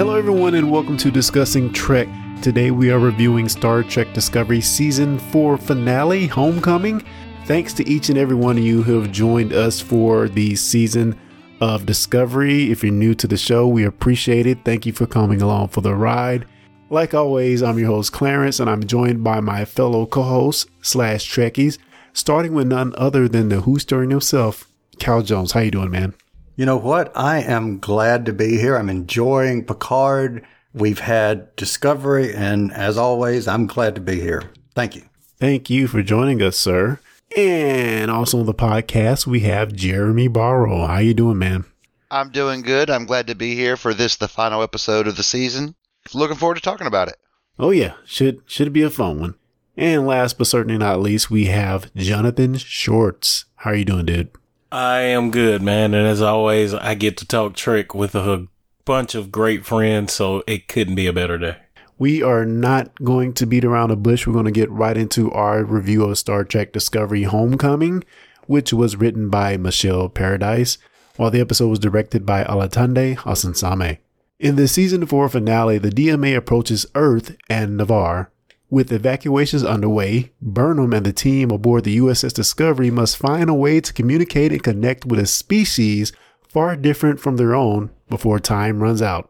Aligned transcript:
Hello, 0.00 0.14
everyone, 0.14 0.54
and 0.54 0.70
welcome 0.70 0.96
to 0.96 1.10
Discussing 1.10 1.70
Trek. 1.74 2.08
Today 2.40 2.70
we 2.70 2.90
are 2.90 2.98
reviewing 2.98 3.50
Star 3.50 3.82
Trek 3.82 4.14
Discovery 4.14 4.62
Season 4.62 5.18
4 5.18 5.58
finale, 5.58 6.26
Homecoming. 6.26 7.04
Thanks 7.44 7.74
to 7.74 7.86
each 7.86 8.08
and 8.08 8.16
every 8.16 8.34
one 8.34 8.56
of 8.56 8.64
you 8.64 8.82
who 8.82 8.98
have 8.98 9.12
joined 9.12 9.52
us 9.52 9.78
for 9.78 10.26
the 10.26 10.56
season 10.56 11.20
of 11.60 11.84
Discovery. 11.84 12.70
If 12.70 12.82
you're 12.82 12.94
new 12.94 13.14
to 13.16 13.26
the 13.26 13.36
show, 13.36 13.68
we 13.68 13.84
appreciate 13.84 14.46
it. 14.46 14.64
Thank 14.64 14.86
you 14.86 14.94
for 14.94 15.06
coming 15.06 15.42
along 15.42 15.68
for 15.68 15.82
the 15.82 15.94
ride. 15.94 16.46
Like 16.88 17.12
always, 17.12 17.62
I'm 17.62 17.78
your 17.78 17.88
host 17.88 18.10
Clarence, 18.10 18.58
and 18.58 18.70
I'm 18.70 18.86
joined 18.86 19.22
by 19.22 19.40
my 19.40 19.66
fellow 19.66 20.06
co-hosts 20.06 20.64
slash 20.80 21.30
Trekkies, 21.30 21.76
starting 22.14 22.54
with 22.54 22.68
none 22.68 22.94
other 22.96 23.28
than 23.28 23.50
the 23.50 23.56
Whostoring 23.56 24.12
himself, 24.12 24.66
Cal 24.98 25.20
Jones. 25.20 25.52
How 25.52 25.60
you 25.60 25.70
doing, 25.70 25.90
man? 25.90 26.14
You 26.60 26.66
know 26.66 26.76
what? 26.76 27.10
I 27.16 27.38
am 27.38 27.78
glad 27.78 28.26
to 28.26 28.34
be 28.34 28.58
here. 28.58 28.76
I'm 28.76 28.90
enjoying 28.90 29.64
Picard. 29.64 30.44
We've 30.74 30.98
had 30.98 31.56
Discovery, 31.56 32.34
and 32.34 32.70
as 32.74 32.98
always, 32.98 33.48
I'm 33.48 33.66
glad 33.66 33.94
to 33.94 34.02
be 34.02 34.20
here. 34.20 34.42
Thank 34.74 34.94
you. 34.94 35.04
Thank 35.38 35.70
you 35.70 35.88
for 35.88 36.02
joining 36.02 36.42
us, 36.42 36.58
sir. 36.58 37.00
And 37.34 38.10
also 38.10 38.40
on 38.40 38.44
the 38.44 38.52
podcast, 38.52 39.26
we 39.26 39.40
have 39.40 39.72
Jeremy 39.72 40.28
Barrow. 40.28 40.86
How 40.86 40.98
you 40.98 41.14
doing, 41.14 41.38
man? 41.38 41.64
I'm 42.10 42.28
doing 42.28 42.60
good. 42.60 42.90
I'm 42.90 43.06
glad 43.06 43.28
to 43.28 43.34
be 43.34 43.54
here 43.54 43.78
for 43.78 43.94
this, 43.94 44.16
the 44.16 44.28
final 44.28 44.62
episode 44.62 45.08
of 45.08 45.16
the 45.16 45.22
season. 45.22 45.74
Looking 46.12 46.36
forward 46.36 46.56
to 46.56 46.60
talking 46.60 46.86
about 46.86 47.08
it. 47.08 47.16
Oh 47.58 47.70
yeah, 47.70 47.94
should 48.04 48.42
should 48.44 48.74
be 48.74 48.82
a 48.82 48.90
fun 48.90 49.18
one. 49.18 49.34
And 49.78 50.06
last 50.06 50.36
but 50.36 50.46
certainly 50.46 50.76
not 50.76 51.00
least, 51.00 51.30
we 51.30 51.46
have 51.46 51.90
Jonathan 51.94 52.58
Shorts. 52.58 53.46
How 53.54 53.70
are 53.70 53.76
you 53.76 53.86
doing, 53.86 54.04
dude? 54.04 54.30
I 54.72 55.00
am 55.00 55.30
good, 55.30 55.62
man. 55.62 55.94
And 55.94 56.06
as 56.06 56.22
always, 56.22 56.72
I 56.74 56.94
get 56.94 57.16
to 57.18 57.26
talk 57.26 57.54
Trek 57.54 57.94
with 57.94 58.14
a 58.14 58.46
bunch 58.84 59.14
of 59.14 59.32
great 59.32 59.66
friends, 59.66 60.12
so 60.12 60.44
it 60.46 60.68
couldn't 60.68 60.94
be 60.94 61.06
a 61.06 61.12
better 61.12 61.38
day. 61.38 61.56
We 61.98 62.22
are 62.22 62.46
not 62.46 62.94
going 63.02 63.34
to 63.34 63.46
beat 63.46 63.64
around 63.64 63.90
the 63.90 63.96
bush. 63.96 64.26
We're 64.26 64.32
going 64.32 64.44
to 64.46 64.50
get 64.50 64.70
right 64.70 64.96
into 64.96 65.30
our 65.32 65.64
review 65.64 66.04
of 66.04 66.18
Star 66.18 66.44
Trek 66.44 66.72
Discovery 66.72 67.24
Homecoming, 67.24 68.04
which 68.46 68.72
was 68.72 68.96
written 68.96 69.28
by 69.28 69.56
Michelle 69.56 70.08
Paradise, 70.08 70.78
while 71.16 71.30
the 71.30 71.40
episode 71.40 71.68
was 71.68 71.78
directed 71.78 72.24
by 72.24 72.44
Olatunde 72.44 73.16
Osunsame. 73.18 73.98
In 74.38 74.56
the 74.56 74.66
season 74.68 75.04
4 75.04 75.28
finale, 75.28 75.76
the 75.78 75.90
DMA 75.90 76.34
approaches 76.34 76.86
Earth 76.94 77.36
and 77.50 77.76
Ni'Var. 77.76 78.30
With 78.72 78.92
evacuations 78.92 79.64
underway, 79.64 80.30
Burnham 80.40 80.92
and 80.92 81.04
the 81.04 81.12
team 81.12 81.50
aboard 81.50 81.82
the 81.82 81.98
USS 81.98 82.32
Discovery 82.32 82.88
must 82.88 83.16
find 83.16 83.50
a 83.50 83.54
way 83.54 83.80
to 83.80 83.92
communicate 83.92 84.52
and 84.52 84.62
connect 84.62 85.04
with 85.04 85.18
a 85.18 85.26
species 85.26 86.12
far 86.48 86.76
different 86.76 87.18
from 87.18 87.36
their 87.36 87.52
own 87.52 87.90
before 88.08 88.38
time 88.38 88.80
runs 88.80 89.02
out. 89.02 89.28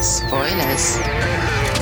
Spoilers. 0.00 0.96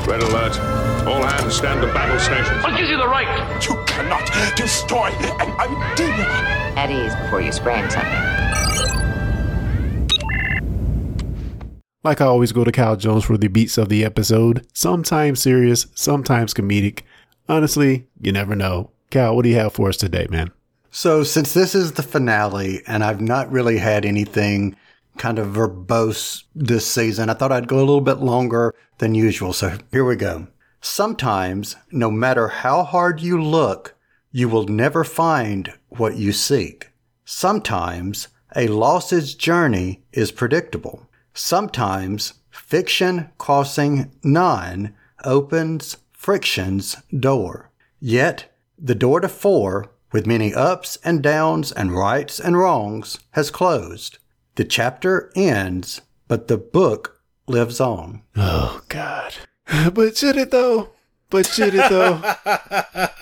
Red 0.08 0.24
alert. 0.24 0.58
All 1.06 1.22
hands 1.22 1.54
stand 1.54 1.80
to 1.82 1.86
battle 1.94 2.18
stations. 2.18 2.64
What 2.64 2.76
gives 2.76 2.90
you 2.90 2.98
the 2.98 3.06
right? 3.06 3.62
You 3.62 3.76
cannot 3.86 4.26
destroy 4.56 5.06
an 5.38 5.52
idea. 5.52 6.26
At 6.76 6.90
ease 6.90 7.14
before 7.14 7.42
you 7.42 7.52
sprain 7.52 7.88
something. 7.88 8.49
Like 12.02 12.22
I 12.22 12.24
always 12.24 12.52
go 12.52 12.64
to 12.64 12.72
Cal 12.72 12.96
Jones 12.96 13.24
for 13.24 13.36
the 13.36 13.48
beats 13.48 13.76
of 13.76 13.90
the 13.90 14.06
episode, 14.06 14.66
sometimes 14.72 15.42
serious, 15.42 15.86
sometimes 15.94 16.54
comedic. 16.54 17.02
Honestly, 17.46 18.06
you 18.18 18.32
never 18.32 18.56
know. 18.56 18.90
Cal, 19.10 19.36
what 19.36 19.42
do 19.42 19.50
you 19.50 19.56
have 19.56 19.74
for 19.74 19.90
us 19.90 19.98
today, 19.98 20.26
man? 20.30 20.50
So, 20.90 21.22
since 21.22 21.52
this 21.52 21.74
is 21.74 21.92
the 21.92 22.02
finale, 22.02 22.80
and 22.86 23.04
I've 23.04 23.20
not 23.20 23.52
really 23.52 23.76
had 23.76 24.06
anything 24.06 24.76
kind 25.18 25.38
of 25.38 25.48
verbose 25.48 26.44
this 26.54 26.86
season, 26.86 27.28
I 27.28 27.34
thought 27.34 27.52
I'd 27.52 27.68
go 27.68 27.76
a 27.76 27.80
little 27.80 28.00
bit 28.00 28.18
longer 28.18 28.74
than 28.96 29.14
usual. 29.14 29.52
So, 29.52 29.76
here 29.92 30.04
we 30.06 30.16
go. 30.16 30.46
Sometimes, 30.80 31.76
no 31.92 32.10
matter 32.10 32.48
how 32.48 32.82
hard 32.82 33.20
you 33.20 33.42
look, 33.42 33.94
you 34.32 34.48
will 34.48 34.66
never 34.66 35.04
find 35.04 35.74
what 35.90 36.16
you 36.16 36.32
seek. 36.32 36.92
Sometimes, 37.26 38.28
a 38.56 38.68
loss's 38.68 39.34
journey 39.34 40.02
is 40.12 40.32
predictable. 40.32 41.06
Sometimes, 41.34 42.34
fiction 42.50 43.30
crossing 43.38 44.10
none 44.22 44.94
opens 45.24 45.96
friction's 46.12 46.96
door. 47.18 47.70
Yet, 47.98 48.56
the 48.78 48.94
door 48.94 49.20
to 49.20 49.28
four, 49.28 49.92
with 50.12 50.26
many 50.26 50.52
ups 50.54 50.98
and 51.04 51.22
downs 51.22 51.70
and 51.72 51.92
rights 51.92 52.40
and 52.40 52.56
wrongs, 52.58 53.18
has 53.32 53.50
closed. 53.50 54.18
The 54.56 54.64
chapter 54.64 55.30
ends, 55.36 56.00
but 56.28 56.48
the 56.48 56.58
book 56.58 57.20
lives 57.46 57.80
on. 57.80 58.22
Oh, 58.36 58.82
God. 58.88 59.34
But 59.94 60.16
should 60.16 60.36
it, 60.36 60.50
though? 60.50 60.90
But 61.30 61.46
should 61.46 61.74
it, 61.74 61.88
though? 61.88 62.20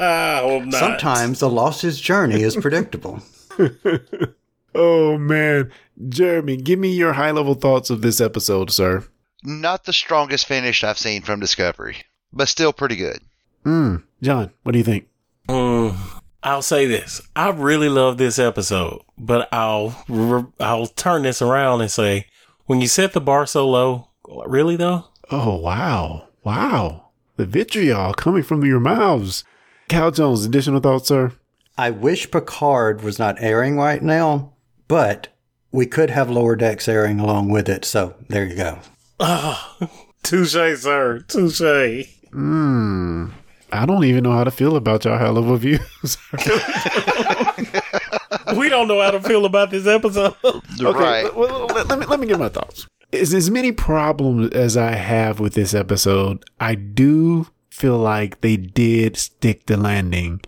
I. 0.00 0.70
Sometimes 0.70 1.40
the 1.40 1.50
loss's 1.50 2.00
journey 2.00 2.40
is 2.42 2.56
predictable. 2.56 3.22
oh, 4.78 5.18
man. 5.18 5.70
Jeremy, 6.08 6.56
give 6.56 6.78
me 6.78 6.92
your 6.92 7.14
high 7.14 7.32
level 7.32 7.54
thoughts 7.54 7.90
of 7.90 8.00
this 8.00 8.20
episode, 8.20 8.70
sir. 8.70 9.04
Not 9.42 9.84
the 9.84 9.92
strongest 9.92 10.46
finish 10.46 10.82
I've 10.82 10.98
seen 10.98 11.22
from 11.22 11.40
Discovery, 11.40 11.98
but 12.32 12.48
still 12.48 12.72
pretty 12.72 12.96
good. 12.96 13.20
Mm. 13.64 14.02
John, 14.22 14.50
what 14.62 14.72
do 14.72 14.78
you 14.78 14.84
think? 14.84 15.08
Mm, 15.48 15.96
I'll 16.42 16.62
say 16.62 16.86
this: 16.86 17.20
I 17.36 17.50
really 17.50 17.88
love 17.88 18.18
this 18.18 18.38
episode, 18.38 19.02
but 19.16 19.48
I'll 19.52 20.04
re- 20.08 20.46
I'll 20.60 20.86
turn 20.86 21.22
this 21.22 21.42
around 21.42 21.80
and 21.80 21.90
say, 21.90 22.26
when 22.66 22.80
you 22.80 22.86
set 22.86 23.12
the 23.14 23.20
bar 23.20 23.46
so 23.46 23.68
low, 23.68 24.10
really 24.26 24.76
though? 24.76 25.06
Oh, 25.30 25.56
wow. 25.56 26.28
Wow. 26.44 27.10
The 27.36 27.46
vitriol 27.46 28.12
coming 28.14 28.42
from 28.42 28.64
your 28.64 28.80
mouths. 28.80 29.44
Cal 29.88 30.10
Jones, 30.10 30.44
additional 30.44 30.80
thoughts, 30.80 31.08
sir? 31.08 31.32
I 31.78 31.90
wish 31.90 32.30
Picard 32.30 33.02
was 33.02 33.18
not 33.18 33.36
airing 33.40 33.76
right 33.76 34.02
now, 34.02 34.52
but 34.88 35.28
we 35.70 35.86
could 35.86 36.10
have 36.10 36.30
Lower 36.30 36.56
Decks 36.56 36.88
airing 36.88 37.20
along 37.20 37.50
with 37.50 37.68
it. 37.68 37.84
So 37.84 38.14
there 38.28 38.46
you 38.46 38.56
go. 38.56 38.78
Oh, 39.20 39.76
touche, 40.22 40.52
sir. 40.80 41.24
Touche. 41.28 42.06
Hmm. 42.32 43.26
I 43.70 43.84
don't 43.84 44.04
even 44.04 44.24
know 44.24 44.32
how 44.32 44.44
to 44.44 44.50
feel 44.50 44.76
about 44.76 45.04
y'all 45.04 45.18
hell 45.18 45.36
of 45.36 45.50
a 45.50 45.58
views. 45.58 46.16
we 48.56 48.68
don't 48.68 48.88
know 48.88 49.00
how 49.00 49.10
to 49.10 49.20
feel 49.20 49.44
about 49.44 49.70
this 49.70 49.86
episode. 49.86 50.34
Okay, 50.44 50.82
Right. 50.82 51.36
well, 51.36 51.66
let, 51.66 51.88
let 51.88 51.98
me 51.98 52.06
let 52.06 52.20
me 52.20 52.26
get 52.26 52.38
my 52.38 52.48
thoughts. 52.48 52.86
As 53.12 53.32
as 53.34 53.50
many 53.50 53.72
problems 53.72 54.50
as 54.52 54.76
I 54.76 54.92
have 54.92 55.40
with 55.40 55.54
this 55.54 55.74
episode, 55.74 56.44
I 56.60 56.74
do 56.74 57.46
feel 57.70 57.98
like 57.98 58.40
they 58.40 58.56
did 58.56 59.16
stick 59.16 59.66
the 59.66 59.76
landing, 59.76 60.40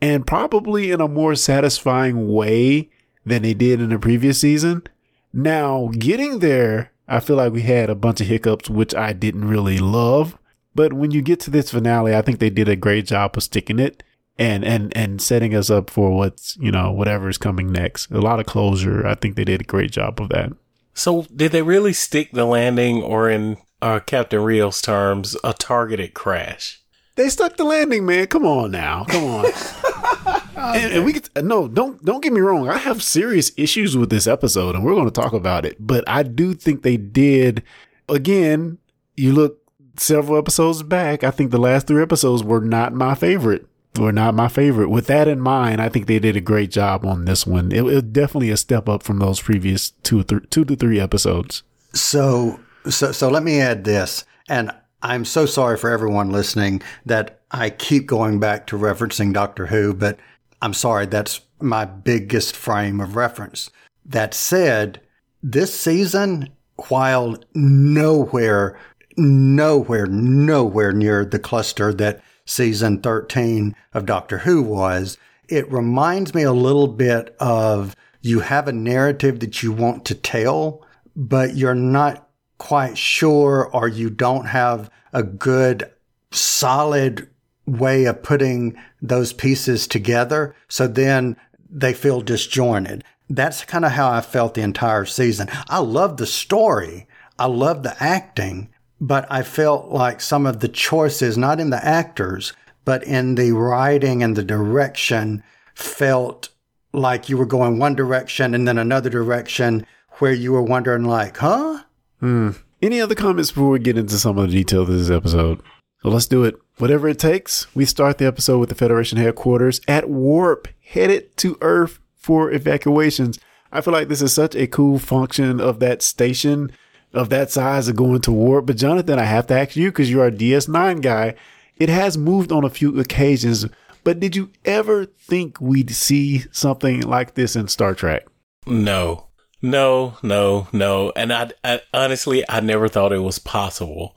and 0.00 0.26
probably 0.26 0.90
in 0.90 1.00
a 1.00 1.08
more 1.08 1.34
satisfying 1.34 2.32
way 2.32 2.90
than 3.26 3.42
they 3.42 3.52
did 3.52 3.80
in 3.80 3.90
the 3.90 3.98
previous 3.98 4.40
season. 4.40 4.84
Now, 5.32 5.90
getting 5.92 6.38
there, 6.38 6.92
I 7.06 7.20
feel 7.20 7.36
like 7.36 7.52
we 7.52 7.62
had 7.62 7.90
a 7.90 7.94
bunch 7.94 8.22
of 8.22 8.28
hiccups, 8.28 8.70
which 8.70 8.94
I 8.94 9.12
didn't 9.12 9.48
really 9.48 9.78
love. 9.78 10.38
But 10.74 10.92
when 10.92 11.10
you 11.10 11.20
get 11.20 11.40
to 11.40 11.50
this 11.50 11.70
finale, 11.70 12.14
I 12.14 12.22
think 12.22 12.38
they 12.38 12.50
did 12.50 12.68
a 12.68 12.76
great 12.76 13.06
job 13.06 13.36
of 13.36 13.42
sticking 13.42 13.78
it 13.78 14.02
and 14.38 14.64
and 14.64 14.94
and 14.96 15.20
setting 15.20 15.54
us 15.54 15.70
up 15.70 15.88
for 15.90 16.14
what's 16.14 16.56
you 16.58 16.70
know 16.70 16.92
whatever's 16.92 17.38
coming 17.38 17.72
next. 17.72 18.10
A 18.10 18.20
lot 18.20 18.40
of 18.40 18.46
closure. 18.46 19.06
I 19.06 19.14
think 19.14 19.36
they 19.36 19.44
did 19.44 19.62
a 19.62 19.64
great 19.64 19.90
job 19.90 20.20
of 20.20 20.28
that. 20.30 20.52
So, 20.94 21.26
did 21.34 21.52
they 21.52 21.62
really 21.62 21.92
stick 21.92 22.32
the 22.32 22.46
landing, 22.46 23.02
or 23.02 23.28
in 23.28 23.58
uh, 23.82 24.00
Captain 24.00 24.40
Rios' 24.40 24.80
terms, 24.80 25.36
a 25.44 25.52
targeted 25.52 26.14
crash? 26.14 26.82
They 27.16 27.30
stuck 27.30 27.56
the 27.56 27.64
landing, 27.64 28.06
man. 28.06 28.26
Come 28.26 28.44
on 28.44 28.70
now, 28.70 29.04
come 29.04 29.24
on. 29.24 29.46
and, 30.56 30.92
and 30.92 31.04
we 31.04 31.14
could 31.14 31.28
no, 31.42 31.66
don't 31.66 32.02
don't 32.04 32.22
get 32.22 32.32
me 32.32 32.40
wrong. 32.40 32.68
I 32.68 32.76
have 32.78 33.02
serious 33.02 33.52
issues 33.56 33.96
with 33.96 34.10
this 34.10 34.26
episode, 34.26 34.74
and 34.74 34.84
we're 34.84 34.94
going 34.94 35.06
to 35.06 35.10
talk 35.10 35.32
about 35.32 35.64
it. 35.64 35.76
But 35.80 36.04
I 36.06 36.22
do 36.22 36.54
think 36.54 36.82
they 36.82 36.96
did. 36.96 37.62
Again, 38.08 38.78
you 39.16 39.32
look 39.32 39.58
several 39.98 40.38
episodes 40.38 40.82
back. 40.82 41.24
I 41.24 41.30
think 41.30 41.50
the 41.50 41.58
last 41.58 41.86
three 41.86 42.02
episodes 42.02 42.44
were 42.44 42.60
not 42.60 42.92
my 42.92 43.14
favorite. 43.14 43.66
Were 43.98 44.12
not 44.12 44.34
my 44.34 44.48
favorite. 44.48 44.90
With 44.90 45.06
that 45.06 45.26
in 45.26 45.40
mind, 45.40 45.80
I 45.80 45.88
think 45.88 46.06
they 46.06 46.18
did 46.18 46.36
a 46.36 46.40
great 46.40 46.70
job 46.70 47.06
on 47.06 47.24
this 47.24 47.46
one. 47.46 47.72
It, 47.72 47.78
it 47.78 47.82
was 47.82 48.02
definitely 48.02 48.50
a 48.50 48.58
step 48.58 48.90
up 48.90 49.02
from 49.02 49.20
those 49.20 49.40
previous 49.40 49.92
two 50.02 50.22
to 50.22 50.76
three 50.76 51.00
episodes. 51.00 51.62
So, 51.94 52.60
so, 52.90 53.12
so 53.12 53.30
let 53.30 53.42
me 53.42 53.58
add 53.58 53.84
this. 53.84 54.26
And 54.50 54.70
I'm 55.06 55.24
so 55.24 55.46
sorry 55.46 55.76
for 55.76 55.88
everyone 55.88 56.30
listening 56.30 56.82
that 57.04 57.38
I 57.52 57.70
keep 57.70 58.06
going 58.06 58.40
back 58.40 58.66
to 58.66 58.76
referencing 58.76 59.32
Doctor 59.32 59.66
Who, 59.66 59.94
but 59.94 60.18
I'm 60.60 60.74
sorry. 60.74 61.06
That's 61.06 61.42
my 61.60 61.84
biggest 61.84 62.56
frame 62.56 63.00
of 63.00 63.14
reference. 63.14 63.70
That 64.04 64.34
said, 64.34 65.00
this 65.44 65.78
season, 65.78 66.48
while 66.88 67.36
nowhere, 67.54 68.80
nowhere, 69.16 70.06
nowhere 70.06 70.90
near 70.90 71.24
the 71.24 71.38
cluster 71.38 71.94
that 71.94 72.20
season 72.44 73.00
13 73.00 73.76
of 73.94 74.06
Doctor 74.06 74.38
Who 74.38 74.60
was, 74.60 75.18
it 75.48 75.70
reminds 75.70 76.34
me 76.34 76.42
a 76.42 76.52
little 76.52 76.88
bit 76.88 77.36
of 77.38 77.94
you 78.22 78.40
have 78.40 78.66
a 78.66 78.72
narrative 78.72 79.38
that 79.38 79.62
you 79.62 79.70
want 79.70 80.04
to 80.06 80.16
tell, 80.16 80.84
but 81.14 81.54
you're 81.54 81.76
not 81.76 82.25
quite 82.58 82.96
sure 82.98 83.70
or 83.72 83.88
you 83.88 84.10
don't 84.10 84.46
have 84.46 84.90
a 85.12 85.22
good 85.22 85.90
solid 86.30 87.28
way 87.66 88.04
of 88.04 88.22
putting 88.22 88.76
those 89.02 89.32
pieces 89.32 89.86
together. 89.86 90.54
So 90.68 90.86
then 90.86 91.36
they 91.68 91.92
feel 91.92 92.20
disjointed. 92.20 93.04
That's 93.28 93.64
kind 93.64 93.84
of 93.84 93.92
how 93.92 94.10
I 94.10 94.20
felt 94.20 94.54
the 94.54 94.62
entire 94.62 95.04
season. 95.04 95.48
I 95.68 95.78
love 95.78 96.16
the 96.16 96.26
story. 96.26 97.08
I 97.38 97.46
love 97.46 97.82
the 97.82 98.00
acting, 98.02 98.70
but 99.00 99.26
I 99.30 99.42
felt 99.42 99.88
like 99.88 100.20
some 100.20 100.46
of 100.46 100.60
the 100.60 100.68
choices, 100.68 101.36
not 101.36 101.60
in 101.60 101.70
the 101.70 101.84
actors, 101.84 102.52
but 102.84 103.02
in 103.04 103.34
the 103.34 103.50
writing 103.52 104.22
and 104.22 104.36
the 104.36 104.44
direction 104.44 105.42
felt 105.74 106.50
like 106.92 107.28
you 107.28 107.36
were 107.36 107.46
going 107.46 107.78
one 107.78 107.94
direction 107.94 108.54
and 108.54 108.66
then 108.66 108.78
another 108.78 109.10
direction 109.10 109.84
where 110.18 110.32
you 110.32 110.52
were 110.52 110.62
wondering 110.62 111.04
like, 111.04 111.36
huh? 111.36 111.80
Hmm. 112.20 112.50
Any 112.82 113.00
other 113.00 113.14
comments 113.14 113.50
before 113.50 113.70
we 113.70 113.78
get 113.78 113.98
into 113.98 114.18
some 114.18 114.38
of 114.38 114.48
the 114.48 114.56
details 114.56 114.88
of 114.88 114.98
this 114.98 115.10
episode? 115.10 115.60
So 116.02 116.10
let's 116.10 116.26
do 116.26 116.44
it. 116.44 116.56
Whatever 116.78 117.08
it 117.08 117.18
takes, 117.18 117.74
we 117.74 117.84
start 117.84 118.18
the 118.18 118.26
episode 118.26 118.58
with 118.58 118.68
the 118.68 118.74
Federation 118.74 119.18
headquarters 119.18 119.80
at 119.88 120.10
Warp, 120.10 120.68
headed 120.84 121.36
to 121.38 121.56
Earth 121.60 121.98
for 122.16 122.50
evacuations. 122.52 123.38
I 123.72 123.80
feel 123.80 123.92
like 123.92 124.08
this 124.08 124.22
is 124.22 124.32
such 124.32 124.54
a 124.54 124.66
cool 124.66 124.98
function 124.98 125.60
of 125.60 125.80
that 125.80 126.02
station 126.02 126.70
of 127.12 127.30
that 127.30 127.50
size 127.50 127.88
of 127.88 127.96
going 127.96 128.20
to 128.22 128.32
Warp. 128.32 128.66
But 128.66 128.76
Jonathan, 128.76 129.18
I 129.18 129.24
have 129.24 129.46
to 129.48 129.58
ask 129.58 129.74
you 129.74 129.90
because 129.90 130.10
you're 130.10 130.26
a 130.26 130.32
DS9 130.32 131.00
guy. 131.00 131.34
It 131.76 131.88
has 131.88 132.16
moved 132.16 132.52
on 132.52 132.64
a 132.64 132.70
few 132.70 132.98
occasions, 133.00 133.66
but 134.04 134.20
did 134.20 134.36
you 134.36 134.50
ever 134.64 135.04
think 135.04 135.60
we'd 135.60 135.90
see 135.90 136.44
something 136.52 137.00
like 137.02 137.34
this 137.34 137.56
in 137.56 137.68
Star 137.68 137.94
Trek? 137.94 138.26
No, 138.66 139.25
no, 139.62 140.16
no, 140.22 140.68
no. 140.72 141.12
And 141.16 141.32
I, 141.32 141.50
I 141.64 141.80
honestly, 141.92 142.44
I 142.48 142.60
never 142.60 142.88
thought 142.88 143.12
it 143.12 143.18
was 143.20 143.38
possible. 143.38 144.16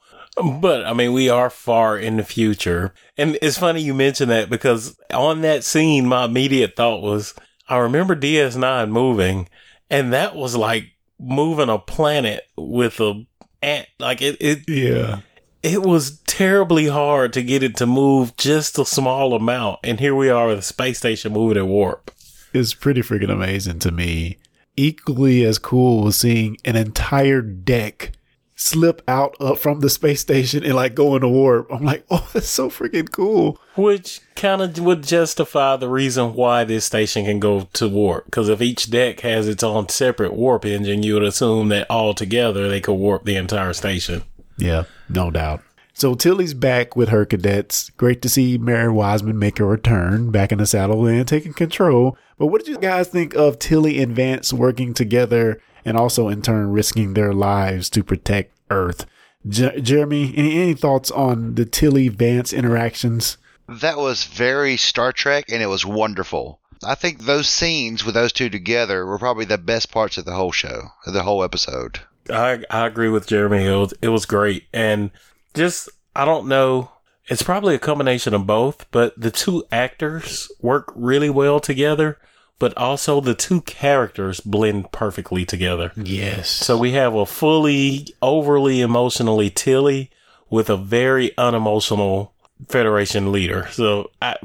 But 0.61 0.85
I 0.85 0.93
mean, 0.93 1.11
we 1.13 1.29
are 1.29 1.49
far 1.49 1.97
in 1.97 2.17
the 2.17 2.23
future. 2.23 2.93
And 3.17 3.37
it's 3.41 3.57
funny 3.57 3.81
you 3.81 3.93
mention 3.93 4.29
that 4.29 4.49
because 4.49 4.97
on 5.11 5.41
that 5.41 5.63
scene, 5.63 6.05
my 6.07 6.25
immediate 6.25 6.75
thought 6.75 7.01
was, 7.01 7.33
I 7.67 7.77
remember 7.77 8.15
DS9 8.15 8.89
moving 8.89 9.49
and 9.89 10.13
that 10.13 10.35
was 10.35 10.55
like 10.55 10.85
moving 11.19 11.67
a 11.69 11.77
planet 11.79 12.43
with 12.57 12.99
a 13.01 13.25
ant. 13.61 13.87
Like 13.99 14.21
it, 14.21 14.37
it, 14.39 14.69
Yeah. 14.69 15.19
it 15.61 15.81
was 15.81 16.19
terribly 16.21 16.87
hard 16.87 17.33
to 17.33 17.43
get 17.43 17.63
it 17.63 17.75
to 17.77 17.85
move 17.85 18.37
just 18.37 18.79
a 18.79 18.85
small 18.85 19.33
amount. 19.33 19.79
And 19.83 19.99
here 19.99 20.15
we 20.15 20.29
are 20.29 20.47
with 20.47 20.59
a 20.59 20.63
space 20.63 20.99
station 20.99 21.33
moving 21.33 21.57
at 21.57 21.67
warp. 21.67 22.11
It's 22.53 22.73
pretty 22.73 23.01
freaking 23.01 23.31
amazing 23.31 23.79
to 23.79 23.91
me. 23.91 24.37
Equally 24.79 25.43
as 25.43 25.59
cool 25.59 26.05
was 26.05 26.15
seeing 26.15 26.55
an 26.63 26.77
entire 26.77 27.41
deck 27.41 28.13
slip 28.55 29.01
out 29.09 29.35
up 29.41 29.57
from 29.57 29.81
the 29.81 29.89
space 29.89 30.21
station 30.21 30.63
and 30.63 30.73
like 30.73 30.95
go 30.95 31.15
into 31.15 31.27
warp. 31.27 31.67
I'm 31.69 31.83
like, 31.83 32.05
oh, 32.11 32.29
that's 32.31 32.47
so 32.47 32.69
freaking 32.69 33.11
cool. 33.11 33.59
Which 33.75 34.21
kind 34.37 34.61
of 34.61 34.79
would 34.79 35.03
justify 35.03 35.75
the 35.75 35.89
reason 35.89 36.33
why 36.33 36.63
this 36.63 36.85
station 36.85 37.25
can 37.25 37.41
go 37.41 37.67
to 37.73 37.89
warp. 37.89 38.23
Because 38.25 38.47
if 38.47 38.61
each 38.61 38.89
deck 38.89 39.19
has 39.19 39.49
its 39.49 39.63
own 39.63 39.89
separate 39.89 40.33
warp 40.33 40.63
engine, 40.63 41.03
you 41.03 41.15
would 41.15 41.23
assume 41.23 41.67
that 41.69 41.85
all 41.89 42.13
together 42.13 42.69
they 42.69 42.79
could 42.79 42.93
warp 42.93 43.25
the 43.25 43.35
entire 43.35 43.73
station. 43.73 44.23
Yeah, 44.57 44.85
no 45.09 45.29
doubt. 45.29 45.61
So 45.99 46.15
Tilly's 46.15 46.53
back 46.53 46.95
with 46.95 47.09
her 47.09 47.25
cadets. 47.25 47.89
Great 47.97 48.21
to 48.21 48.29
see 48.29 48.57
Mary 48.57 48.89
Wiseman 48.89 49.37
make 49.37 49.59
a 49.59 49.65
return, 49.65 50.31
back 50.31 50.53
in 50.53 50.57
the 50.57 50.65
saddle 50.65 51.05
and 51.05 51.27
taking 51.27 51.51
control. 51.51 52.17
But 52.37 52.45
what 52.45 52.63
did 52.63 52.69
you 52.69 52.77
guys 52.77 53.09
think 53.09 53.35
of 53.35 53.59
Tilly 53.59 54.01
and 54.01 54.15
Vance 54.15 54.53
working 54.53 54.93
together 54.93 55.61
and 55.83 55.97
also 55.97 56.29
in 56.29 56.41
turn 56.41 56.71
risking 56.71 57.15
their 57.15 57.33
lives 57.33 57.89
to 57.89 58.01
protect 58.01 58.55
Earth? 58.69 59.07
J- 59.45 59.81
Jeremy, 59.81 60.33
any, 60.37 60.61
any 60.61 60.73
thoughts 60.73 61.11
on 61.11 61.55
the 61.55 61.65
Tilly 61.65 62.07
Vance 62.07 62.53
interactions? 62.53 63.37
That 63.67 63.97
was 63.97 64.23
very 64.23 64.77
Star 64.77 65.11
Trek, 65.11 65.51
and 65.51 65.61
it 65.61 65.67
was 65.67 65.85
wonderful. 65.85 66.61
I 66.81 66.95
think 66.95 67.25
those 67.25 67.49
scenes 67.49 68.05
with 68.05 68.15
those 68.15 68.31
two 68.31 68.49
together 68.49 69.05
were 69.05 69.19
probably 69.19 69.43
the 69.43 69.57
best 69.57 69.91
parts 69.91 70.17
of 70.17 70.23
the 70.23 70.33
whole 70.33 70.53
show, 70.53 70.81
the 71.05 71.23
whole 71.23 71.43
episode. 71.43 71.99
I, 72.29 72.63
I 72.69 72.87
agree 72.87 73.09
with 73.09 73.27
Jeremy. 73.27 73.65
It 73.65 73.75
was, 73.75 73.93
it 74.01 74.09
was 74.09 74.25
great. 74.25 74.63
And 74.71 75.11
just, 75.53 75.89
I 76.15 76.25
don't 76.25 76.47
know. 76.47 76.91
It's 77.27 77.43
probably 77.43 77.75
a 77.75 77.79
combination 77.79 78.33
of 78.33 78.47
both, 78.47 78.89
but 78.91 79.19
the 79.19 79.31
two 79.31 79.63
actors 79.71 80.51
work 80.61 80.91
really 80.95 81.29
well 81.29 81.59
together, 81.59 82.17
but 82.57 82.75
also 82.77 83.21
the 83.21 83.35
two 83.35 83.61
characters 83.61 84.39
blend 84.39 84.91
perfectly 84.91 85.45
together. 85.45 85.91
Yes. 85.95 86.49
So 86.49 86.77
we 86.77 86.93
have 86.93 87.13
a 87.13 87.25
fully 87.25 88.07
overly 88.21 88.81
emotionally 88.81 89.49
Tilly 89.49 90.09
with 90.49 90.69
a 90.69 90.77
very 90.77 91.37
unemotional 91.37 92.33
Federation 92.67 93.31
leader. 93.31 93.69
So 93.71 94.11
I, 94.21 94.35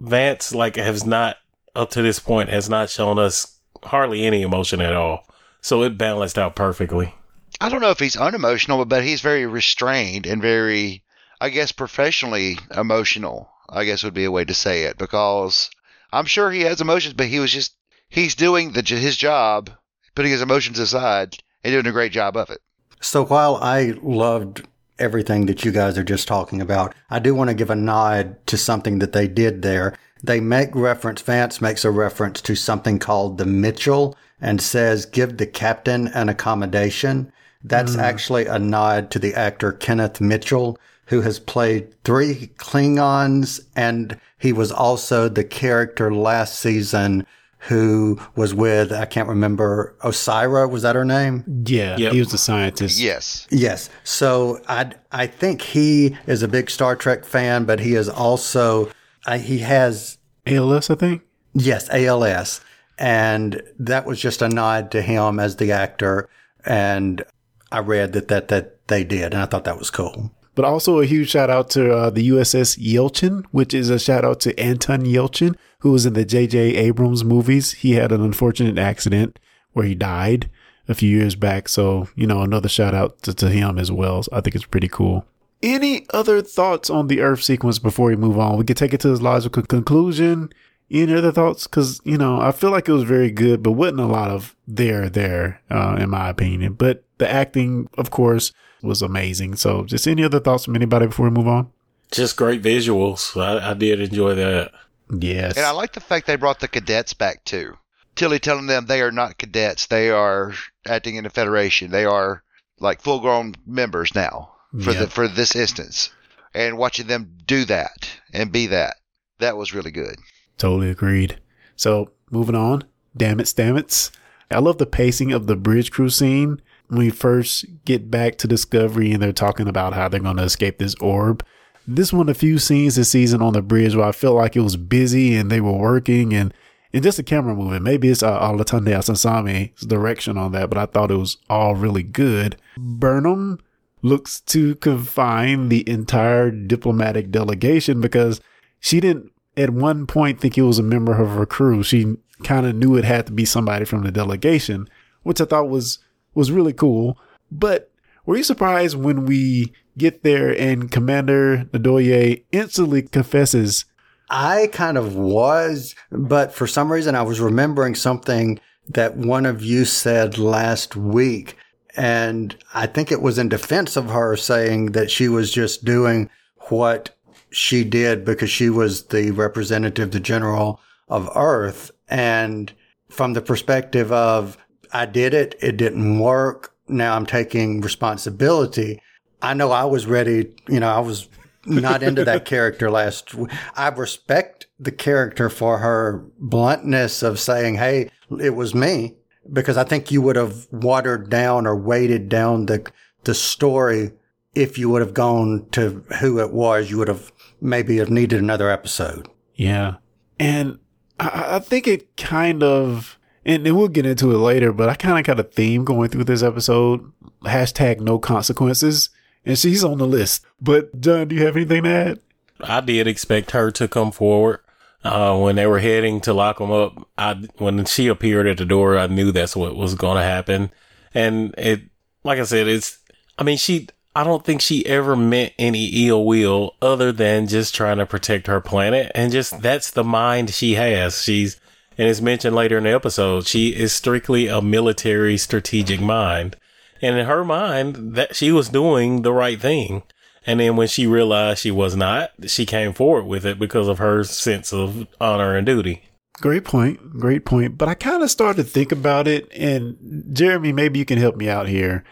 Vance 0.00 0.52
like 0.52 0.74
has 0.74 1.06
not 1.06 1.36
up 1.76 1.90
to 1.90 2.02
this 2.02 2.18
point 2.18 2.48
has 2.48 2.68
not 2.68 2.90
shown 2.90 3.16
us 3.16 3.58
hardly 3.84 4.24
any 4.24 4.42
emotion 4.42 4.80
at 4.80 4.94
all. 4.94 5.24
So 5.60 5.84
it 5.84 5.96
balanced 5.96 6.36
out 6.36 6.56
perfectly. 6.56 7.14
I 7.60 7.68
don't 7.68 7.82
know 7.82 7.90
if 7.90 7.98
he's 7.98 8.16
unemotional, 8.16 8.84
but 8.86 9.04
he's 9.04 9.20
very 9.20 9.46
restrained 9.46 10.26
and 10.26 10.40
very, 10.40 11.02
I 11.40 11.50
guess, 11.50 11.72
professionally 11.72 12.58
emotional. 12.74 13.50
I 13.68 13.84
guess 13.84 14.02
would 14.02 14.14
be 14.14 14.24
a 14.24 14.30
way 14.30 14.44
to 14.44 14.54
say 14.54 14.84
it 14.84 14.98
because 14.98 15.70
I'm 16.12 16.24
sure 16.24 16.50
he 16.50 16.62
has 16.62 16.80
emotions, 16.80 17.14
but 17.14 17.26
he 17.26 17.38
was 17.38 17.52
just 17.52 17.74
he's 18.08 18.34
doing 18.34 18.72
the 18.72 18.82
his 18.82 19.16
job, 19.16 19.70
putting 20.14 20.32
his 20.32 20.42
emotions 20.42 20.78
aside 20.78 21.36
and 21.62 21.72
doing 21.72 21.86
a 21.86 21.92
great 21.92 22.12
job 22.12 22.36
of 22.36 22.50
it. 22.50 22.60
So 23.00 23.24
while 23.24 23.56
I 23.56 23.94
loved 24.02 24.66
everything 24.98 25.46
that 25.46 25.64
you 25.64 25.72
guys 25.72 25.96
are 25.96 26.04
just 26.04 26.28
talking 26.28 26.60
about, 26.60 26.94
I 27.08 27.18
do 27.18 27.34
want 27.34 27.48
to 27.48 27.54
give 27.54 27.70
a 27.70 27.76
nod 27.76 28.44
to 28.48 28.58
something 28.58 28.98
that 28.98 29.12
they 29.12 29.28
did 29.28 29.62
there. 29.62 29.96
They 30.22 30.40
make 30.40 30.74
reference, 30.74 31.22
Vance 31.22 31.60
makes 31.60 31.84
a 31.84 31.90
reference 31.90 32.40
to 32.42 32.54
something 32.54 32.98
called 32.98 33.38
the 33.38 33.46
Mitchell 33.46 34.16
and 34.40 34.60
says, 34.60 35.06
give 35.06 35.38
the 35.38 35.46
captain 35.46 36.08
an 36.08 36.28
accommodation. 36.28 37.32
That's 37.62 37.96
actually 37.96 38.46
a 38.46 38.58
nod 38.58 39.10
to 39.12 39.18
the 39.18 39.34
actor 39.34 39.72
Kenneth 39.72 40.20
Mitchell, 40.20 40.78
who 41.06 41.20
has 41.22 41.38
played 41.38 41.94
three 42.04 42.50
Klingons, 42.56 43.60
and 43.76 44.18
he 44.38 44.52
was 44.52 44.72
also 44.72 45.28
the 45.28 45.44
character 45.44 46.12
last 46.14 46.58
season 46.58 47.26
who 47.64 48.18
was 48.36 48.54
with, 48.54 48.90
I 48.90 49.04
can't 49.04 49.28
remember, 49.28 49.94
Osyraa, 50.02 50.70
was 50.70 50.80
that 50.82 50.94
her 50.96 51.04
name? 51.04 51.44
Yeah, 51.66 51.96
Yep. 51.98 52.12
he 52.14 52.18
was 52.20 52.32
a 52.32 52.38
scientist. 52.38 52.98
Yes. 52.98 53.46
Yes. 53.50 53.90
So 54.02 54.60
I 54.66 54.92
I 55.12 55.26
think 55.26 55.60
he 55.60 56.16
is 56.26 56.42
a 56.42 56.48
big 56.48 56.70
Star 56.70 56.96
Trek 56.96 57.26
fan, 57.26 57.66
but 57.66 57.80
he 57.80 57.94
is 57.94 58.08
also 58.08 58.90
uh, 59.26 59.36
he 59.36 59.58
has 59.58 60.16
ALS, 60.46 60.88
I 60.88 60.94
think. 60.94 61.20
yes 61.52 61.86
ALS, 61.92 62.62
and 62.96 63.62
that 63.78 64.06
was 64.06 64.18
just 64.18 64.40
a 64.40 64.48
nod 64.48 64.90
to 64.92 65.02
him 65.02 65.38
as 65.38 65.56
the 65.56 65.70
actor. 65.72 66.30
And 66.64 67.22
I 67.72 67.80
read 67.80 68.12
that 68.12 68.28
that 68.28 68.48
that 68.48 68.86
they 68.88 69.04
did, 69.04 69.32
and 69.32 69.42
I 69.42 69.46
thought 69.46 69.64
that 69.64 69.78
was 69.78 69.90
cool. 69.90 70.32
But 70.54 70.64
also 70.64 70.98
a 70.98 71.06
huge 71.06 71.30
shout 71.30 71.48
out 71.48 71.70
to 71.70 71.92
uh, 71.92 72.10
the 72.10 72.28
USS 72.28 72.78
Yelchin, 72.78 73.44
which 73.50 73.72
is 73.72 73.88
a 73.88 73.98
shout 73.98 74.24
out 74.24 74.40
to 74.40 74.58
Anton 74.58 75.02
Yelchin, 75.02 75.56
who 75.78 75.92
was 75.92 76.04
in 76.04 76.14
the 76.14 76.24
J.J. 76.24 76.58
Abrams 76.76 77.24
movies. 77.24 77.72
He 77.72 77.92
had 77.92 78.12
an 78.12 78.20
unfortunate 78.20 78.78
accident 78.78 79.38
where 79.72 79.86
he 79.86 79.94
died 79.94 80.50
a 80.88 80.94
few 80.94 81.16
years 81.16 81.36
back. 81.36 81.68
So, 81.68 82.08
you 82.16 82.26
know, 82.26 82.42
another 82.42 82.68
shout 82.68 82.94
out 82.94 83.22
to, 83.22 83.32
to 83.34 83.48
him 83.48 83.78
as 83.78 83.92
well. 83.92 84.24
So 84.24 84.30
I 84.34 84.40
think 84.40 84.56
it's 84.56 84.66
pretty 84.66 84.88
cool. 84.88 85.24
Any 85.62 86.06
other 86.12 86.42
thoughts 86.42 86.90
on 86.90 87.06
the 87.06 87.20
Earth 87.20 87.42
sequence 87.42 87.78
before 87.78 88.08
we 88.08 88.16
move 88.16 88.38
on? 88.38 88.58
We 88.58 88.64
can 88.64 88.76
take 88.76 88.92
it 88.92 89.00
to 89.02 89.12
its 89.12 89.22
logical 89.22 89.62
conclusion. 89.62 90.50
Any 90.90 91.14
other 91.14 91.30
thoughts? 91.32 91.66
Because, 91.66 92.00
you 92.04 92.18
know, 92.18 92.40
I 92.40 92.50
feel 92.52 92.70
like 92.70 92.88
it 92.88 92.92
was 92.92 93.04
very 93.04 93.30
good, 93.30 93.62
but 93.62 93.72
wasn't 93.72 94.00
a 94.00 94.06
lot 94.06 94.30
of 94.30 94.56
there, 94.66 95.08
there, 95.08 95.60
uh, 95.70 95.96
in 96.00 96.10
my 96.10 96.28
opinion. 96.28 96.72
But 96.74 97.04
the 97.18 97.30
acting, 97.30 97.88
of 97.96 98.10
course, 98.10 98.52
was 98.82 99.00
amazing. 99.02 99.56
So, 99.56 99.84
just 99.84 100.08
any 100.08 100.24
other 100.24 100.40
thoughts 100.40 100.64
from 100.64 100.74
anybody 100.76 101.06
before 101.06 101.26
we 101.26 101.30
move 101.30 101.46
on? 101.48 101.70
Just 102.10 102.36
great 102.36 102.60
visuals. 102.62 103.40
I, 103.40 103.70
I 103.70 103.74
did 103.74 104.00
enjoy 104.00 104.34
that. 104.34 104.72
Yes. 105.16 105.56
And 105.56 105.64
I 105.66 105.70
like 105.70 105.92
the 105.92 106.00
fact 106.00 106.26
they 106.26 106.36
brought 106.36 106.60
the 106.60 106.68
cadets 106.68 107.14
back 107.14 107.44
too. 107.44 107.74
Tilly 108.16 108.38
telling 108.40 108.66
them 108.66 108.86
they 108.86 109.00
are 109.02 109.12
not 109.12 109.38
cadets; 109.38 109.86
they 109.86 110.10
are 110.10 110.52
acting 110.86 111.16
in 111.16 111.24
the 111.24 111.30
Federation. 111.30 111.90
They 111.90 112.04
are 112.04 112.42
like 112.80 113.00
full-grown 113.00 113.54
members 113.66 114.14
now 114.14 114.52
for 114.82 114.92
Yeah. 114.92 115.00
the 115.00 115.06
for 115.06 115.28
this 115.28 115.54
instance. 115.54 116.10
And 116.52 116.78
watching 116.78 117.06
them 117.06 117.36
do 117.46 117.64
that 117.66 118.10
and 118.32 118.50
be 118.50 118.66
that, 118.68 118.96
that 119.38 119.56
was 119.56 119.72
really 119.72 119.92
good. 119.92 120.16
Totally 120.60 120.90
agreed. 120.90 121.40
So 121.74 122.12
moving 122.30 122.54
on. 122.54 122.84
Damn 123.16 123.40
it, 123.40 123.44
Stamets. 123.44 124.10
I 124.50 124.58
love 124.58 124.76
the 124.76 124.84
pacing 124.84 125.32
of 125.32 125.46
the 125.46 125.56
bridge 125.56 125.90
crew 125.90 126.10
scene 126.10 126.60
when 126.88 126.98
we 126.98 127.08
first 127.08 127.64
get 127.86 128.10
back 128.10 128.36
to 128.38 128.46
Discovery 128.46 129.10
and 129.10 129.22
they're 129.22 129.32
talking 129.32 129.68
about 129.68 129.94
how 129.94 130.08
they're 130.08 130.20
going 130.20 130.36
to 130.36 130.42
escape 130.42 130.76
this 130.76 130.94
orb. 130.96 131.42
This 131.86 132.12
one 132.12 132.26
the 132.26 132.34
few 132.34 132.58
scenes 132.58 132.96
this 132.96 133.10
season 133.10 133.40
on 133.40 133.54
the 133.54 133.62
bridge 133.62 133.96
where 133.96 134.06
I 134.06 134.12
felt 134.12 134.36
like 134.36 134.54
it 134.54 134.60
was 134.60 134.76
busy 134.76 135.34
and 135.34 135.50
they 135.50 135.62
were 135.62 135.72
working 135.72 136.34
and 136.34 136.52
and 136.92 137.02
just 137.02 137.16
the 137.16 137.22
camera 137.22 137.54
movement. 137.54 137.84
Maybe 137.84 138.08
it's 138.08 138.22
uh, 138.22 138.38
Olatunde 138.38 138.88
Osunsame's 138.88 139.86
direction 139.86 140.36
on 140.36 140.52
that, 140.52 140.68
but 140.68 140.76
I 140.76 140.84
thought 140.84 141.10
it 141.10 141.16
was 141.16 141.38
all 141.48 141.74
really 141.74 142.02
good. 142.02 142.56
Burnham 142.76 143.60
looks 144.02 144.40
to 144.40 144.74
confine 144.74 145.70
the 145.70 145.88
entire 145.88 146.50
diplomatic 146.50 147.30
delegation 147.30 148.00
because 148.00 148.42
she 148.80 149.00
didn't 149.00 149.32
at 149.60 149.70
one 149.70 150.06
point 150.06 150.40
think 150.40 150.54
he 150.54 150.62
was 150.62 150.78
a 150.78 150.82
member 150.82 151.20
of 151.20 151.30
her 151.30 151.46
crew. 151.46 151.82
She 151.82 152.16
kind 152.42 152.66
of 152.66 152.74
knew 152.74 152.96
it 152.96 153.04
had 153.04 153.26
to 153.26 153.32
be 153.32 153.44
somebody 153.44 153.84
from 153.84 154.02
the 154.02 154.10
delegation, 154.10 154.88
which 155.22 155.40
I 155.40 155.44
thought 155.44 155.68
was 155.68 155.98
was 156.34 156.50
really 156.50 156.72
cool. 156.72 157.18
But 157.50 157.90
were 158.24 158.36
you 158.36 158.42
surprised 158.42 158.96
when 158.96 159.26
we 159.26 159.72
get 159.98 160.22
there 160.22 160.58
and 160.58 160.90
Commander 160.90 161.66
Ndoye 161.72 162.44
instantly 162.52 163.02
confesses? 163.02 163.84
I 164.30 164.68
kind 164.72 164.96
of 164.96 165.16
was, 165.16 165.94
but 166.10 166.52
for 166.52 166.66
some 166.66 166.90
reason 166.92 167.14
I 167.14 167.22
was 167.22 167.40
remembering 167.40 167.94
something 167.94 168.60
that 168.88 169.16
one 169.16 169.44
of 169.44 169.62
you 169.62 169.84
said 169.84 170.38
last 170.38 170.96
week. 170.96 171.56
And 171.96 172.56
I 172.72 172.86
think 172.86 173.10
it 173.10 173.20
was 173.20 173.38
in 173.38 173.48
defense 173.48 173.96
of 173.96 174.10
her 174.10 174.36
saying 174.36 174.92
that 174.92 175.10
she 175.10 175.28
was 175.28 175.52
just 175.52 175.84
doing 175.84 176.30
what 176.68 177.10
she 177.50 177.84
did 177.84 178.24
because 178.24 178.50
she 178.50 178.70
was 178.70 179.04
the 179.04 179.30
representative, 179.30 180.10
the 180.10 180.20
general 180.20 180.80
of 181.08 181.28
Earth. 181.34 181.90
And 182.08 182.72
from 183.08 183.32
the 183.32 183.42
perspective 183.42 184.12
of, 184.12 184.56
I 184.92 185.06
did 185.06 185.34
it, 185.34 185.56
it 185.60 185.76
didn't 185.76 186.18
work. 186.18 186.74
Now 186.88 187.16
I'm 187.16 187.26
taking 187.26 187.80
responsibility. 187.80 189.00
I 189.42 189.54
know 189.54 189.70
I 189.70 189.84
was 189.84 190.06
ready, 190.06 190.52
you 190.68 190.80
know, 190.80 190.88
I 190.88 191.00
was 191.00 191.28
not 191.66 192.02
into 192.02 192.24
that 192.24 192.44
character 192.44 192.90
last. 192.90 193.34
I 193.76 193.88
respect 193.88 194.66
the 194.78 194.92
character 194.92 195.48
for 195.48 195.78
her 195.78 196.24
bluntness 196.38 197.22
of 197.22 197.38
saying, 197.38 197.76
Hey, 197.76 198.10
it 198.40 198.54
was 198.54 198.74
me 198.74 199.16
because 199.52 199.76
I 199.76 199.84
think 199.84 200.10
you 200.10 200.22
would 200.22 200.36
have 200.36 200.66
watered 200.70 201.30
down 201.30 201.66
or 201.66 201.76
weighted 201.76 202.28
down 202.28 202.66
the, 202.66 202.90
the 203.24 203.34
story 203.34 204.12
if 204.54 204.78
you 204.78 204.88
would 204.90 205.02
have 205.02 205.14
gone 205.14 205.66
to 205.72 206.04
who 206.20 206.40
it 206.40 206.52
was. 206.52 206.90
You 206.90 206.98
would 206.98 207.08
have 207.08 207.32
maybe 207.60 207.98
have 207.98 208.10
needed 208.10 208.40
another 208.40 208.70
episode. 208.70 209.28
Yeah. 209.54 209.96
And 210.38 210.78
I, 211.18 211.56
I 211.56 211.58
think 211.58 211.86
it 211.86 212.16
kind 212.16 212.62
of, 212.62 213.18
and, 213.44 213.66
and 213.66 213.76
we'll 213.76 213.88
get 213.88 214.06
into 214.06 214.30
it 214.32 214.38
later, 214.38 214.72
but 214.72 214.88
I 214.88 214.94
kind 214.94 215.18
of 215.18 215.24
got 215.24 215.40
a 215.40 215.48
theme 215.48 215.84
going 215.84 216.08
through 216.08 216.24
this 216.24 216.42
episode. 216.42 217.12
Hashtag 217.42 218.00
no 218.00 218.18
consequences. 218.18 219.10
And 219.44 219.58
she's 219.58 219.82
on 219.82 219.98
the 219.98 220.06
list. 220.06 220.44
But 220.60 221.00
John, 221.00 221.28
do 221.28 221.36
you 221.36 221.46
have 221.46 221.56
anything 221.56 221.84
to 221.84 221.90
add? 221.90 222.20
I 222.62 222.80
did 222.80 223.06
expect 223.06 223.52
her 223.52 223.70
to 223.70 223.88
come 223.88 224.12
forward. 224.12 224.60
Uh, 225.02 225.38
when 225.38 225.56
they 225.56 225.66
were 225.66 225.78
heading 225.78 226.20
to 226.20 226.34
lock 226.34 226.60
him 226.60 226.70
up, 226.70 227.08
I, 227.16 227.48
when 227.56 227.86
she 227.86 228.08
appeared 228.08 228.46
at 228.46 228.58
the 228.58 228.66
door, 228.66 228.98
I 228.98 229.06
knew 229.06 229.32
that's 229.32 229.56
what 229.56 229.74
was 229.74 229.94
going 229.94 230.16
to 230.16 230.22
happen. 230.22 230.70
And 231.14 231.54
it, 231.56 231.80
like 232.22 232.38
I 232.38 232.44
said, 232.44 232.68
it's, 232.68 232.98
I 233.38 233.42
mean, 233.42 233.56
she, 233.56 233.88
I 234.14 234.24
don't 234.24 234.44
think 234.44 234.60
she 234.60 234.84
ever 234.86 235.14
meant 235.14 235.52
any 235.58 236.08
ill 236.08 236.24
will 236.24 236.74
other 236.82 237.12
than 237.12 237.46
just 237.46 237.74
trying 237.74 237.98
to 237.98 238.06
protect 238.06 238.48
her 238.48 238.60
planet. 238.60 239.12
And 239.14 239.30
just 239.30 239.62
that's 239.62 239.90
the 239.90 240.04
mind 240.04 240.50
she 240.50 240.74
has. 240.74 241.22
She's, 241.22 241.60
and 241.96 242.08
it's 242.08 242.20
mentioned 242.20 242.56
later 242.56 242.78
in 242.78 242.84
the 242.84 242.92
episode, 242.92 243.46
she 243.46 243.68
is 243.68 243.92
strictly 243.92 244.48
a 244.48 244.60
military 244.60 245.36
strategic 245.36 246.00
mind. 246.00 246.56
And 247.00 247.16
in 247.16 247.26
her 247.26 247.44
mind, 247.44 248.14
that 248.14 248.34
she 248.34 248.50
was 248.52 248.68
doing 248.68 249.22
the 249.22 249.32
right 249.32 249.60
thing. 249.60 250.02
And 250.46 250.58
then 250.58 250.74
when 250.76 250.88
she 250.88 251.06
realized 251.06 251.60
she 251.60 251.70
was 251.70 251.94
not, 251.94 252.30
she 252.46 252.66
came 252.66 252.92
forward 252.92 253.26
with 253.26 253.46
it 253.46 253.58
because 253.58 253.88
of 253.88 253.98
her 253.98 254.24
sense 254.24 254.72
of 254.72 255.06
honor 255.20 255.56
and 255.56 255.66
duty. 255.66 256.02
Great 256.32 256.64
point. 256.64 257.18
Great 257.18 257.44
point. 257.44 257.76
But 257.76 257.88
I 257.88 257.94
kind 257.94 258.22
of 258.22 258.30
started 258.30 258.64
to 258.64 258.68
think 258.68 258.92
about 258.92 259.28
it. 259.28 259.48
And 259.52 260.26
Jeremy, 260.32 260.72
maybe 260.72 260.98
you 260.98 261.04
can 261.04 261.18
help 261.18 261.36
me 261.36 261.48
out 261.48 261.68
here. 261.68 262.02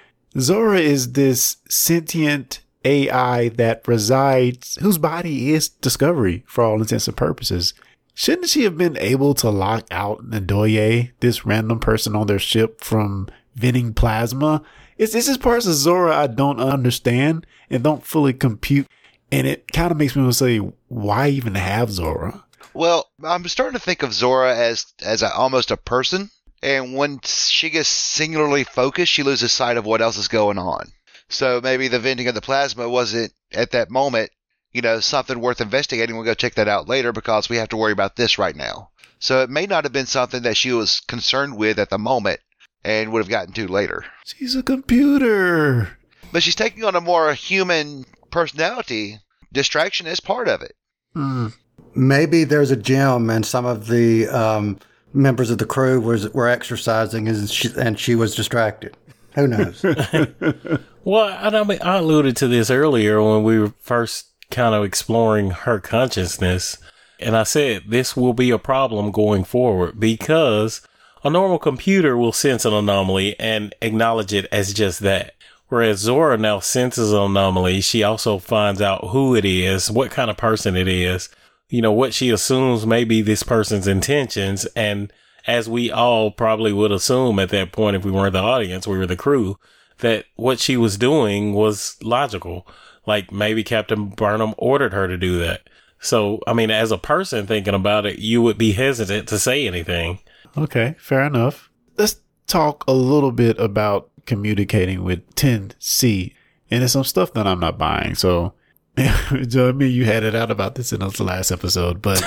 Zora 0.40 0.80
is 0.80 1.12
this 1.12 1.58
sentient 1.68 2.60
AI 2.84 3.48
that 3.50 3.86
resides, 3.86 4.76
whose 4.80 4.98
body 4.98 5.52
is 5.52 5.68
Discovery 5.68 6.44
for 6.46 6.64
all 6.64 6.80
intents 6.80 7.08
and 7.08 7.16
purposes. 7.16 7.74
Shouldn't 8.14 8.48
she 8.48 8.64
have 8.64 8.76
been 8.76 8.96
able 8.98 9.34
to 9.34 9.50
lock 9.50 9.86
out 9.90 10.28
Ndoye, 10.28 11.12
this 11.20 11.46
random 11.46 11.78
person 11.78 12.16
on 12.16 12.26
their 12.26 12.38
ship, 12.38 12.82
from 12.82 13.28
venting 13.54 13.94
plasma? 13.94 14.62
It's, 14.96 15.12
this 15.12 15.28
is 15.28 15.38
parts 15.38 15.66
of 15.66 15.74
Zora 15.74 16.16
I 16.16 16.26
don't 16.26 16.60
understand 16.60 17.46
and 17.70 17.84
don't 17.84 18.04
fully 18.04 18.32
compute. 18.32 18.88
And 19.30 19.46
it 19.46 19.70
kind 19.72 19.92
of 19.92 19.98
makes 19.98 20.16
me 20.16 20.22
want 20.22 20.34
to 20.34 20.38
say, 20.38 20.58
why 20.88 21.28
even 21.28 21.54
have 21.54 21.90
Zora? 21.90 22.44
Well, 22.74 23.08
I'm 23.22 23.46
starting 23.48 23.78
to 23.78 23.84
think 23.84 24.02
of 24.02 24.12
Zora 24.12 24.56
as 24.56 24.86
as 25.02 25.22
a, 25.22 25.32
almost 25.32 25.70
a 25.70 25.76
person, 25.76 26.30
and 26.62 26.94
when 26.94 27.20
she 27.24 27.70
gets 27.70 27.88
singularly 27.88 28.64
focused, 28.64 29.12
she 29.12 29.22
loses 29.22 29.52
sight 29.52 29.76
of 29.76 29.86
what 29.86 30.00
else 30.00 30.16
is 30.16 30.28
going 30.28 30.58
on. 30.58 30.90
So 31.28 31.60
maybe 31.62 31.88
the 31.88 31.98
venting 31.98 32.28
of 32.28 32.34
the 32.34 32.40
plasma 32.40 32.88
wasn't 32.88 33.32
at 33.52 33.72
that 33.72 33.90
moment, 33.90 34.30
you 34.72 34.82
know, 34.82 35.00
something 35.00 35.40
worth 35.40 35.60
investigating. 35.60 36.16
We'll 36.16 36.24
go 36.24 36.34
check 36.34 36.54
that 36.54 36.68
out 36.68 36.88
later 36.88 37.12
because 37.12 37.48
we 37.48 37.56
have 37.56 37.68
to 37.70 37.76
worry 37.76 37.92
about 37.92 38.16
this 38.16 38.38
right 38.38 38.56
now. 38.56 38.90
So 39.20 39.42
it 39.42 39.50
may 39.50 39.66
not 39.66 39.84
have 39.84 39.92
been 39.92 40.06
something 40.06 40.42
that 40.42 40.56
she 40.56 40.72
was 40.72 41.00
concerned 41.00 41.56
with 41.56 41.78
at 41.78 41.90
the 41.90 41.98
moment 41.98 42.40
and 42.84 43.12
would 43.12 43.20
have 43.20 43.28
gotten 43.28 43.52
to 43.54 43.68
later. 43.68 44.04
She's 44.24 44.54
a 44.54 44.62
computer. 44.62 45.98
But 46.32 46.42
she's 46.42 46.54
taking 46.54 46.84
on 46.84 46.96
a 46.96 47.00
more 47.00 47.32
human 47.34 48.04
personality. 48.30 49.18
Distraction 49.52 50.06
is 50.06 50.20
part 50.20 50.48
of 50.48 50.62
it. 50.62 50.74
Hmm. 51.14 51.48
Maybe 51.94 52.44
there's 52.44 52.70
a 52.70 52.76
gym 52.76 53.30
and 53.30 53.44
some 53.44 53.66
of 53.66 53.86
the 53.86 54.28
um, 54.28 54.78
members 55.12 55.50
of 55.50 55.58
the 55.58 55.66
crew 55.66 56.00
was 56.00 56.32
were 56.32 56.48
exercising 56.48 57.28
and 57.28 57.48
she, 57.48 57.70
and 57.76 57.98
she 57.98 58.14
was 58.14 58.34
distracted. 58.34 58.96
Who 59.34 59.46
knows? 59.46 59.84
Well, 61.08 61.38
I, 61.40 61.64
mean, 61.64 61.78
I 61.80 61.96
alluded 61.96 62.36
to 62.36 62.48
this 62.48 62.70
earlier 62.70 63.22
when 63.22 63.42
we 63.42 63.58
were 63.58 63.72
first 63.80 64.26
kind 64.50 64.74
of 64.74 64.84
exploring 64.84 65.52
her 65.52 65.80
consciousness. 65.80 66.76
And 67.18 67.34
I 67.34 67.44
said 67.44 67.84
this 67.88 68.14
will 68.14 68.34
be 68.34 68.50
a 68.50 68.58
problem 68.58 69.10
going 69.10 69.44
forward 69.44 69.98
because 69.98 70.82
a 71.24 71.30
normal 71.30 71.58
computer 71.58 72.14
will 72.14 72.32
sense 72.32 72.66
an 72.66 72.74
anomaly 72.74 73.40
and 73.40 73.74
acknowledge 73.80 74.34
it 74.34 74.44
as 74.52 74.74
just 74.74 75.00
that. 75.00 75.32
Whereas 75.68 76.00
Zora 76.00 76.36
now 76.36 76.60
senses 76.60 77.10
an 77.10 77.22
anomaly, 77.22 77.80
she 77.80 78.02
also 78.02 78.38
finds 78.38 78.82
out 78.82 79.08
who 79.08 79.34
it 79.34 79.46
is, 79.46 79.90
what 79.90 80.10
kind 80.10 80.28
of 80.28 80.36
person 80.36 80.76
it 80.76 80.88
is, 80.88 81.30
you 81.68 81.82
know, 81.82 81.92
what 81.92 82.14
she 82.14 82.30
assumes 82.30 82.86
may 82.86 83.04
be 83.04 83.20
this 83.20 83.42
person's 83.42 83.86
intentions. 83.86 84.64
And 84.76 85.12
as 85.46 85.68
we 85.68 85.90
all 85.90 86.30
probably 86.30 86.72
would 86.72 86.92
assume 86.92 87.38
at 87.38 87.50
that 87.50 87.72
point, 87.72 87.96
if 87.96 88.04
we 88.04 88.10
weren't 88.10 88.32
the 88.32 88.40
audience, 88.40 88.86
we 88.86 88.98
were 88.98 89.06
the 89.06 89.16
crew, 89.16 89.58
that 89.98 90.26
what 90.36 90.58
she 90.60 90.76
was 90.76 90.96
doing 90.96 91.52
was 91.52 91.96
logical. 92.02 92.66
Like 93.06 93.32
maybe 93.32 93.64
Captain 93.64 94.08
Burnham 94.08 94.54
ordered 94.58 94.92
her 94.92 95.08
to 95.08 95.16
do 95.16 95.38
that. 95.38 95.62
So, 96.00 96.40
I 96.46 96.52
mean, 96.52 96.70
as 96.70 96.92
a 96.92 96.98
person 96.98 97.46
thinking 97.46 97.74
about 97.74 98.06
it, 98.06 98.18
you 98.18 98.40
would 98.42 98.56
be 98.56 98.72
hesitant 98.72 99.28
to 99.28 99.38
say 99.38 99.66
anything. 99.66 100.20
Okay, 100.56 100.94
fair 100.98 101.24
enough. 101.24 101.70
Let's 101.96 102.20
talk 102.46 102.84
a 102.86 102.92
little 102.92 103.32
bit 103.32 103.58
about 103.58 104.10
communicating 104.24 105.02
with 105.02 105.34
Ten-C. 105.34 106.34
And 106.70 106.82
there's 106.82 106.92
some 106.92 107.04
stuff 107.04 107.32
that 107.32 107.46
I'm 107.46 107.60
not 107.60 107.78
buying. 107.78 108.14
So, 108.14 108.52
Joe, 109.48 109.72
me, 109.72 109.86
you 109.86 110.04
had 110.04 110.24
it 110.24 110.34
out 110.34 110.50
about 110.50 110.74
this 110.74 110.92
in 110.92 111.00
the 111.00 111.22
last 111.22 111.50
episode. 111.50 112.02
But 112.02 112.22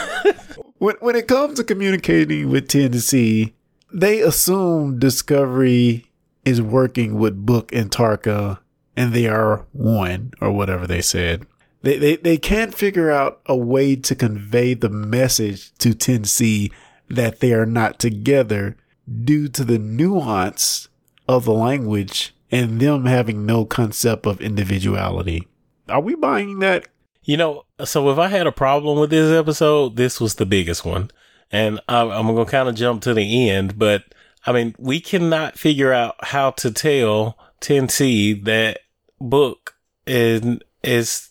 when, 0.77 0.95
when 0.99 1.15
it 1.15 1.27
comes 1.27 1.57
to 1.57 1.63
communicating 1.63 2.49
with 2.49 2.67
Ten-C, 2.67 3.53
they 3.93 4.21
assume 4.21 4.99
Discovery 4.99 6.09
is 6.45 6.61
working 6.61 7.19
with 7.19 7.45
Book 7.45 7.73
and 7.73 7.91
Tarka 7.91 8.59
and 8.95 9.13
they 9.13 9.27
are 9.27 9.65
one 9.71 10.31
or 10.41 10.51
whatever 10.51 10.87
they 10.87 11.01
said. 11.01 11.45
They, 11.81 11.97
they, 11.97 12.15
they 12.17 12.37
can't 12.37 12.75
figure 12.75 13.11
out 13.11 13.41
a 13.45 13.55
way 13.55 13.95
to 13.95 14.15
convey 14.15 14.73
the 14.73 14.89
message 14.89 15.73
to 15.79 15.93
Ten-C 15.93 16.71
that 17.09 17.39
they 17.39 17.53
are 17.53 17.65
not 17.65 17.99
together 17.99 18.77
due 19.23 19.49
to 19.49 19.63
the 19.63 19.79
nuance 19.79 20.87
of 21.27 21.45
the 21.45 21.53
language 21.53 22.33
and 22.51 22.79
them 22.79 23.05
having 23.05 23.45
no 23.45 23.65
concept 23.65 24.25
of 24.25 24.41
individuality. 24.41 25.47
Are 25.89 26.01
we 26.01 26.15
buying 26.15 26.59
that? 26.59 26.87
You 27.23 27.37
know, 27.37 27.65
so 27.83 28.09
if 28.09 28.17
I 28.17 28.27
had 28.27 28.47
a 28.47 28.51
problem 28.51 28.99
with 28.99 29.09
this 29.09 29.31
episode, 29.31 29.95
this 29.95 30.19
was 30.19 30.35
the 30.35 30.45
biggest 30.45 30.83
one. 30.85 31.11
And 31.51 31.79
I'm, 31.87 32.09
I'm 32.09 32.27
going 32.27 32.45
to 32.45 32.51
kind 32.51 32.69
of 32.69 32.75
jump 32.75 33.01
to 33.03 33.13
the 33.13 33.49
end, 33.49 33.77
but 33.77 34.03
I 34.45 34.51
mean, 34.51 34.73
we 34.79 34.99
cannot 34.99 35.59
figure 35.59 35.93
out 35.93 36.15
how 36.19 36.51
to 36.51 36.71
tell 36.71 37.37
Ten-C 37.59 38.33
that 38.43 38.79
book 39.19 39.75
is, 40.07 40.59
is 40.83 41.29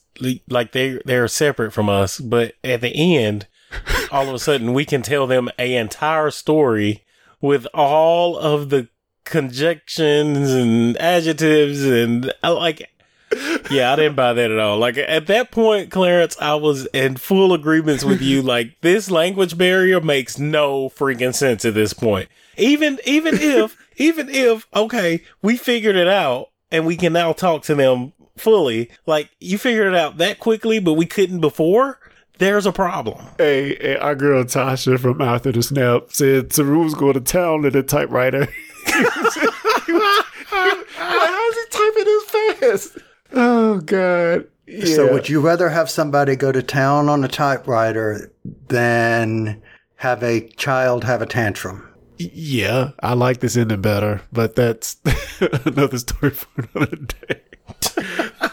like 0.49 0.73
they, 0.73 1.01
they're 1.05 1.27
separate 1.27 1.73
from 1.73 1.89
us. 1.89 2.21
But 2.21 2.55
at 2.63 2.83
the 2.83 3.19
end, 3.19 3.49
all 4.13 4.29
of 4.29 4.35
a 4.35 4.39
sudden 4.39 4.75
we 4.75 4.85
can 4.85 5.03
tell 5.03 5.27
them 5.27 5.49
a 5.59 5.75
entire 5.75 6.31
story 6.31 7.05
with 7.41 7.67
all 7.73 8.39
of 8.39 8.71
the 8.71 8.89
conjunctions 9.25 10.51
and 10.51 10.97
adjectives 10.99 11.85
and 11.85 12.33
uh, 12.43 12.55
like 12.55 12.91
yeah, 13.71 13.93
I 13.93 13.97
didn't 13.97 14.17
buy 14.17 14.33
that 14.33 14.51
at 14.51 14.59
all. 14.59 14.79
Like 14.79 14.99
at 14.99 15.27
that 15.29 15.51
point, 15.51 15.91
Clarence, 15.91 16.37
I 16.41 16.55
was 16.55 16.87
in 16.87 17.17
full 17.17 17.53
agreements 17.53 18.05
with 18.05 18.21
you. 18.21 18.43
Like 18.43 18.81
this 18.81 19.11
language 19.11 19.57
barrier 19.57 20.01
makes 20.01 20.39
no 20.39 20.89
freaking 20.89 21.35
sense 21.35 21.65
at 21.65 21.75
this 21.75 21.93
point. 21.93 22.29
Even 22.57 22.99
even 23.05 23.35
if 23.37 23.77
even 23.97 24.29
if 24.29 24.67
okay, 24.75 25.23
we 25.43 25.57
figured 25.57 25.97
it 25.97 26.09
out 26.09 26.51
and 26.73 26.87
we 26.87 26.97
can 26.97 27.13
now 27.13 27.33
talk 27.33 27.63
to 27.65 27.75
them 27.75 28.13
fully. 28.37 28.91
Like 29.07 29.31
you 29.39 29.59
figured 29.59 29.93
it 29.93 29.99
out 29.99 30.19
that 30.19 30.41
quickly, 30.41 30.81
but 30.81 30.95
we 30.95 31.07
couldn't 31.07 31.41
before. 31.41 31.99
There's 32.39 32.65
a 32.65 32.73
problem. 32.73 33.23
Hey, 33.37 33.77
hey, 33.77 33.97
our 33.97 34.15
girl 34.15 34.43
Tasha 34.45 34.99
from 34.99 35.21
After 35.21 35.53
the 35.53 35.63
Snap 35.63 36.05
said 36.09 36.49
Saru's 36.49 36.95
going 36.95 37.13
to 37.13 37.21
town 37.21 37.67
in 37.67 37.77
a 37.77 37.83
typewriter. 37.83 38.49
How 40.97 41.49
is 41.51 41.57
he 41.57 41.65
typing 41.71 42.05
this 42.05 42.25
fast? 42.25 42.99
Oh 43.33 43.81
God. 43.81 44.47
Yeah. 44.67 44.95
So, 44.95 45.13
would 45.13 45.29
you 45.29 45.41
rather 45.41 45.69
have 45.69 45.91
somebody 45.91 46.37
go 46.37 46.53
to 46.53 46.63
town 46.63 47.09
on 47.09 47.25
a 47.25 47.29
typewriter 47.29 48.33
than 48.69 49.61
have 49.97 50.23
a 50.23 50.49
child 50.51 51.05
have 51.05 51.23
a 51.23 51.27
tantrum? 51.27 51.87
Yeah, 52.19 52.91
I 53.03 53.15
like 53.15 53.41
this 53.41 53.57
ending 53.57 53.81
better, 53.81 54.23
but 54.31 54.55
that's 54.55 54.97
another 55.41 55.99
story 55.99 56.31
for 56.31 56.69
another 56.75 56.97
day. 56.97 57.41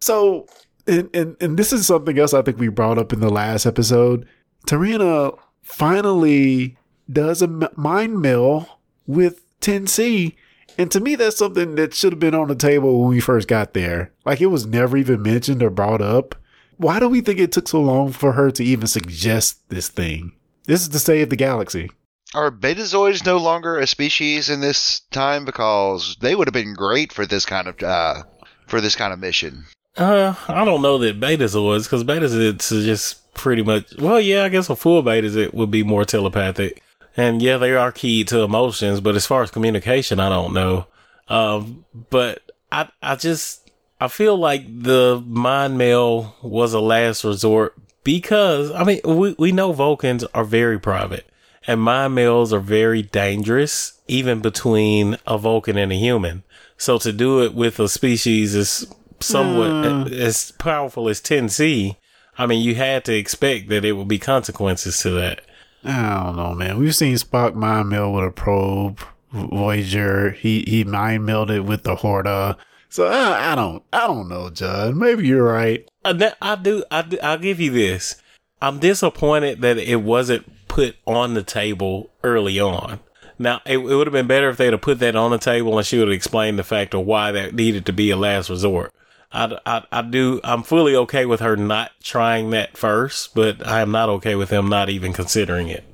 so, 0.00 0.46
and, 0.86 1.10
and 1.12 1.36
and 1.40 1.58
this 1.58 1.72
is 1.72 1.86
something 1.86 2.18
else 2.18 2.32
I 2.32 2.42
think 2.42 2.58
we 2.58 2.68
brought 2.68 2.98
up 2.98 3.12
in 3.12 3.20
the 3.20 3.30
last 3.30 3.66
episode. 3.66 4.26
T'Rina 4.66 5.36
finally 5.62 6.76
does 7.10 7.42
a 7.42 7.48
mind 7.76 8.20
meld 8.20 8.66
with 9.06 9.42
Ten-C. 9.60 10.36
And 10.78 10.90
to 10.90 11.00
me, 11.00 11.14
that's 11.16 11.36
something 11.36 11.74
that 11.76 11.94
should 11.94 12.12
have 12.12 12.20
been 12.20 12.34
on 12.34 12.48
the 12.48 12.54
table 12.54 13.00
when 13.00 13.08
we 13.08 13.20
first 13.20 13.48
got 13.48 13.74
there. 13.74 14.12
Like 14.24 14.40
it 14.40 14.46
was 14.46 14.66
never 14.66 14.96
even 14.96 15.22
mentioned 15.22 15.62
or 15.62 15.70
brought 15.70 16.00
up. 16.00 16.34
Why 16.76 16.98
do 16.98 17.08
we 17.08 17.20
think 17.20 17.38
it 17.38 17.52
took 17.52 17.68
so 17.68 17.80
long 17.80 18.12
for 18.12 18.32
her 18.32 18.50
to 18.50 18.64
even 18.64 18.86
suggest 18.86 19.68
this 19.68 19.88
thing? 19.88 20.32
This 20.66 20.82
is 20.82 20.88
to 20.88 20.98
save 20.98 21.30
the 21.30 21.36
galaxy. 21.36 21.90
Are 22.34 22.50
betazoids 22.50 23.26
no 23.26 23.36
longer 23.36 23.78
a 23.78 23.86
species 23.86 24.48
in 24.48 24.60
this 24.60 25.00
time? 25.10 25.44
Because 25.44 26.16
they 26.20 26.34
would 26.34 26.48
have 26.48 26.54
been 26.54 26.74
great 26.74 27.12
for 27.12 27.26
this 27.26 27.44
kind 27.44 27.68
of 27.68 27.82
uh, 27.82 28.22
for 28.66 28.80
this 28.80 28.96
kind 28.96 29.12
of 29.12 29.18
mission. 29.18 29.64
Uh, 29.96 30.34
I 30.48 30.64
don't 30.64 30.80
know 30.80 30.96
that 30.98 31.20
betazoids, 31.20 31.84
because 31.84 32.04
betazoids 32.04 32.72
are 32.72 32.84
just 32.84 33.34
pretty 33.34 33.62
much. 33.62 33.94
Well, 33.98 34.20
yeah, 34.20 34.44
I 34.44 34.48
guess 34.48 34.70
a 34.70 34.76
full 34.76 35.02
betazid 35.02 35.52
would 35.52 35.70
be 35.70 35.82
more 35.82 36.06
telepathic. 36.06 36.82
And 37.16 37.42
yeah, 37.42 37.58
they 37.58 37.74
are 37.74 37.92
key 37.92 38.24
to 38.24 38.40
emotions, 38.40 39.00
but 39.00 39.14
as 39.16 39.26
far 39.26 39.42
as 39.42 39.50
communication, 39.50 40.18
I 40.18 40.28
don't 40.28 40.54
know. 40.54 40.86
Um, 41.28 41.84
but 42.10 42.42
I, 42.70 42.88
I 43.02 43.16
just, 43.16 43.70
I 44.00 44.08
feel 44.08 44.36
like 44.36 44.64
the 44.82 45.22
mind 45.26 45.76
meld 45.78 46.32
was 46.42 46.72
a 46.72 46.80
last 46.80 47.24
resort 47.24 47.74
because, 48.02 48.70
I 48.70 48.84
mean, 48.84 49.00
we, 49.04 49.34
we 49.38 49.52
know 49.52 49.72
Vulcans 49.72 50.24
are 50.34 50.44
very 50.44 50.78
private 50.80 51.26
and 51.66 51.80
mind 51.80 52.16
melds 52.16 52.52
are 52.52 52.60
very 52.60 53.02
dangerous, 53.02 54.00
even 54.08 54.40
between 54.40 55.16
a 55.26 55.38
Vulcan 55.38 55.76
and 55.76 55.92
a 55.92 55.96
human. 55.96 56.42
So 56.76 56.98
to 56.98 57.12
do 57.12 57.42
it 57.44 57.54
with 57.54 57.78
a 57.78 57.88
species 57.88 58.54
is 58.54 58.86
somewhat 59.20 59.70
Hmm. 59.70 60.12
as 60.12 60.50
powerful 60.52 61.08
as 61.08 61.20
Ten-C. 61.20 61.96
I 62.36 62.46
mean, 62.46 62.62
you 62.64 62.74
had 62.74 63.04
to 63.04 63.14
expect 63.14 63.68
that 63.68 63.84
it 63.84 63.92
would 63.92 64.08
be 64.08 64.18
consequences 64.18 64.98
to 65.00 65.10
that. 65.10 65.42
I 65.84 66.22
don't 66.24 66.36
know, 66.36 66.54
man. 66.54 66.78
We've 66.78 66.94
seen 66.94 67.16
Spock 67.16 67.54
mind 67.54 67.88
meld 67.88 68.14
with 68.14 68.24
a 68.24 68.30
probe, 68.30 69.00
Voyager. 69.32 70.30
He 70.30 70.64
he 70.66 70.84
mind 70.84 71.24
melded 71.28 71.64
with 71.64 71.82
the 71.82 71.96
Horta. 71.96 72.56
So 72.88 73.06
I, 73.06 73.52
I 73.52 73.54
don't 73.54 73.82
I 73.92 74.06
don't 74.06 74.28
know, 74.28 74.50
John. 74.50 74.98
Maybe 74.98 75.26
you're 75.26 75.44
right. 75.44 75.88
That- 76.04 76.36
I 76.40 76.56
do, 76.56 76.84
I 76.90 77.02
do, 77.02 77.18
I'll 77.22 77.38
give 77.38 77.58
you 77.60 77.70
this. 77.70 78.16
I'm 78.60 78.78
disappointed 78.78 79.60
that 79.62 79.78
it 79.78 80.02
wasn't 80.02 80.46
put 80.68 80.96
on 81.06 81.34
the 81.34 81.42
table 81.42 82.10
early 82.22 82.60
on. 82.60 83.00
Now, 83.38 83.60
it, 83.66 83.78
it 83.78 83.94
would 83.96 84.06
have 84.06 84.12
been 84.12 84.28
better 84.28 84.50
if 84.50 84.56
they'd 84.56 84.72
have 84.72 84.82
put 84.82 85.00
that 85.00 85.16
on 85.16 85.32
the 85.32 85.38
table 85.38 85.76
and 85.76 85.86
she 85.86 85.98
would 85.98 86.06
have 86.08 86.14
explained 86.14 86.58
the 86.58 86.62
fact 86.64 86.94
of 86.94 87.04
why 87.04 87.32
that 87.32 87.54
needed 87.54 87.86
to 87.86 87.92
be 87.92 88.10
a 88.10 88.16
last 88.16 88.48
resort. 88.50 88.92
I, 89.32 89.58
I, 89.64 89.82
I 89.90 90.02
do, 90.02 90.40
I'm 90.44 90.62
fully 90.62 90.94
okay 90.96 91.26
with 91.26 91.40
her 91.40 91.56
not 91.56 91.92
trying 92.02 92.50
that 92.50 92.76
first, 92.76 93.34
but 93.34 93.66
I 93.66 93.80
am 93.80 93.90
not 93.90 94.08
okay 94.08 94.34
with 94.34 94.50
them 94.50 94.68
not 94.68 94.90
even 94.90 95.12
considering 95.12 95.68
it. 95.68 95.84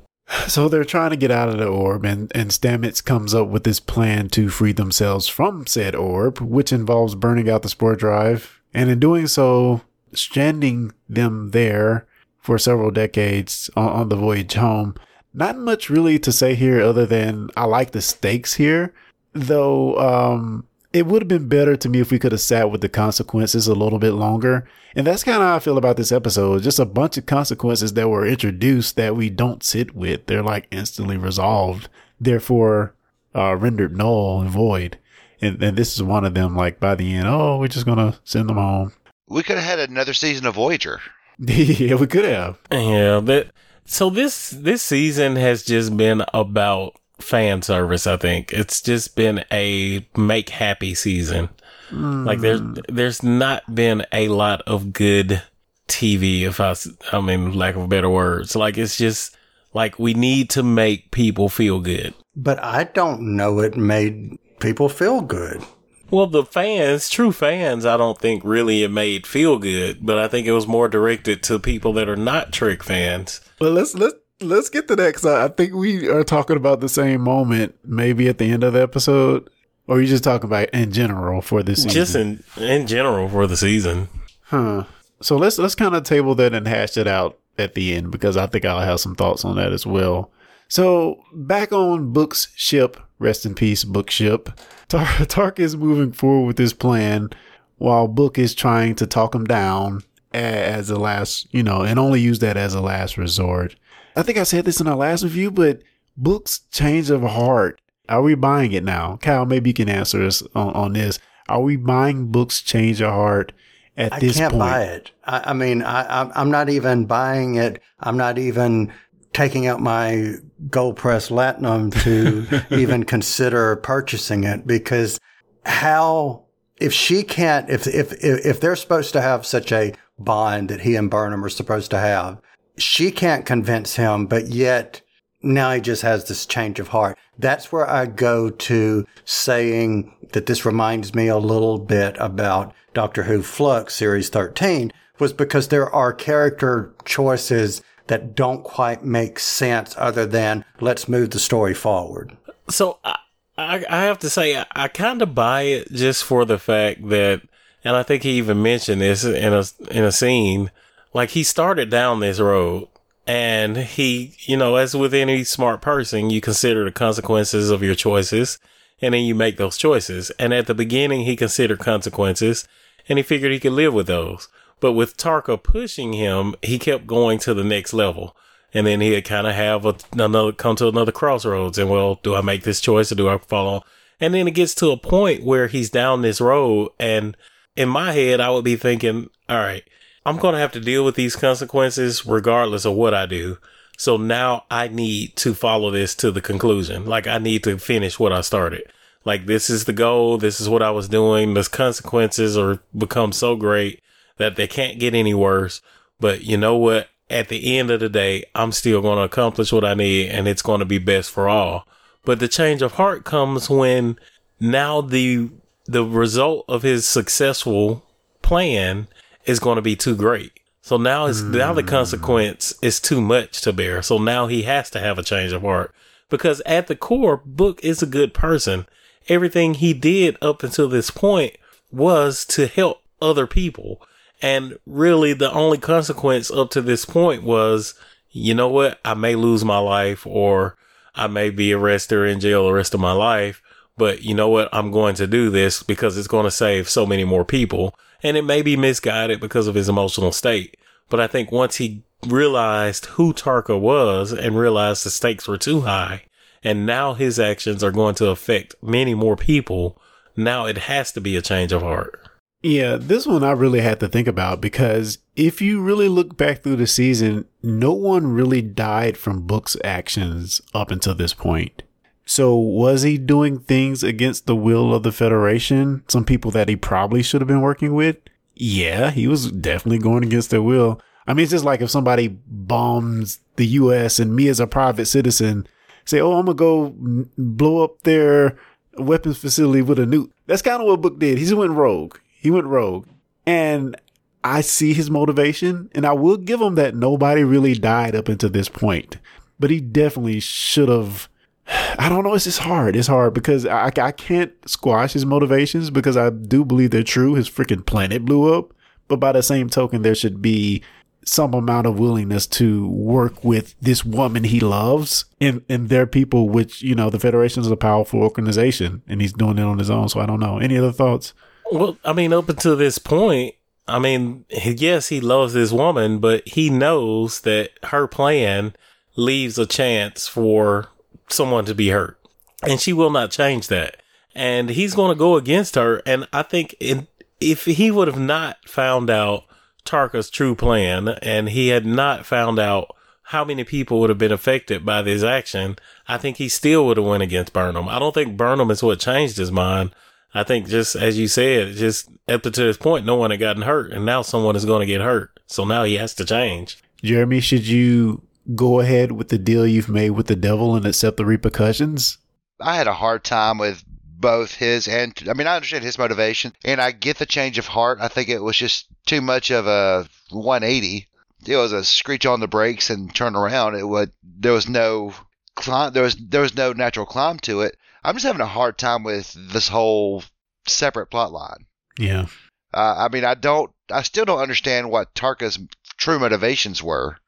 So 0.46 0.68
they're 0.68 0.84
trying 0.84 1.10
to 1.10 1.16
get 1.16 1.30
out 1.30 1.48
of 1.48 1.58
the 1.58 1.66
orb, 1.66 2.04
and, 2.04 2.30
and 2.34 2.50
Stamets 2.50 3.02
comes 3.02 3.34
up 3.34 3.48
with 3.48 3.64
this 3.64 3.80
plan 3.80 4.28
to 4.30 4.50
free 4.50 4.72
themselves 4.72 5.26
from 5.26 5.66
said 5.66 5.94
orb, 5.94 6.38
which 6.38 6.70
involves 6.70 7.14
burning 7.14 7.48
out 7.48 7.62
the 7.62 7.70
spore 7.70 7.96
drive, 7.96 8.60
and 8.74 8.90
in 8.90 9.00
doing 9.00 9.26
so, 9.26 9.80
stranding 10.12 10.92
them 11.08 11.52
there 11.52 12.06
for 12.40 12.58
several 12.58 12.90
decades 12.90 13.70
on, 13.74 13.88
on 13.88 14.08
the 14.10 14.16
voyage 14.16 14.54
home. 14.54 14.94
Not 15.32 15.56
much 15.56 15.88
really 15.88 16.18
to 16.18 16.32
say 16.32 16.54
here 16.54 16.82
other 16.82 17.06
than 17.06 17.48
I 17.56 17.64
like 17.64 17.92
the 17.92 18.02
stakes 18.02 18.54
here, 18.54 18.92
though 19.32 19.96
um, 19.98 20.66
it 20.92 21.06
would 21.06 21.22
have 21.22 21.28
been 21.28 21.48
better 21.48 21.76
to 21.76 21.88
me 21.88 22.00
if 22.00 22.10
we 22.10 22.18
could 22.18 22.32
have 22.32 22.40
sat 22.40 22.70
with 22.70 22.80
the 22.80 22.88
consequences 22.88 23.66
a 23.66 23.74
little 23.74 23.98
bit 23.98 24.12
longer. 24.12 24.68
And 24.96 25.06
that's 25.06 25.22
kind 25.24 25.42
of 25.42 25.48
how 25.48 25.56
I 25.56 25.58
feel 25.58 25.76
about 25.76 25.96
this 25.96 26.12
episode. 26.12 26.62
Just 26.62 26.78
a 26.78 26.86
bunch 26.86 27.18
of 27.18 27.26
consequences 27.26 27.92
that 27.92 28.08
were 28.08 28.26
introduced 28.26 28.96
that 28.96 29.14
we 29.14 29.28
don't 29.28 29.62
sit 29.62 29.94
with. 29.94 30.26
They're 30.26 30.42
like 30.42 30.66
instantly 30.70 31.18
resolved, 31.18 31.88
therefore 32.18 32.94
uh, 33.34 33.56
rendered 33.56 33.96
null 33.96 34.40
and 34.40 34.50
void. 34.50 34.98
And, 35.40 35.62
and 35.62 35.76
this 35.76 35.94
is 35.94 36.02
one 36.02 36.24
of 36.24 36.34
them. 36.34 36.56
Like 36.56 36.80
by 36.80 36.94
the 36.94 37.14
end, 37.14 37.28
oh, 37.28 37.58
we're 37.58 37.68
just 37.68 37.86
gonna 37.86 38.18
send 38.24 38.48
them 38.48 38.56
home. 38.56 38.92
We 39.28 39.42
could 39.42 39.58
have 39.58 39.78
had 39.78 39.90
another 39.90 40.14
season 40.14 40.46
of 40.46 40.54
Voyager. 40.54 41.00
yeah, 41.38 41.94
we 41.94 42.06
could 42.06 42.24
have. 42.24 42.58
Yeah, 42.72 43.20
that 43.20 43.50
so 43.84 44.10
this 44.10 44.50
this 44.50 44.82
season 44.82 45.36
has 45.36 45.62
just 45.62 45.96
been 45.96 46.24
about 46.34 46.98
fan 47.18 47.62
service, 47.62 48.06
I 48.06 48.16
think. 48.16 48.52
It's 48.52 48.80
just 48.80 49.16
been 49.16 49.44
a 49.52 50.06
make 50.16 50.50
happy 50.50 50.94
season. 50.94 51.48
Like 51.90 52.40
there's 52.40 52.60
hmm. 52.60 52.74
there's 52.88 53.22
not 53.22 53.74
been 53.74 54.04
a 54.12 54.28
lot 54.28 54.62
of 54.62 54.92
good 54.92 55.42
TV 55.88 56.42
if 56.42 56.60
I 56.60 56.74
I 57.12 57.20
mean 57.20 57.54
lack 57.54 57.76
of 57.76 57.88
better 57.88 58.10
words. 58.10 58.54
Like 58.54 58.76
it's 58.76 58.96
just 58.96 59.36
like 59.72 59.98
we 59.98 60.14
need 60.14 60.50
to 60.50 60.62
make 60.62 61.10
people 61.10 61.48
feel 61.48 61.80
good. 61.80 62.14
But 62.36 62.62
I 62.62 62.84
don't 62.84 63.36
know 63.36 63.60
it 63.60 63.76
made 63.76 64.38
people 64.60 64.88
feel 64.88 65.22
good. 65.22 65.62
Well, 66.10 66.26
the 66.26 66.44
fans, 66.44 67.10
true 67.10 67.32
fans, 67.32 67.84
I 67.84 67.98
don't 67.98 68.18
think 68.18 68.42
really 68.42 68.82
it 68.82 68.90
made 68.90 69.26
feel 69.26 69.58
good, 69.58 69.98
but 70.04 70.18
I 70.18 70.26
think 70.26 70.46
it 70.46 70.52
was 70.52 70.66
more 70.66 70.88
directed 70.88 71.42
to 71.44 71.58
people 71.58 71.92
that 71.94 72.08
are 72.08 72.16
not 72.16 72.52
Trek 72.52 72.82
fans. 72.82 73.42
Well, 73.60 73.72
let's 73.72 73.94
let's 73.94 74.14
let's 74.40 74.68
get 74.68 74.88
to 74.88 74.96
that 74.96 75.06
because 75.08 75.26
I, 75.26 75.46
I 75.46 75.48
think 75.48 75.74
we 75.74 76.08
are 76.08 76.24
talking 76.24 76.56
about 76.56 76.80
the 76.80 76.88
same 76.88 77.20
moment. 77.20 77.76
Maybe 77.84 78.28
at 78.28 78.38
the 78.38 78.50
end 78.50 78.64
of 78.64 78.72
the 78.72 78.82
episode, 78.82 79.48
or 79.86 80.00
you 80.00 80.06
just 80.06 80.24
talking 80.24 80.48
about 80.48 80.70
in 80.70 80.92
general 80.92 81.40
for 81.40 81.62
this 81.62 81.82
season. 81.82 81.90
Just 81.94 82.14
in 82.14 82.44
in 82.62 82.86
general 82.86 83.28
for 83.28 83.46
the 83.46 83.56
season. 83.56 84.08
Huh. 84.42 84.84
So 85.20 85.36
let's 85.36 85.58
let's 85.58 85.74
kind 85.74 85.94
of 85.94 86.04
table 86.04 86.34
that 86.36 86.54
and 86.54 86.66
hash 86.66 86.96
it 86.96 87.06
out 87.06 87.38
at 87.58 87.74
the 87.74 87.94
end 87.94 88.10
because 88.10 88.36
I 88.36 88.46
think 88.46 88.64
I'll 88.64 88.80
have 88.80 89.00
some 89.00 89.14
thoughts 89.14 89.44
on 89.44 89.56
that 89.56 89.72
as 89.72 89.86
well. 89.86 90.30
So 90.68 91.22
back 91.32 91.72
on 91.72 92.12
Book's 92.12 92.48
ship, 92.54 92.98
rest 93.18 93.46
in 93.46 93.54
peace, 93.54 93.84
Book 93.84 94.10
ship. 94.10 94.50
Tar- 94.88 95.26
Tark 95.26 95.58
is 95.58 95.76
moving 95.76 96.12
forward 96.12 96.46
with 96.46 96.58
his 96.58 96.72
plan 96.72 97.30
while 97.76 98.08
Book 98.08 98.38
is 98.38 98.54
trying 98.54 98.94
to 98.96 99.06
talk 99.06 99.34
him 99.34 99.44
down 99.44 100.02
as 100.32 100.90
a 100.90 100.98
last, 100.98 101.46
you 101.52 101.62
know, 101.62 101.82
and 101.82 101.98
only 101.98 102.20
use 102.20 102.38
that 102.40 102.56
as 102.56 102.74
a 102.74 102.80
last 102.80 103.16
resort. 103.16 103.76
I 104.18 104.22
think 104.22 104.36
I 104.36 104.42
said 104.42 104.64
this 104.64 104.80
in 104.80 104.88
our 104.88 104.96
last 104.96 105.22
review, 105.22 105.52
but 105.52 105.80
Book's 106.16 106.62
change 106.72 107.08
of 107.08 107.22
heart. 107.22 107.80
Are 108.08 108.20
we 108.20 108.34
buying 108.34 108.72
it 108.72 108.82
now? 108.82 109.16
Kyle, 109.22 109.46
maybe 109.46 109.70
you 109.70 109.74
can 109.74 109.88
answer 109.88 110.24
us 110.24 110.42
on, 110.56 110.72
on 110.74 110.92
this. 110.94 111.20
Are 111.48 111.60
we 111.60 111.76
buying 111.76 112.32
Book's 112.32 112.60
change 112.60 113.00
of 113.00 113.12
heart 113.12 113.52
at 113.96 114.12
I 114.12 114.18
this 114.18 114.40
point? 114.40 114.46
I 114.46 114.48
can't 114.50 114.58
buy 114.58 114.82
it. 114.82 115.10
I, 115.24 115.42
I 115.50 115.52
mean, 115.52 115.82
I, 115.82 116.30
I'm, 116.34 116.50
not 116.50 116.68
even 116.68 117.06
buying 117.06 117.54
it. 117.54 117.80
I'm 118.00 118.16
not 118.16 118.38
even 118.38 118.92
taking 119.32 119.68
out 119.68 119.80
my 119.80 120.34
gold 120.68 120.96
press 120.96 121.28
latinum 121.28 121.92
to 122.02 122.74
even 122.76 123.04
consider 123.04 123.76
purchasing 123.76 124.42
it 124.42 124.66
because 124.66 125.20
how 125.64 126.44
if 126.80 126.92
she 126.92 127.22
can't 127.22 127.70
if, 127.70 127.86
if 127.86 128.12
if 128.24 128.46
if 128.46 128.60
they're 128.60 128.74
supposed 128.74 129.12
to 129.12 129.20
have 129.20 129.46
such 129.46 129.70
a 129.70 129.92
bond 130.18 130.70
that 130.70 130.80
he 130.80 130.96
and 130.96 131.08
Burnham 131.08 131.44
are 131.44 131.48
supposed 131.48 131.90
to 131.92 131.98
have, 131.98 132.40
she 132.78 133.10
can't 133.10 133.44
convince 133.44 133.96
him, 133.96 134.26
but 134.26 134.48
yet 134.48 135.00
now 135.42 135.72
he 135.72 135.80
just 135.80 136.02
has 136.02 136.26
this 136.26 136.46
change 136.46 136.80
of 136.80 136.88
heart. 136.88 137.16
That's 137.38 137.70
where 137.70 137.88
I 137.88 138.06
go 138.06 138.50
to 138.50 139.06
saying 139.24 140.14
that 140.32 140.46
this 140.46 140.64
reminds 140.64 141.14
me 141.14 141.28
a 141.28 141.38
little 141.38 141.78
bit 141.78 142.16
about 142.18 142.74
Doctor 142.94 143.24
Who 143.24 143.42
Flux 143.42 143.94
series 143.94 144.28
13 144.28 144.92
was 145.18 145.32
because 145.32 145.68
there 145.68 145.90
are 145.90 146.12
character 146.12 146.92
choices 147.04 147.82
that 148.06 148.34
don't 148.34 148.64
quite 148.64 149.04
make 149.04 149.38
sense 149.38 149.94
other 149.98 150.26
than 150.26 150.64
let's 150.80 151.08
move 151.08 151.30
the 151.30 151.38
story 151.38 151.74
forward. 151.74 152.36
So 152.70 152.98
I, 153.04 153.84
I, 153.88 154.02
have 154.04 154.18
to 154.20 154.30
say, 154.30 154.56
I, 154.56 154.66
I 154.72 154.88
kind 154.88 155.22
of 155.22 155.34
buy 155.34 155.62
it 155.62 155.92
just 155.92 156.24
for 156.24 156.44
the 156.44 156.58
fact 156.58 157.08
that, 157.08 157.42
And 157.84 157.96
I 157.96 158.02
think 158.02 158.22
he 158.22 158.32
even 158.32 158.62
mentioned 158.62 159.00
this 159.00 159.24
in 159.24 159.52
a 159.52 159.64
in 159.90 160.04
a 160.04 160.12
scene. 160.12 160.70
Like 161.18 161.30
he 161.30 161.42
started 161.42 161.90
down 161.90 162.20
this 162.20 162.38
road 162.38 162.86
and 163.26 163.76
he, 163.76 164.36
you 164.42 164.56
know, 164.56 164.76
as 164.76 164.94
with 164.94 165.12
any 165.12 165.42
smart 165.42 165.82
person, 165.82 166.30
you 166.30 166.40
consider 166.40 166.84
the 166.84 166.92
consequences 166.92 167.70
of 167.70 167.82
your 167.82 167.96
choices 167.96 168.60
and 169.02 169.14
then 169.14 169.24
you 169.24 169.34
make 169.34 169.56
those 169.56 169.76
choices. 169.76 170.30
And 170.38 170.54
at 170.54 170.68
the 170.68 170.76
beginning, 170.76 171.22
he 171.22 171.34
considered 171.34 171.80
consequences 171.80 172.68
and 173.08 173.18
he 173.18 173.24
figured 173.24 173.50
he 173.50 173.58
could 173.58 173.72
live 173.72 173.92
with 173.92 174.06
those. 174.06 174.46
But 174.78 174.92
with 174.92 175.16
Tarka 175.16 175.60
pushing 175.60 176.12
him, 176.12 176.54
he 176.62 176.78
kept 176.78 177.08
going 177.08 177.40
to 177.40 177.52
the 177.52 177.64
next 177.64 177.92
level. 177.92 178.36
And 178.72 178.86
then 178.86 179.00
he'd 179.00 179.22
kind 179.22 179.48
of 179.48 179.56
have 179.56 179.86
a, 179.86 179.96
another, 180.12 180.52
come 180.52 180.76
to 180.76 180.86
another 180.86 181.10
crossroads 181.10 181.78
and 181.78 181.90
well, 181.90 182.20
do 182.22 182.36
I 182.36 182.42
make 182.42 182.62
this 182.62 182.80
choice 182.80 183.10
or 183.10 183.16
do 183.16 183.28
I 183.28 183.38
follow? 183.38 183.82
And 184.20 184.34
then 184.34 184.46
it 184.46 184.54
gets 184.54 184.72
to 184.76 184.92
a 184.92 184.96
point 184.96 185.42
where 185.42 185.66
he's 185.66 185.90
down 185.90 186.22
this 186.22 186.40
road 186.40 186.92
and 187.00 187.36
in 187.74 187.88
my 187.88 188.12
head, 188.12 188.40
I 188.40 188.50
would 188.50 188.64
be 188.64 188.76
thinking, 188.76 189.30
all 189.48 189.58
right, 189.58 189.82
I'm 190.24 190.36
going 190.36 190.54
to 190.54 190.60
have 190.60 190.72
to 190.72 190.80
deal 190.80 191.04
with 191.04 191.14
these 191.14 191.36
consequences 191.36 192.26
regardless 192.26 192.84
of 192.84 192.94
what 192.94 193.14
I 193.14 193.26
do. 193.26 193.58
So 193.96 194.16
now 194.16 194.64
I 194.70 194.88
need 194.88 195.36
to 195.36 195.54
follow 195.54 195.90
this 195.90 196.14
to 196.16 196.30
the 196.30 196.40
conclusion. 196.40 197.06
Like 197.06 197.26
I 197.26 197.38
need 197.38 197.64
to 197.64 197.78
finish 197.78 198.18
what 198.18 198.32
I 198.32 198.42
started. 198.42 198.84
Like 199.24 199.46
this 199.46 199.68
is 199.68 199.84
the 199.84 199.92
goal. 199.92 200.38
This 200.38 200.60
is 200.60 200.68
what 200.68 200.82
I 200.82 200.90
was 200.90 201.08
doing. 201.08 201.54
The 201.54 201.64
consequences 201.64 202.56
are 202.56 202.80
become 202.96 203.32
so 203.32 203.56
great 203.56 204.00
that 204.36 204.56
they 204.56 204.68
can't 204.68 205.00
get 205.00 205.14
any 205.14 205.34
worse. 205.34 205.80
But 206.20 206.42
you 206.42 206.56
know 206.56 206.76
what? 206.76 207.08
At 207.30 207.48
the 207.48 207.76
end 207.76 207.90
of 207.90 208.00
the 208.00 208.08
day, 208.08 208.44
I'm 208.54 208.72
still 208.72 209.02
going 209.02 209.18
to 209.18 209.24
accomplish 209.24 209.72
what 209.72 209.84
I 209.84 209.94
need 209.94 210.30
and 210.30 210.48
it's 210.48 210.62
going 210.62 210.78
to 210.78 210.86
be 210.86 210.98
best 210.98 211.30
for 211.30 211.48
all. 211.48 211.86
But 212.24 212.38
the 212.38 212.48
change 212.48 212.82
of 212.82 212.92
heart 212.92 213.24
comes 213.24 213.68
when 213.68 214.18
now 214.60 215.00
the 215.00 215.50
the 215.86 216.04
result 216.04 216.66
of 216.68 216.82
his 216.82 217.06
successful 217.06 218.04
plan 218.42 219.08
is 219.48 219.58
going 219.58 219.76
to 219.76 219.82
be 219.82 219.96
too 219.96 220.14
great. 220.14 220.52
So 220.82 220.96
now 220.96 221.26
it's 221.26 221.40
mm. 221.40 221.56
now 221.56 221.72
the 221.72 221.82
consequence 221.82 222.74
is 222.80 223.00
too 223.00 223.20
much 223.20 223.60
to 223.62 223.72
bear. 223.72 224.02
So 224.02 224.18
now 224.18 224.46
he 224.46 224.62
has 224.62 224.90
to 224.90 225.00
have 225.00 225.18
a 225.18 225.24
change 225.24 225.52
of 225.52 225.62
heart 225.62 225.92
because 226.30 226.62
at 226.64 226.86
the 226.86 226.96
core, 226.96 227.42
Book 227.44 227.82
is 227.82 228.02
a 228.02 228.06
good 228.06 228.32
person. 228.32 228.86
Everything 229.28 229.74
he 229.74 229.92
did 229.92 230.36
up 230.40 230.62
until 230.62 230.88
this 230.88 231.10
point 231.10 231.56
was 231.90 232.44
to 232.46 232.66
help 232.66 233.02
other 233.20 233.46
people. 233.46 234.00
And 234.40 234.78
really 234.86 235.32
the 235.32 235.52
only 235.52 235.78
consequence 235.78 236.50
up 236.50 236.70
to 236.70 236.80
this 236.80 237.04
point 237.04 237.42
was, 237.42 237.94
you 238.30 238.54
know 238.54 238.68
what? 238.68 239.00
I 239.04 239.14
may 239.14 239.34
lose 239.34 239.64
my 239.64 239.78
life 239.78 240.26
or 240.26 240.76
I 241.14 241.26
may 241.26 241.50
be 241.50 241.72
arrested 241.72 242.16
or 242.16 242.26
in 242.26 242.40
jail 242.40 242.66
the 242.66 242.72
rest 242.72 242.94
of 242.94 243.00
my 243.00 243.12
life. 243.12 243.60
But 243.96 244.22
you 244.22 244.34
know 244.34 244.48
what? 244.48 244.68
I'm 244.72 244.92
going 244.92 245.16
to 245.16 245.26
do 245.26 245.50
this 245.50 245.82
because 245.82 246.16
it's 246.16 246.28
going 246.28 246.44
to 246.44 246.50
save 246.50 246.88
so 246.88 247.04
many 247.04 247.24
more 247.24 247.44
people. 247.44 247.94
And 248.22 248.36
it 248.36 248.42
may 248.42 248.62
be 248.62 248.76
misguided 248.76 249.40
because 249.40 249.66
of 249.66 249.74
his 249.74 249.88
emotional 249.88 250.32
state. 250.32 250.76
But 251.08 251.20
I 251.20 251.26
think 251.26 251.52
once 251.52 251.76
he 251.76 252.02
realized 252.26 253.06
who 253.06 253.32
Tarka 253.32 253.78
was 253.78 254.32
and 254.32 254.58
realized 254.58 255.04
the 255.04 255.10
stakes 255.10 255.46
were 255.46 255.58
too 255.58 255.82
high, 255.82 256.24
and 256.62 256.84
now 256.84 257.14
his 257.14 257.38
actions 257.38 257.84
are 257.84 257.92
going 257.92 258.14
to 258.16 258.28
affect 258.28 258.74
many 258.82 259.14
more 259.14 259.36
people, 259.36 260.00
now 260.36 260.66
it 260.66 260.78
has 260.78 261.12
to 261.12 261.20
be 261.20 261.36
a 261.36 261.42
change 261.42 261.72
of 261.72 261.82
heart. 261.82 262.28
Yeah, 262.62 262.96
this 262.96 263.24
one 263.24 263.44
I 263.44 263.52
really 263.52 263.80
had 263.80 264.00
to 264.00 264.08
think 264.08 264.26
about 264.26 264.60
because 264.60 265.18
if 265.36 265.62
you 265.62 265.80
really 265.80 266.08
look 266.08 266.36
back 266.36 266.62
through 266.62 266.76
the 266.76 266.88
season, 266.88 267.44
no 267.62 267.92
one 267.92 268.26
really 268.26 268.62
died 268.62 269.16
from 269.16 269.46
Book's 269.46 269.76
actions 269.84 270.60
up 270.74 270.90
until 270.90 271.14
this 271.14 271.34
point. 271.34 271.84
So 272.28 272.54
was 272.54 273.02
he 273.02 273.16
doing 273.16 273.58
things 273.58 274.02
against 274.02 274.44
the 274.44 274.54
will 274.54 274.92
of 274.92 275.02
the 275.02 275.12
Federation? 275.12 276.04
Some 276.08 276.26
people 276.26 276.50
that 276.50 276.68
he 276.68 276.76
probably 276.76 277.22
should 277.22 277.40
have 277.40 277.48
been 277.48 277.62
working 277.62 277.94
with? 277.94 278.18
Yeah, 278.54 279.12
he 279.12 279.26
was 279.26 279.50
definitely 279.50 279.98
going 279.98 280.24
against 280.24 280.50
their 280.50 280.60
will. 280.60 281.00
I 281.26 281.32
mean, 281.32 281.44
it's 281.44 281.52
just 281.52 281.64
like 281.64 281.80
if 281.80 281.90
somebody 281.90 282.28
bombs 282.28 283.38
the 283.56 283.66
US 283.68 284.18
and 284.18 284.36
me 284.36 284.48
as 284.48 284.60
a 284.60 284.66
private 284.66 285.06
citizen 285.06 285.66
say, 286.04 286.20
Oh, 286.20 286.34
I'm 286.34 286.44
to 286.44 286.52
go 286.52 286.94
blow 287.38 287.82
up 287.82 288.02
their 288.02 288.58
weapons 288.98 289.38
facility 289.38 289.80
with 289.80 289.98
a 289.98 290.04
nuke. 290.04 290.30
That's 290.46 290.60
kind 290.60 290.82
of 290.82 290.86
what 290.86 291.00
Book 291.00 291.18
did. 291.18 291.38
He 291.38 291.44
just 291.44 291.56
went 291.56 291.72
rogue. 291.72 292.18
He 292.38 292.50
went 292.50 292.66
rogue. 292.66 293.06
And 293.46 293.96
I 294.44 294.60
see 294.60 294.92
his 294.92 295.10
motivation 295.10 295.88
and 295.94 296.04
I 296.04 296.12
will 296.12 296.36
give 296.36 296.60
him 296.60 296.74
that 296.74 296.94
nobody 296.94 297.42
really 297.42 297.72
died 297.74 298.14
up 298.14 298.28
until 298.28 298.50
this 298.50 298.68
point, 298.68 299.16
but 299.58 299.70
he 299.70 299.80
definitely 299.80 300.40
should 300.40 300.90
have 300.90 301.30
I 301.98 302.08
don't 302.08 302.24
know. 302.24 302.34
It's 302.34 302.44
just 302.44 302.60
hard. 302.60 302.96
It's 302.96 303.08
hard 303.08 303.34
because 303.34 303.66
I, 303.66 303.90
I 303.96 304.12
can't 304.12 304.52
squash 304.68 305.12
his 305.12 305.26
motivations 305.26 305.90
because 305.90 306.16
I 306.16 306.30
do 306.30 306.64
believe 306.64 306.90
they're 306.90 307.02
true. 307.02 307.34
His 307.34 307.48
freaking 307.48 307.84
planet 307.84 308.24
blew 308.24 308.52
up. 308.54 308.72
But 309.06 309.20
by 309.20 309.32
the 309.32 309.42
same 309.42 309.70
token, 309.70 310.02
there 310.02 310.14
should 310.14 310.42
be 310.42 310.82
some 311.24 311.52
amount 311.52 311.86
of 311.86 311.98
willingness 311.98 312.46
to 312.46 312.88
work 312.88 313.44
with 313.44 313.74
this 313.80 314.04
woman 314.04 314.44
he 314.44 314.60
loves 314.60 315.26
and, 315.40 315.62
and 315.68 315.88
their 315.88 316.06
people, 316.06 316.48
which, 316.48 316.82
you 316.82 316.94
know, 316.94 317.10
the 317.10 317.18
Federation 317.18 317.62
is 317.62 317.70
a 317.70 317.76
powerful 317.76 318.20
organization 318.20 319.02
and 319.06 319.20
he's 319.20 319.32
doing 319.32 319.58
it 319.58 319.62
on 319.62 319.78
his 319.78 319.90
own. 319.90 320.08
So 320.08 320.20
I 320.20 320.26
don't 320.26 320.40
know. 320.40 320.58
Any 320.58 320.78
other 320.78 320.92
thoughts? 320.92 321.34
Well, 321.70 321.98
I 322.04 322.12
mean, 322.12 322.32
up 322.32 322.48
until 322.48 322.76
this 322.76 322.98
point, 322.98 323.54
I 323.86 323.98
mean, 323.98 324.44
yes, 324.50 325.08
he 325.08 325.20
loves 325.20 325.54
this 325.54 325.72
woman, 325.72 326.18
but 326.18 326.46
he 326.46 326.70
knows 326.70 327.42
that 327.42 327.70
her 327.84 328.06
plan 328.06 328.74
leaves 329.16 329.58
a 329.58 329.66
chance 329.66 330.28
for 330.28 330.88
someone 331.32 331.64
to 331.66 331.74
be 331.74 331.90
hurt. 331.90 332.18
And 332.66 332.80
she 332.80 332.92
will 332.92 333.10
not 333.10 333.30
change 333.30 333.68
that. 333.68 333.96
And 334.34 334.70
he's 334.70 334.94
going 334.94 335.10
to 335.10 335.18
go 335.18 335.36
against 335.36 335.74
her. 335.74 336.02
And 336.06 336.28
I 336.32 336.42
think 336.42 336.74
in, 336.80 337.06
if 337.40 337.64
he 337.64 337.90
would 337.90 338.08
have 338.08 338.18
not 338.18 338.68
found 338.68 339.10
out 339.10 339.44
Tarka's 339.84 340.30
true 340.30 340.54
plan 340.54 341.08
and 341.22 341.48
he 341.48 341.68
had 341.68 341.86
not 341.86 342.26
found 342.26 342.58
out 342.58 342.94
how 343.24 343.44
many 343.44 343.62
people 343.62 344.00
would 344.00 344.10
have 344.10 344.18
been 344.18 344.32
affected 344.32 344.84
by 344.84 345.02
this 345.02 345.22
action, 345.22 345.76
I 346.06 346.18
think 346.18 346.38
he 346.38 346.48
still 346.48 346.86
would 346.86 346.96
have 346.96 347.06
went 347.06 347.22
against 347.22 347.52
Burnham. 347.52 347.88
I 347.88 347.98
don't 347.98 348.14
think 348.14 348.36
Burnham 348.36 348.70
is 348.70 348.82
what 348.82 349.00
changed 349.00 349.36
his 349.36 349.52
mind. 349.52 349.94
I 350.34 350.44
think 350.44 350.68
just 350.68 350.94
as 350.94 351.18
you 351.18 351.28
said, 351.28 351.74
just 351.74 352.08
up 352.28 352.42
to 352.42 352.50
this 352.50 352.76
point, 352.76 353.06
no 353.06 353.16
one 353.16 353.30
had 353.30 353.40
gotten 353.40 353.62
hurt, 353.62 353.92
and 353.92 354.04
now 354.04 354.22
someone 354.22 354.56
is 354.56 354.64
going 354.64 354.80
to 354.80 354.86
get 354.86 355.00
hurt. 355.00 355.38
So 355.46 355.64
now 355.64 355.84
he 355.84 355.94
has 355.94 356.14
to 356.14 356.24
change. 356.24 356.82
Jeremy, 357.02 357.40
should 357.40 357.66
you 357.66 358.22
go 358.54 358.80
ahead 358.80 359.12
with 359.12 359.28
the 359.28 359.38
deal 359.38 359.66
you've 359.66 359.88
made 359.88 360.10
with 360.10 360.26
the 360.26 360.36
devil 360.36 360.74
and 360.74 360.86
accept 360.86 361.16
the 361.16 361.26
repercussions? 361.26 362.18
I 362.60 362.76
had 362.76 362.88
a 362.88 362.94
hard 362.94 363.24
time 363.24 363.58
with 363.58 363.84
both 364.18 364.54
his 364.54 364.88
and 364.88 365.14
I 365.28 365.34
mean 365.34 365.46
I 365.46 365.54
understand 365.54 365.84
his 365.84 365.98
motivation 365.98 366.52
and 366.64 366.80
I 366.80 366.90
get 366.90 367.18
the 367.18 367.26
change 367.26 367.58
of 367.58 367.66
heart. 367.66 367.98
I 368.00 368.08
think 368.08 368.28
it 368.28 368.42
was 368.42 368.56
just 368.56 368.86
too 369.06 369.20
much 369.20 369.50
of 369.50 369.66
a 369.66 370.08
180. 370.30 371.06
It 371.46 371.56
was 371.56 371.72
a 371.72 371.84
screech 371.84 372.26
on 372.26 372.40
the 372.40 372.48
brakes 372.48 372.90
and 372.90 373.14
turn 373.14 373.36
around. 373.36 373.76
It 373.76 373.86
would 373.86 374.10
there 374.24 374.52
was 374.52 374.68
no 374.68 375.14
climb 375.54 375.92
there 375.92 376.02
was 376.02 376.16
there 376.16 376.40
was 376.40 376.56
no 376.56 376.72
natural 376.72 377.06
climb 377.06 377.38
to 377.40 377.60
it. 377.60 377.76
I'm 378.02 378.16
just 378.16 378.26
having 378.26 378.40
a 378.40 378.46
hard 378.46 378.76
time 378.76 379.04
with 379.04 379.32
this 379.34 379.68
whole 379.68 380.24
separate 380.66 381.06
plot 381.06 381.32
line. 381.32 381.66
Yeah. 381.98 382.26
Uh, 382.74 382.94
I 382.98 383.08
mean 383.08 383.24
I 383.24 383.34
don't 383.34 383.70
I 383.90 384.02
still 384.02 384.24
don't 384.24 384.40
understand 384.40 384.90
what 384.90 385.14
Tarka's 385.14 385.60
true 385.96 386.18
motivations 386.18 386.82
were. 386.82 387.18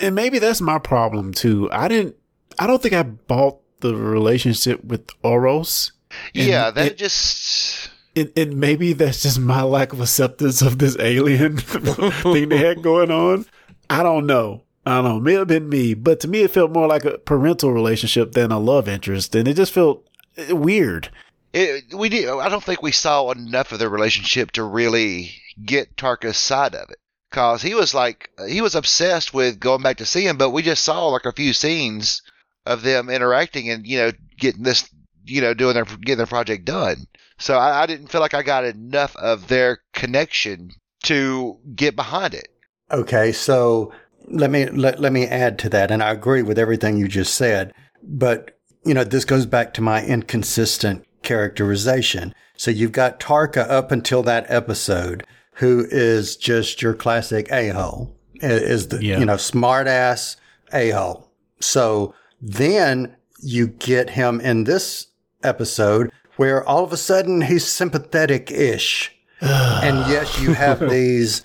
And 0.00 0.14
maybe 0.14 0.38
that's 0.38 0.60
my 0.60 0.78
problem 0.78 1.32
too. 1.32 1.68
I 1.72 1.88
didn't. 1.88 2.16
I 2.58 2.66
don't 2.66 2.82
think 2.82 2.94
I 2.94 3.02
bought 3.02 3.60
the 3.80 3.94
relationship 3.94 4.84
with 4.84 5.08
Oros. 5.22 5.92
yeah, 6.34 6.70
that 6.70 6.96
just. 6.96 7.90
And, 8.16 8.32
and 8.36 8.56
maybe 8.56 8.92
that's 8.92 9.22
just 9.22 9.38
my 9.38 9.62
lack 9.62 9.92
of 9.92 10.00
acceptance 10.00 10.62
of 10.62 10.78
this 10.78 10.98
alien 10.98 11.56
thing 11.58 12.48
they 12.48 12.58
had 12.58 12.82
going 12.82 13.10
on. 13.10 13.46
I 13.88 14.02
don't 14.02 14.26
know. 14.26 14.64
I 14.84 14.96
don't 14.96 15.04
know. 15.04 15.16
It 15.18 15.22
may 15.22 15.34
have 15.34 15.46
been 15.46 15.68
me, 15.68 15.94
but 15.94 16.18
to 16.20 16.28
me, 16.28 16.42
it 16.42 16.50
felt 16.50 16.72
more 16.72 16.88
like 16.88 17.04
a 17.04 17.18
parental 17.18 17.72
relationship 17.72 18.32
than 18.32 18.50
a 18.50 18.58
love 18.58 18.88
interest, 18.88 19.34
and 19.36 19.46
it 19.46 19.54
just 19.54 19.72
felt 19.72 20.08
eh, 20.36 20.52
weird. 20.52 21.10
It, 21.52 21.94
we 21.94 22.08
did. 22.08 22.28
I 22.28 22.48
don't 22.48 22.64
think 22.64 22.82
we 22.82 22.92
saw 22.92 23.30
enough 23.30 23.70
of 23.70 23.78
their 23.78 23.88
relationship 23.88 24.50
to 24.52 24.64
really 24.64 25.34
get 25.64 25.96
Tarka's 25.96 26.36
side 26.36 26.74
of 26.74 26.90
it 26.90 26.98
cause 27.30 27.62
he 27.62 27.74
was 27.74 27.94
like 27.94 28.30
he 28.48 28.60
was 28.60 28.74
obsessed 28.74 29.32
with 29.32 29.60
going 29.60 29.82
back 29.82 29.98
to 29.98 30.06
see 30.06 30.26
him, 30.26 30.36
but 30.36 30.50
we 30.50 30.62
just 30.62 30.84
saw 30.84 31.08
like 31.08 31.26
a 31.26 31.32
few 31.32 31.52
scenes 31.52 32.22
of 32.66 32.82
them 32.82 33.08
interacting 33.08 33.70
and 33.70 33.86
you 33.86 33.98
know 33.98 34.12
getting 34.38 34.62
this 34.62 34.88
you 35.24 35.40
know 35.40 35.54
doing 35.54 35.74
their 35.74 35.84
getting 35.84 36.18
their 36.18 36.26
project 36.26 36.64
done. 36.64 37.06
So 37.38 37.56
I, 37.56 37.82
I 37.82 37.86
didn't 37.86 38.08
feel 38.08 38.20
like 38.20 38.34
I 38.34 38.42
got 38.42 38.64
enough 38.64 39.16
of 39.16 39.48
their 39.48 39.80
connection 39.94 40.72
to 41.04 41.58
get 41.74 41.96
behind 41.96 42.34
it. 42.34 42.48
Okay, 42.92 43.32
so 43.32 43.92
let 44.28 44.50
me 44.50 44.66
let, 44.66 45.00
let 45.00 45.12
me 45.12 45.26
add 45.26 45.58
to 45.60 45.68
that, 45.70 45.90
and 45.90 46.02
I 46.02 46.10
agree 46.10 46.42
with 46.42 46.58
everything 46.58 46.96
you 46.96 47.08
just 47.08 47.34
said, 47.34 47.72
but 48.02 48.58
you 48.84 48.94
know 48.94 49.04
this 49.04 49.24
goes 49.24 49.46
back 49.46 49.72
to 49.74 49.80
my 49.80 50.04
inconsistent 50.04 51.04
characterization. 51.22 52.34
So 52.56 52.70
you've 52.70 52.92
got 52.92 53.20
Tarka 53.20 53.68
up 53.70 53.90
until 53.90 54.22
that 54.24 54.44
episode 54.48 55.24
who 55.60 55.86
is 55.90 56.36
just 56.36 56.80
your 56.80 56.94
classic 56.94 57.52
a 57.52 57.68
hole, 57.68 58.16
is 58.40 58.88
the 58.88 59.04
yeah. 59.04 59.18
you 59.18 59.26
know 59.26 59.36
smart 59.36 59.86
ass 59.86 60.36
a 60.72 60.90
hole. 60.90 61.30
So 61.60 62.14
then 62.40 63.16
you 63.42 63.68
get 63.68 64.10
him 64.10 64.40
in 64.40 64.64
this 64.64 65.08
episode 65.42 66.10
where 66.36 66.66
all 66.66 66.82
of 66.82 66.94
a 66.94 66.96
sudden 66.96 67.42
he's 67.42 67.66
sympathetic 67.66 68.50
ish. 68.50 69.14
and 69.40 70.10
yes, 70.10 70.40
you 70.40 70.54
have 70.54 70.80
these 70.80 71.42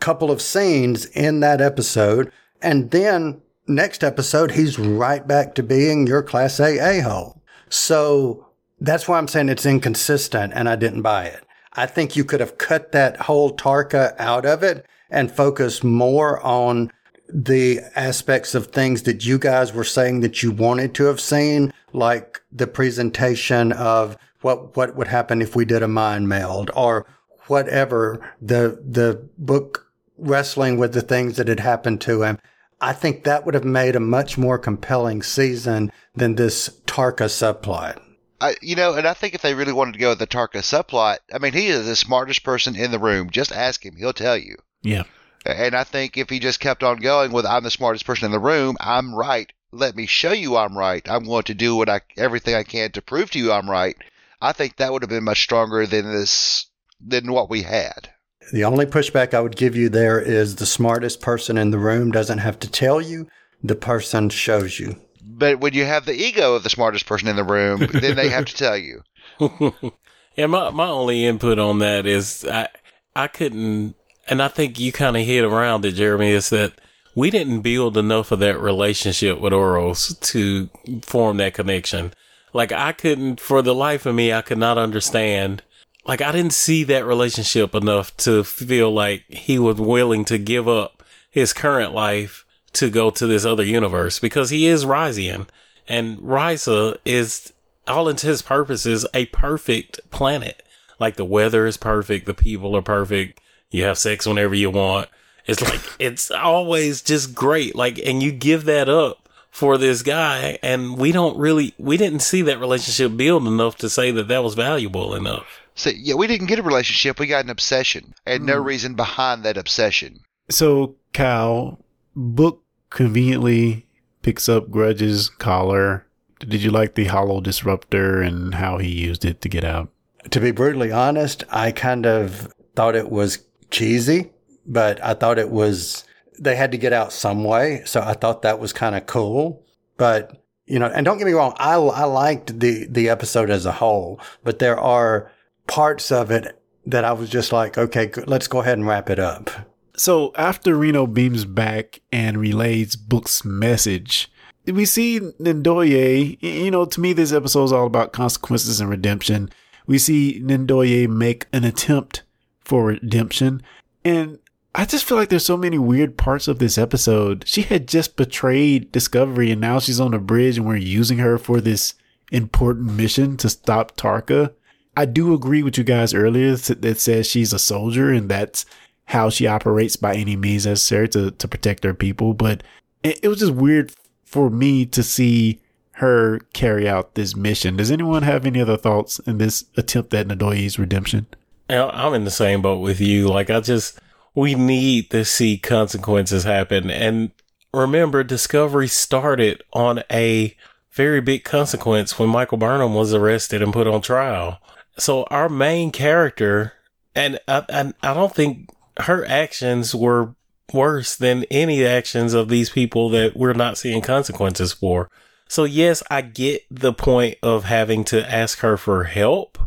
couple 0.00 0.32
of 0.32 0.42
scenes 0.42 1.06
in 1.06 1.38
that 1.40 1.60
episode. 1.60 2.32
And 2.60 2.90
then 2.90 3.40
next 3.68 4.02
episode, 4.02 4.52
he's 4.52 4.80
right 4.80 5.26
back 5.26 5.54
to 5.54 5.62
being 5.62 6.08
your 6.08 6.24
class 6.24 6.58
A 6.58 6.78
a 6.78 7.02
hole. 7.02 7.40
So 7.68 8.48
that's 8.80 9.06
why 9.06 9.18
I'm 9.18 9.28
saying 9.28 9.48
it's 9.48 9.66
inconsistent 9.66 10.52
and 10.56 10.68
I 10.68 10.74
didn't 10.74 11.02
buy 11.02 11.26
it. 11.26 11.44
I 11.76 11.86
think 11.86 12.16
you 12.16 12.24
could 12.24 12.40
have 12.40 12.58
cut 12.58 12.92
that 12.92 13.22
whole 13.22 13.54
Tarka 13.54 14.14
out 14.18 14.46
of 14.46 14.62
it 14.62 14.86
and 15.10 15.30
focused 15.30 15.84
more 15.84 16.40
on 16.40 16.90
the 17.28 17.80
aspects 17.96 18.54
of 18.54 18.66
things 18.66 19.02
that 19.02 19.24
you 19.24 19.38
guys 19.38 19.72
were 19.72 19.84
saying 19.84 20.20
that 20.20 20.42
you 20.42 20.52
wanted 20.52 20.94
to 20.94 21.04
have 21.04 21.20
seen, 21.20 21.72
like 21.92 22.42
the 22.52 22.66
presentation 22.66 23.72
of 23.72 24.16
what, 24.42 24.76
what 24.76 24.94
would 24.94 25.08
happen 25.08 25.40
if 25.40 25.56
we 25.56 25.64
did 25.64 25.82
a 25.82 25.88
mind 25.88 26.28
meld 26.28 26.70
or 26.76 27.06
whatever 27.46 28.20
the, 28.40 28.80
the 28.86 29.26
book 29.38 29.90
wrestling 30.18 30.78
with 30.78 30.92
the 30.92 31.00
things 31.00 31.36
that 31.36 31.48
had 31.48 31.60
happened 31.60 32.00
to 32.02 32.22
him. 32.22 32.38
I 32.80 32.92
think 32.92 33.24
that 33.24 33.44
would 33.44 33.54
have 33.54 33.64
made 33.64 33.96
a 33.96 34.00
much 34.00 34.36
more 34.36 34.58
compelling 34.58 35.22
season 35.22 35.90
than 36.14 36.34
this 36.34 36.68
Tarka 36.86 37.26
subplot. 37.26 38.00
I, 38.44 38.56
you 38.60 38.76
know, 38.76 38.92
and 38.92 39.06
I 39.06 39.14
think 39.14 39.34
if 39.34 39.40
they 39.40 39.54
really 39.54 39.72
wanted 39.72 39.92
to 39.92 39.98
go 39.98 40.10
with 40.10 40.18
the 40.18 40.26
Tarka 40.26 40.58
subplot, 40.58 41.18
I 41.32 41.38
mean, 41.38 41.54
he 41.54 41.68
is 41.68 41.86
the 41.86 41.96
smartest 41.96 42.44
person 42.44 42.76
in 42.76 42.90
the 42.90 42.98
room. 42.98 43.30
Just 43.30 43.52
ask 43.52 43.84
him; 43.84 43.96
he'll 43.96 44.12
tell 44.12 44.36
you. 44.36 44.56
Yeah. 44.82 45.04
And 45.46 45.74
I 45.74 45.84
think 45.84 46.18
if 46.18 46.28
he 46.28 46.38
just 46.40 46.60
kept 46.60 46.82
on 46.82 46.98
going 46.98 47.32
with 47.32 47.46
"I'm 47.46 47.64
the 47.64 47.70
smartest 47.70 48.04
person 48.04 48.26
in 48.26 48.32
the 48.32 48.38
room," 48.38 48.76
I'm 48.80 49.14
right. 49.14 49.50
Let 49.72 49.96
me 49.96 50.04
show 50.04 50.32
you 50.32 50.58
I'm 50.58 50.76
right. 50.76 51.08
I'm 51.08 51.24
going 51.24 51.44
to 51.44 51.54
do 51.54 51.74
what 51.74 51.88
I 51.88 52.02
everything 52.18 52.54
I 52.54 52.64
can 52.64 52.92
to 52.92 53.02
prove 53.02 53.30
to 53.30 53.38
you 53.38 53.50
I'm 53.50 53.70
right. 53.70 53.96
I 54.42 54.52
think 54.52 54.76
that 54.76 54.92
would 54.92 55.00
have 55.00 55.08
been 55.08 55.24
much 55.24 55.42
stronger 55.42 55.86
than 55.86 56.12
this 56.12 56.66
than 57.00 57.32
what 57.32 57.48
we 57.48 57.62
had. 57.62 58.10
The 58.52 58.64
only 58.64 58.84
pushback 58.84 59.32
I 59.32 59.40
would 59.40 59.56
give 59.56 59.74
you 59.74 59.88
there 59.88 60.20
is 60.20 60.56
the 60.56 60.66
smartest 60.66 61.22
person 61.22 61.56
in 61.56 61.70
the 61.70 61.78
room 61.78 62.10
doesn't 62.10 62.38
have 62.38 62.58
to 62.58 62.70
tell 62.70 63.00
you, 63.00 63.26
the 63.62 63.74
person 63.74 64.28
shows 64.28 64.78
you. 64.78 65.00
But 65.26 65.60
when 65.60 65.72
you 65.72 65.84
have 65.84 66.04
the 66.04 66.14
ego 66.14 66.54
of 66.54 66.62
the 66.62 66.70
smartest 66.70 67.06
person 67.06 67.28
in 67.28 67.36
the 67.36 67.44
room, 67.44 67.86
then 67.92 68.14
they 68.14 68.28
have 68.28 68.44
to 68.44 68.54
tell 68.54 68.76
you. 68.76 69.02
yeah, 70.36 70.46
my 70.46 70.70
my 70.70 70.86
only 70.86 71.24
input 71.24 71.58
on 71.58 71.78
that 71.78 72.06
is 72.06 72.44
I 72.44 72.68
I 73.16 73.28
couldn't, 73.28 73.94
and 74.28 74.42
I 74.42 74.48
think 74.48 74.78
you 74.78 74.92
kind 74.92 75.16
of 75.16 75.24
hit 75.24 75.44
around 75.44 75.84
it, 75.84 75.92
Jeremy. 75.92 76.30
Is 76.30 76.50
that 76.50 76.74
we 77.14 77.30
didn't 77.30 77.62
build 77.62 77.96
enough 77.96 78.32
of 78.32 78.40
that 78.40 78.60
relationship 78.60 79.40
with 79.40 79.52
Oros 79.52 80.14
to 80.18 80.68
form 81.02 81.38
that 81.38 81.54
connection. 81.54 82.12
Like 82.52 82.72
I 82.72 82.92
couldn't, 82.92 83.40
for 83.40 83.62
the 83.62 83.74
life 83.74 84.06
of 84.06 84.14
me, 84.14 84.32
I 84.32 84.42
could 84.42 84.58
not 84.58 84.78
understand. 84.78 85.62
Like 86.06 86.20
I 86.20 86.32
didn't 86.32 86.52
see 86.52 86.84
that 86.84 87.06
relationship 87.06 87.74
enough 87.74 88.16
to 88.18 88.44
feel 88.44 88.92
like 88.92 89.24
he 89.28 89.58
was 89.58 89.76
willing 89.76 90.24
to 90.26 90.38
give 90.38 90.68
up 90.68 91.02
his 91.30 91.52
current 91.52 91.92
life 91.92 92.43
to 92.74 92.90
go 92.90 93.10
to 93.10 93.26
this 93.26 93.44
other 93.44 93.64
universe 93.64 94.18
because 94.18 94.50
he 94.50 94.66
is 94.66 94.84
Risian 94.84 95.46
and 95.88 96.18
Risa 96.18 96.98
is 97.04 97.52
all 97.86 98.08
intents 98.08 98.42
purposes 98.42 99.06
a 99.14 99.26
perfect 99.26 100.00
planet. 100.10 100.62
Like 100.98 101.16
the 101.16 101.24
weather 101.24 101.66
is 101.66 101.76
perfect, 101.76 102.26
the 102.26 102.34
people 102.34 102.76
are 102.76 102.82
perfect, 102.82 103.40
you 103.70 103.84
have 103.84 103.98
sex 103.98 104.26
whenever 104.26 104.54
you 104.54 104.70
want. 104.70 105.08
It's 105.46 105.62
like 105.62 105.80
it's 105.98 106.30
always 106.30 107.02
just 107.02 107.34
great. 107.34 107.74
Like 107.74 107.98
and 107.98 108.22
you 108.22 108.32
give 108.32 108.64
that 108.64 108.88
up 108.88 109.28
for 109.50 109.78
this 109.78 110.02
guy 110.02 110.58
and 110.62 110.98
we 110.98 111.12
don't 111.12 111.38
really 111.38 111.74
we 111.78 111.96
didn't 111.96 112.20
see 112.20 112.42
that 112.42 112.58
relationship 112.58 113.16
build 113.16 113.46
enough 113.46 113.76
to 113.76 113.88
say 113.88 114.10
that 114.10 114.28
that 114.28 114.42
was 114.42 114.54
valuable 114.54 115.14
enough. 115.14 115.46
So 115.74 115.90
yeah, 115.90 116.14
we 116.14 116.26
didn't 116.26 116.46
get 116.46 116.58
a 116.58 116.62
relationship, 116.62 117.18
we 117.18 117.26
got 117.26 117.44
an 117.44 117.50
obsession 117.50 118.14
and 118.26 118.46
no 118.46 118.60
mm. 118.60 118.64
reason 118.64 118.94
behind 118.94 119.44
that 119.44 119.56
obsession. 119.56 120.20
So, 120.50 120.96
Cal, 121.12 121.78
book 122.14 122.63
conveniently 122.94 123.86
picks 124.22 124.48
up 124.48 124.70
Grudge's 124.70 125.28
collar. 125.28 126.06
Did 126.38 126.62
you 126.62 126.70
like 126.70 126.94
the 126.94 127.06
hollow 127.06 127.40
disruptor 127.40 128.22
and 128.22 128.54
how 128.54 128.78
he 128.78 128.88
used 128.88 129.24
it 129.24 129.40
to 129.42 129.48
get 129.48 129.64
out? 129.64 129.90
To 130.30 130.40
be 130.40 130.52
brutally 130.52 130.90
honest, 130.90 131.44
I 131.50 131.72
kind 131.72 132.06
of 132.06 132.50
thought 132.74 132.96
it 132.96 133.10
was 133.10 133.44
cheesy, 133.70 134.30
but 134.66 135.02
I 135.04 135.14
thought 135.14 135.38
it 135.38 135.50
was, 135.50 136.04
they 136.38 136.56
had 136.56 136.72
to 136.72 136.78
get 136.78 136.92
out 136.92 137.12
some 137.12 137.44
way. 137.44 137.82
So 137.84 138.00
I 138.00 138.14
thought 138.14 138.42
that 138.42 138.58
was 138.58 138.72
kind 138.72 138.94
of 138.94 139.06
cool. 139.06 139.62
But, 139.96 140.42
you 140.66 140.78
know, 140.78 140.86
and 140.86 141.04
don't 141.04 141.18
get 141.18 141.26
me 141.26 141.32
wrong, 141.32 141.54
I, 141.58 141.74
I 141.74 142.04
liked 142.04 142.58
the, 142.58 142.86
the 142.88 143.08
episode 143.10 143.50
as 143.50 143.66
a 143.66 143.72
whole, 143.72 144.20
but 144.42 144.60
there 144.60 144.78
are 144.78 145.30
parts 145.66 146.10
of 146.10 146.30
it 146.30 146.60
that 146.86 147.04
I 147.04 147.12
was 147.12 147.28
just 147.28 147.52
like, 147.52 147.76
okay, 147.76 148.10
let's 148.26 148.48
go 148.48 148.60
ahead 148.60 148.78
and 148.78 148.86
wrap 148.86 149.10
it 149.10 149.18
up. 149.18 149.50
So 149.96 150.32
after 150.36 150.76
Reno 150.76 151.06
beams 151.06 151.44
back 151.44 152.00
and 152.10 152.38
relays 152.38 152.96
Book's 152.96 153.44
message, 153.44 154.30
we 154.66 154.84
see 154.84 155.20
Ndoye. 155.20 156.38
You 156.40 156.70
know, 156.70 156.84
to 156.84 157.00
me, 157.00 157.12
this 157.12 157.32
episode 157.32 157.64
is 157.64 157.72
all 157.72 157.86
about 157.86 158.12
consequences 158.12 158.80
and 158.80 158.90
redemption. 158.90 159.50
We 159.86 159.98
see 159.98 160.40
Ndoye 160.42 161.08
make 161.08 161.46
an 161.52 161.64
attempt 161.64 162.22
for 162.60 162.86
redemption. 162.86 163.62
And 164.04 164.38
I 164.74 164.84
just 164.84 165.04
feel 165.04 165.16
like 165.16 165.28
there's 165.28 165.46
so 165.46 165.56
many 165.56 165.78
weird 165.78 166.16
parts 166.16 166.48
of 166.48 166.58
this 166.58 166.76
episode. 166.76 167.44
She 167.46 167.62
had 167.62 167.86
just 167.86 168.16
betrayed 168.16 168.90
Discovery 168.90 169.52
and 169.52 169.60
now 169.60 169.78
she's 169.78 170.00
on 170.00 170.10
the 170.10 170.18
bridge 170.18 170.56
and 170.56 170.66
we're 170.66 170.76
using 170.76 171.18
her 171.18 171.38
for 171.38 171.60
this 171.60 171.94
important 172.32 172.92
mission 172.92 173.36
to 173.36 173.48
stop 173.48 173.96
Tarka. 173.96 174.52
I 174.96 175.04
do 175.04 175.34
agree 175.34 175.62
with 175.62 175.78
you 175.78 175.84
guys 175.84 176.14
earlier 176.14 176.56
that 176.56 176.98
says 176.98 177.28
she's 177.28 177.52
a 177.52 177.58
soldier 177.58 178.10
and 178.10 178.28
that's 178.28 178.64
how 179.06 179.30
she 179.30 179.46
operates 179.46 179.96
by 179.96 180.14
any 180.14 180.36
means 180.36 180.66
necessary 180.66 181.08
to, 181.10 181.30
to 181.30 181.48
protect 181.48 181.84
her 181.84 181.94
people. 181.94 182.34
But 182.34 182.62
it, 183.02 183.20
it 183.22 183.28
was 183.28 183.40
just 183.40 183.52
weird 183.52 183.92
for 184.24 184.50
me 184.50 184.86
to 184.86 185.02
see 185.02 185.60
her 185.92 186.40
carry 186.52 186.88
out 186.88 187.14
this 187.14 187.36
mission. 187.36 187.76
Does 187.76 187.90
anyone 187.90 188.22
have 188.22 188.46
any 188.46 188.60
other 188.60 188.76
thoughts 188.76 189.20
in 189.20 189.38
this 189.38 189.64
attempt 189.76 190.12
at 190.12 190.26
Ndoye's 190.26 190.78
redemption? 190.78 191.26
I'm 191.68 192.14
in 192.14 192.24
the 192.24 192.30
same 192.30 192.62
boat 192.62 192.80
with 192.80 193.00
you. 193.00 193.28
Like, 193.28 193.48
I 193.48 193.60
just, 193.60 194.00
we 194.34 194.54
need 194.54 195.10
to 195.10 195.24
see 195.24 195.56
consequences 195.56 196.44
happen. 196.44 196.90
And 196.90 197.30
remember, 197.72 198.24
Discovery 198.24 198.88
started 198.88 199.62
on 199.72 200.02
a 200.10 200.56
very 200.90 201.20
big 201.20 201.44
consequence 201.44 202.18
when 202.18 202.28
Michael 202.28 202.58
Burnham 202.58 202.94
was 202.94 203.14
arrested 203.14 203.62
and 203.62 203.72
put 203.72 203.86
on 203.86 204.00
trial. 204.00 204.60
So 204.98 205.24
our 205.24 205.48
main 205.48 205.90
character, 205.90 206.72
and 207.14 207.38
I, 207.48 207.64
I, 207.68 207.92
I 208.02 208.14
don't 208.14 208.34
think 208.34 208.68
her 209.00 209.24
actions 209.26 209.94
were 209.94 210.34
worse 210.72 211.16
than 211.16 211.44
any 211.50 211.84
actions 211.84 212.34
of 212.34 212.48
these 212.48 212.70
people 212.70 213.08
that 213.10 213.36
we're 213.36 213.52
not 213.52 213.78
seeing 213.78 214.00
consequences 214.00 214.72
for. 214.72 215.10
So 215.48 215.64
yes, 215.64 216.02
I 216.10 216.22
get 216.22 216.62
the 216.70 216.92
point 216.92 217.36
of 217.42 217.64
having 217.64 218.04
to 218.04 218.30
ask 218.30 218.60
her 218.60 218.76
for 218.76 219.04
help, 219.04 219.58